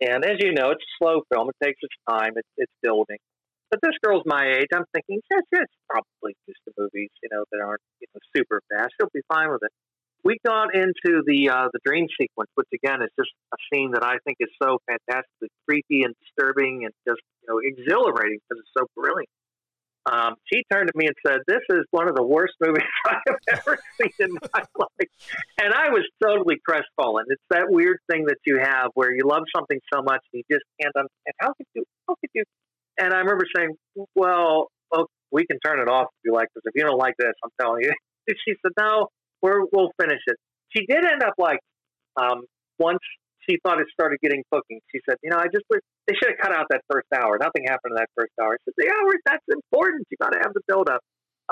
[0.00, 2.32] And as you know, it's a slow film; it takes its time.
[2.36, 3.18] It's, it's building.
[3.70, 4.68] But this girl's my age.
[4.72, 8.60] I'm thinking, yes, it's probably used to movies, you know, that aren't you know super
[8.70, 8.90] fast.
[9.00, 9.72] She'll be fine with it.
[10.26, 14.02] We got into the uh, the dream sequence, which again is just a scene that
[14.02, 18.74] I think is so fantastically creepy and disturbing and just you know exhilarating because it's
[18.76, 19.30] so brilliant
[20.06, 23.18] um, she turned to me and said, "This is one of the worst movies I
[23.26, 25.10] have ever seen in my life,"
[25.60, 27.26] and I was totally crestfallen.
[27.28, 30.54] It's that weird thing that you have where you love something so much and you
[30.54, 32.44] just can't understand how could you, how could you?
[32.98, 33.74] And I remember saying,
[34.14, 36.62] "Well, okay, we can turn it off if you like this.
[36.64, 37.92] If you don't like this, I'm telling you."
[38.28, 39.08] she said, "No,
[39.42, 40.36] we're, we'll finish it."
[40.76, 41.60] She did end up like
[42.16, 42.44] um,
[42.78, 43.00] once
[43.48, 44.80] she thought it started getting cooking.
[44.92, 47.38] She said, "You know, I just they should have cut out that first hour.
[47.40, 50.06] Nothing happened in that first hour." I said, "The that's important.
[50.10, 51.00] You got to have the build up."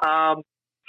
[0.02, 0.42] Um,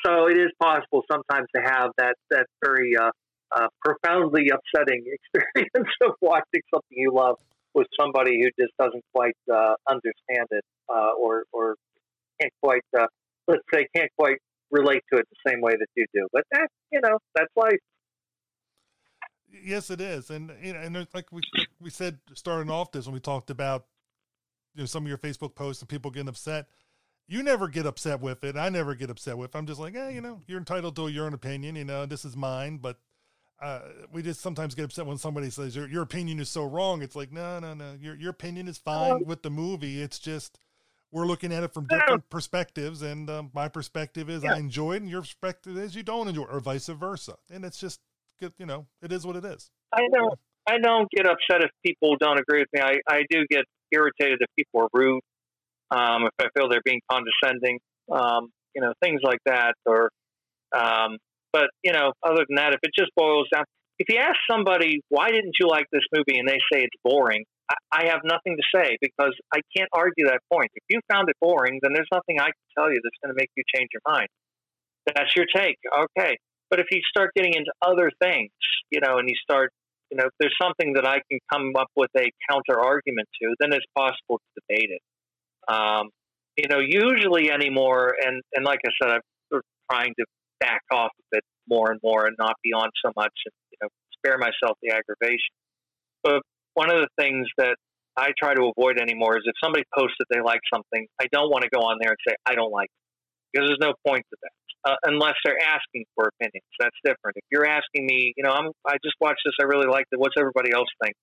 [0.06, 3.12] so it is possible sometimes to have that that very uh,
[3.56, 5.06] uh, profoundly upsetting
[5.36, 7.38] experience of watching something you love
[7.74, 11.76] with somebody who just doesn't quite uh, understand it uh, or or
[12.40, 13.08] can't quite uh,
[13.48, 14.38] let's say can't quite
[14.72, 16.28] relate to it the same way that you do.
[16.32, 17.80] But that you know that's life.
[19.64, 23.06] Yes, it is, and you know, and like we like we said starting off this
[23.06, 23.86] when we talked about
[24.74, 26.68] you know some of your Facebook posts and people getting upset.
[27.28, 28.56] You never get upset with it.
[28.56, 29.56] I never get upset with.
[29.56, 29.58] It.
[29.58, 31.76] I'm just like, yeah, you know, you're entitled to your own opinion.
[31.76, 33.00] You know, this is mine, but
[33.60, 33.80] uh,
[34.12, 37.02] we just sometimes get upset when somebody says your your opinion is so wrong.
[37.02, 37.96] It's like, no, no, no.
[38.00, 40.02] Your your opinion is fine with the movie.
[40.02, 40.60] It's just
[41.16, 45.02] we're looking at it from different perspectives, and um, my perspective is I enjoy it,
[45.02, 47.36] and your perspective is you don't enjoy, it, or vice versa.
[47.50, 48.02] And it's just,
[48.58, 49.72] you know, it is what it is.
[49.94, 50.38] I don't.
[50.68, 52.82] I don't get upset if people don't agree with me.
[52.82, 53.64] I, I do get
[53.94, 55.22] irritated if people are rude.
[55.90, 57.80] Um, if I feel they're being condescending,
[58.12, 59.76] um, you know, things like that.
[59.86, 60.10] Or,
[60.76, 61.18] um,
[61.54, 63.64] but you know, other than that, if it just boils down,
[64.00, 67.46] if you ask somebody why didn't you like this movie and they say it's boring,
[67.92, 70.70] I, have nothing to say because I can't argue that point.
[70.76, 73.40] If you found it boring, then there's nothing I can tell you that's going to
[73.40, 74.28] make you change your mind.
[75.08, 75.78] That's your take,
[76.18, 76.38] okay.
[76.70, 78.52] But if you start getting into other things,
[78.92, 79.72] you know, and you start
[80.12, 83.56] you know, if there's something that I can come up with a counter argument to,
[83.60, 85.02] then it's possible to debate it.
[85.68, 86.10] Um,
[86.58, 90.26] you know, usually anymore, and, and like I said, I'm sort of trying to
[90.60, 93.78] back off a bit more and more and not be on so much and, you
[93.82, 95.54] know, spare myself the aggravation.
[96.24, 96.42] But
[96.76, 97.76] one of the things that
[98.16, 101.50] I try to avoid anymore is if somebody posts that they like something, I don't
[101.50, 103.02] want to go on there and say I don't like it
[103.52, 106.70] because there's no point to that uh, unless they're asking for opinions.
[106.80, 107.38] That's different.
[107.38, 110.20] If you're asking me, you know, I'm I just watched this, I really liked it.
[110.20, 111.16] What's everybody else think?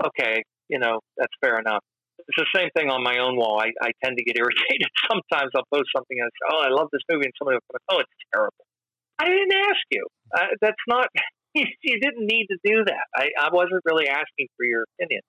[0.00, 1.82] Okay, you know, that's fair enough.
[2.18, 3.58] It's the same thing on my own wall.
[3.58, 4.88] I, I tend to get irritated.
[5.10, 7.66] Sometimes I'll post something and I say, "Oh, I love this movie," and somebody will
[7.68, 8.64] come, "Oh, it's terrible."
[9.18, 10.06] I didn't ask you.
[10.32, 11.08] Uh, that's not.
[11.82, 13.06] you didn't need to do that.
[13.14, 15.22] I, I wasn't really asking for your opinion.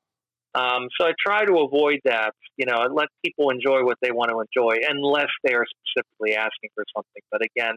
[0.53, 2.33] Um, so I try to avoid that.
[2.57, 6.69] You know, let people enjoy what they want to enjoy, unless they are specifically asking
[6.75, 7.23] for something.
[7.31, 7.75] But again,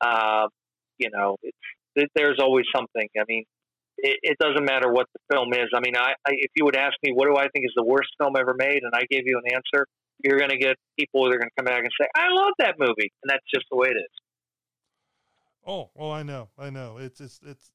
[0.00, 0.48] uh,
[0.98, 3.08] you know, it's, there's always something.
[3.18, 3.44] I mean,
[3.98, 5.70] it, it, doesn't matter what the film is.
[5.74, 7.84] I mean, I, I, if you would ask me, what do I think is the
[7.84, 9.86] worst film ever made, and I gave you an answer,
[10.22, 12.54] you're going to get people that are going to come back and say, I love
[12.58, 14.14] that movie, and that's just the way it is.
[15.66, 16.98] Oh, well, I know, I know.
[16.98, 17.70] It's it's it's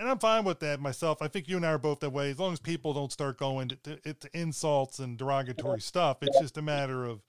[0.00, 1.20] and I'm fine with that myself.
[1.20, 2.30] I think you and I are both that way.
[2.30, 6.40] As long as people don't start going to, to, to insults and derogatory stuff, it's
[6.40, 7.20] just a matter of,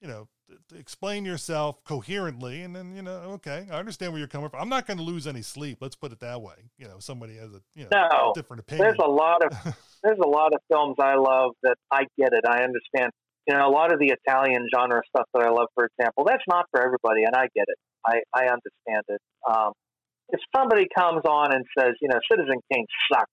[0.00, 0.28] you know,
[0.76, 4.60] explain yourself coherently, and then you know, okay, I understand where you're coming from.
[4.60, 5.78] I'm not going to lose any sleep.
[5.80, 6.70] Let's put it that way.
[6.76, 8.86] You know, somebody has a you know no, different opinion.
[8.86, 9.52] There's a lot of
[10.02, 12.44] there's a lot of films I love that I get it.
[12.48, 13.12] I understand.
[13.46, 16.42] You know, a lot of the Italian genre stuff that I love, for example, that's
[16.48, 17.78] not for everybody, and I get it.
[18.06, 19.20] I I understand it.
[19.48, 19.72] Um,
[20.30, 23.32] if somebody comes on and says, you know, Citizen Kane sucks,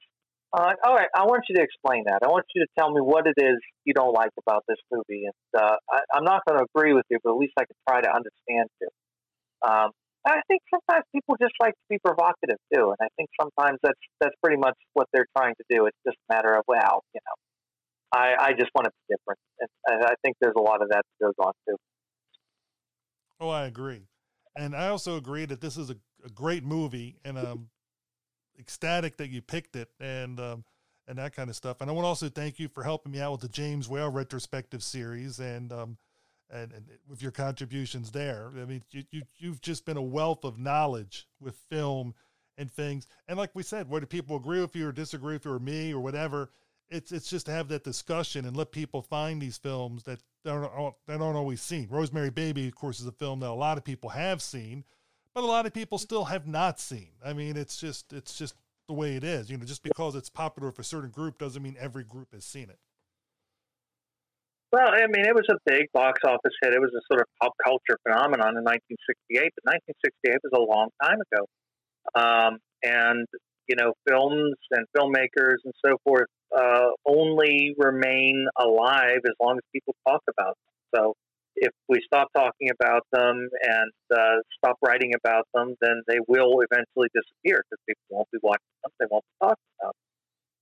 [0.55, 2.19] uh, all right, I want you to explain that.
[2.23, 5.25] I want you to tell me what it is you don't like about this movie.
[5.27, 7.75] And uh, I, am not going to agree with you, but at least I can
[7.87, 8.87] try to understand you.
[9.67, 9.91] Um,
[10.25, 13.99] I think sometimes people just like to be provocative too, and I think sometimes that's
[14.19, 15.85] that's pretty much what they're trying to do.
[15.85, 19.39] It's just a matter of well, you know, I, I just want to be different,
[19.85, 21.77] and I think there's a lot of that that goes on too.
[23.39, 24.07] Oh, I agree,
[24.55, 27.69] and I also agree that this is a a great movie, and I'm
[28.59, 30.63] ecstatic that you picked it, and um,
[31.07, 31.81] and that kind of stuff.
[31.81, 34.09] And I want to also thank you for helping me out with the James Whale
[34.09, 35.97] retrospective series, and um,
[36.49, 38.51] and, and with your contributions there.
[38.59, 42.15] I mean, you, you you've just been a wealth of knowledge with film
[42.57, 43.07] and things.
[43.27, 45.93] And like we said, whether people agree with you or disagree with you or me
[45.93, 46.49] or whatever,
[46.89, 50.51] it's it's just to have that discussion and let people find these films that they
[50.51, 51.87] aren't always seen.
[51.89, 54.83] Rosemary Baby, of course, is a film that a lot of people have seen,
[55.33, 57.09] but a lot of people still have not seen.
[57.23, 58.55] I mean, it's just it's just
[58.87, 59.49] the way it is.
[59.49, 62.45] You know, just because it's popular for a certain group doesn't mean every group has
[62.45, 62.79] seen it.
[64.71, 66.73] Well, I mean, it was a big box office hit.
[66.73, 70.89] It was a sort of pop culture phenomenon in 1968, but 1968 was a long
[71.01, 71.41] time ago.
[72.11, 73.25] Um, and,
[73.69, 76.27] you know, films and filmmakers and so forth
[76.57, 80.73] uh, only remain alive as long as people talk about them.
[80.95, 81.13] So
[81.55, 86.59] if we stop talking about them and uh, stop writing about them, then they will
[86.69, 90.01] eventually disappear because people won't be watching them, they won't be talking about them.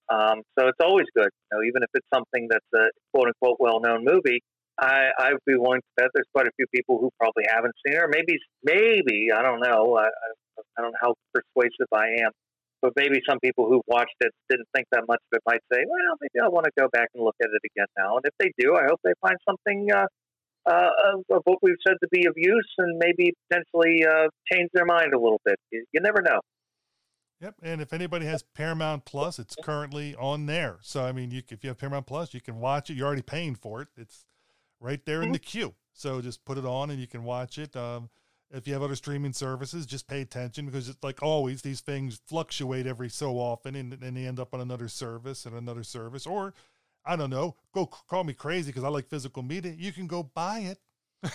[0.10, 3.57] Um, so it's always good, you know, even if it's something that's a quote unquote
[3.60, 4.41] well known movie.
[4.80, 7.76] I, I would be willing to bet there's quite a few people who probably haven't
[7.86, 9.98] seen it, or maybe, maybe I don't know.
[9.98, 10.10] I,
[10.78, 12.32] I don't know how persuasive I am,
[12.84, 15.80] but maybe some people who've watched it didn't think that much of it might say,
[15.88, 18.18] well, maybe I want to go back and look at it again now.
[18.18, 20.05] And if they do, I hope they find something uh,
[20.69, 24.69] uh, of, of, what we've said to be of use and maybe potentially uh, change
[24.73, 25.55] their mind a little bit.
[25.72, 26.41] You, you, never know.
[27.39, 30.77] Yep, and if anybody has Paramount Plus, it's currently on there.
[30.81, 32.95] So I mean, you, if you have Paramount Plus, you can watch it.
[32.95, 33.88] You're already paying for it.
[33.95, 34.26] It's
[34.81, 35.34] right there in mm-hmm.
[35.34, 35.73] the queue.
[35.93, 37.76] So just put it on and you can watch it.
[37.76, 38.10] Um,
[38.53, 42.21] if you have other streaming services, just pay attention because it's like always, these things
[42.27, 46.53] fluctuate every so often and, they end up on another service and another service, or
[47.03, 49.73] I don't know, go call me crazy because I like physical media.
[49.75, 50.77] You can go buy it.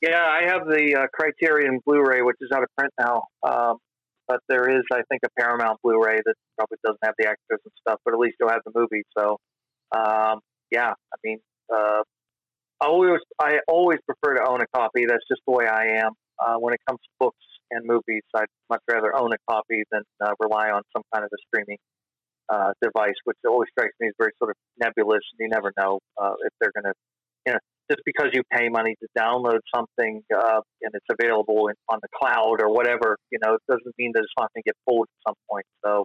[0.00, 3.24] yeah, I have the uh, Criterion Blu-ray, which is out of print now.
[3.46, 3.76] Um,
[4.26, 7.72] but there is, I think, a Paramount Blu-ray that probably doesn't have the extras and
[7.86, 9.02] stuff, but at least you'll have the movie.
[9.16, 9.36] So,
[9.94, 10.40] um,
[10.70, 11.40] yeah, I mean,
[11.72, 12.02] uh,
[12.80, 15.06] I always, I always prefer to own a copy.
[15.06, 16.12] That's just the way I am.
[16.38, 20.02] Uh, when it comes to books and movies, I'd much rather own a copy than
[20.20, 21.78] uh, rely on some kind of a streaming
[22.48, 25.22] uh, device, which always strikes me as very sort of nebulous.
[25.38, 26.94] You never know uh, if they're going to,
[27.46, 27.58] you know,
[27.90, 32.08] just because you pay money to download something uh, and it's available in, on the
[32.18, 35.06] cloud or whatever, you know, it doesn't mean that it's not going to get pulled
[35.06, 35.66] at some point.
[35.84, 36.04] So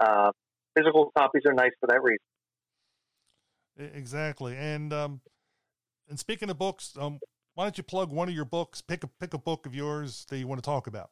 [0.00, 0.30] uh,
[0.76, 2.18] physical copies are nice for that reason.
[3.94, 5.20] Exactly, and um,
[6.08, 7.18] and speaking of books, um,
[7.54, 8.80] why don't you plug one of your books?
[8.80, 11.10] Pick a pick a book of yours that you want to talk about.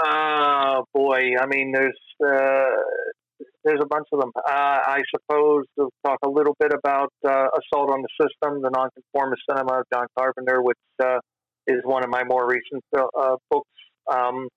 [0.00, 2.70] Oh boy, I mean, there's uh,
[3.64, 4.30] there's a bunch of them.
[4.36, 8.70] Uh, I suppose to talk a little bit about uh, Assault on the System, the
[8.70, 11.18] Nonconformist Cinema of John Carpenter, which uh,
[11.66, 13.68] is one of my more recent uh, books,
[14.10, 14.48] um,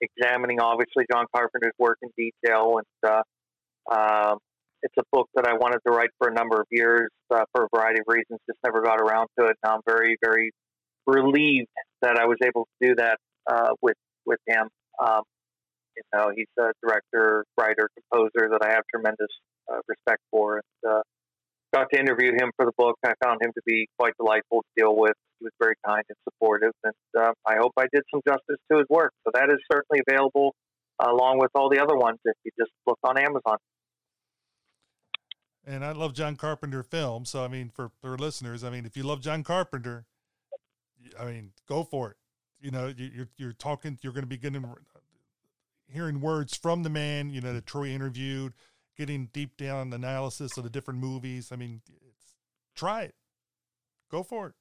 [0.00, 3.22] examining obviously John Carpenter's work in detail and
[3.88, 4.38] Um,
[4.86, 7.64] it's a book that I wanted to write for a number of years uh, for
[7.64, 9.56] a variety of reasons, just never got around to it.
[9.64, 10.52] Now I'm very, very
[11.06, 11.68] relieved
[12.02, 13.18] that I was able to do that
[13.50, 14.68] uh, with with him.
[15.02, 15.22] Um,
[15.96, 19.32] you know, he's a director, writer, composer that I have tremendous
[19.70, 21.02] uh, respect for, and uh,
[21.74, 22.96] got to interview him for the book.
[23.04, 25.14] I found him to be quite delightful to deal with.
[25.40, 28.78] He was very kind and supportive, and uh, I hope I did some justice to
[28.78, 29.12] his work.
[29.24, 30.54] So that is certainly available
[31.00, 33.58] along with all the other ones if you just look on Amazon.
[35.66, 38.96] And I love John Carpenter films, so I mean, for for listeners, I mean, if
[38.96, 40.06] you love John Carpenter,
[41.18, 42.16] I mean, go for it.
[42.60, 44.64] You know, you, you're you're talking, you're going to be getting
[45.92, 47.30] hearing words from the man.
[47.30, 48.52] You know, that Troy interviewed,
[48.96, 51.50] getting deep down analysis of the different movies.
[51.50, 52.34] I mean, it's
[52.76, 53.16] try it,
[54.08, 54.54] go for it.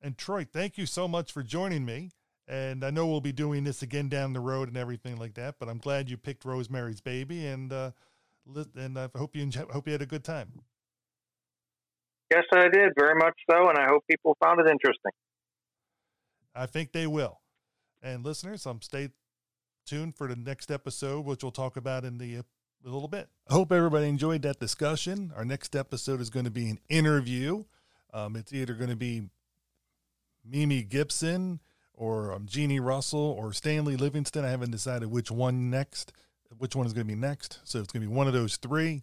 [0.00, 2.12] And Troy, thank you so much for joining me.
[2.48, 5.56] And I know we'll be doing this again down the road and everything like that.
[5.58, 7.90] But I'm glad you picked Rosemary's Baby, and uh,
[8.76, 10.52] and I hope you enjoy, hope you had a good time.
[12.30, 15.12] Yes, I did very much so, and I hope people found it interesting.
[16.54, 17.40] I think they will.
[18.02, 19.10] And listeners, um, stay
[19.84, 22.44] tuned for the next episode, which we'll talk about in the a
[22.84, 23.28] little bit.
[23.48, 25.32] I hope everybody enjoyed that discussion.
[25.36, 27.64] Our next episode is going to be an interview.
[28.12, 29.28] Um, it's either going to be
[30.44, 31.60] Mimi Gibson
[31.94, 34.44] or um, Jeannie Russell or Stanley Livingston.
[34.44, 36.12] I haven't decided which one next,
[36.58, 37.60] which one is going to be next.
[37.64, 39.02] So it's going to be one of those three.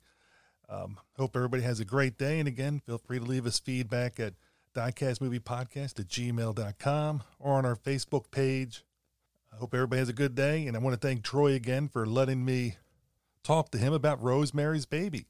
[0.70, 2.40] Um, hope everybody has a great day.
[2.40, 4.34] And again, feel free to leave us feedback at
[4.76, 8.84] diecastmoviepodcast at gmail.com or on our Facebook page.
[9.52, 10.66] I hope everybody has a good day.
[10.66, 12.78] And I want to thank Troy again for letting me
[13.44, 15.28] talk to him about Rosemary's Baby.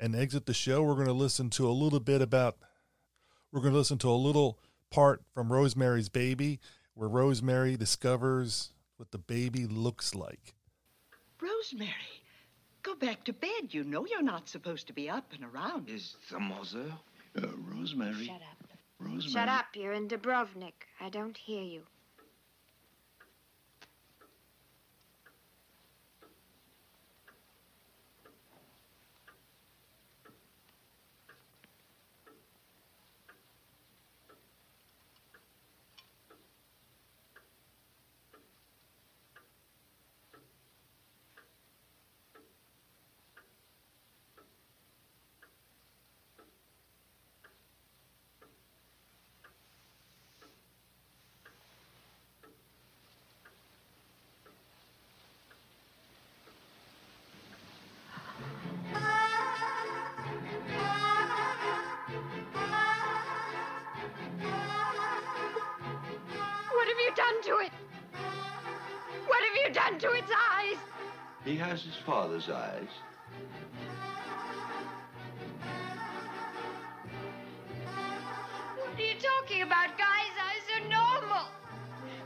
[0.00, 2.56] And exit the show, we're going to listen to a little bit about,
[3.52, 4.58] we're going to listen to a little
[4.90, 6.58] part from Rosemary's Baby
[6.94, 10.54] where Rosemary discovers what the baby looks like.
[11.44, 12.22] Rosemary,
[12.82, 13.72] go back to bed.
[13.72, 15.90] You know you're not supposed to be up and around.
[15.90, 16.92] Is the mother?
[17.36, 18.26] Uh, Rosemary.
[18.26, 18.68] Shut up.
[18.98, 19.30] Rosemary.
[19.30, 19.66] Shut up.
[19.74, 20.88] You're in Dubrovnik.
[21.00, 21.82] I don't hear you.
[71.44, 72.88] He has his father's eyes.
[78.76, 79.98] What are you talking about?
[79.98, 81.48] Guy's eyes are normal.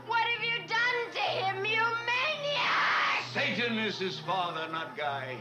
[0.07, 3.25] What have you done to him, you maniac?
[3.33, 5.35] Satan is his father, not Guy.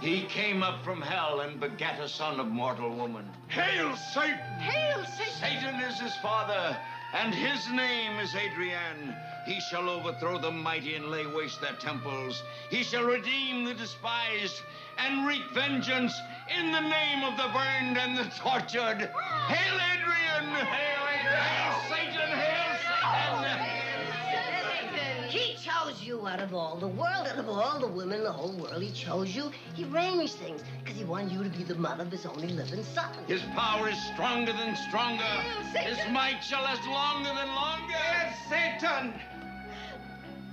[0.00, 3.24] He came up from hell and begat a son of mortal woman.
[3.48, 4.38] Hail, Satan!
[4.58, 5.32] Hail, Satan!
[5.40, 6.76] Satan is his father,
[7.12, 9.14] and his name is Adrian.
[9.44, 12.42] He shall overthrow the mighty and lay waste their temples.
[12.70, 14.62] He shall redeem the despised
[14.98, 16.14] and wreak vengeance
[16.56, 19.10] in the name of the burned and the tortured.
[19.48, 20.54] Hail, Adrian!
[20.54, 21.42] Hail, Adrian!
[21.42, 22.41] Hail, Satan!
[25.92, 28.52] chose you out of all the world, out of all the women in the whole
[28.52, 28.82] world.
[28.82, 29.50] He chose you.
[29.74, 32.84] He arranged things because he wanted you to be the mother of his only living
[32.84, 33.12] son.
[33.26, 35.24] His power is stronger than stronger.
[35.74, 37.82] His might shall last longer than longer.
[37.90, 39.14] Yes, Satan.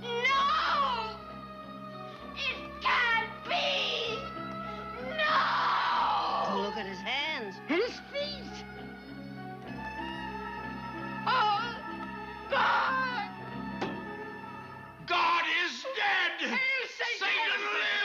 [0.02, 1.16] No!
[2.36, 4.18] It can't be!
[5.10, 6.62] No!
[6.62, 8.64] Look at his hands and his feet.
[11.26, 11.76] Oh,
[12.50, 13.19] God!
[15.10, 16.38] God is dead!
[16.38, 17.99] Satan, Satan lives!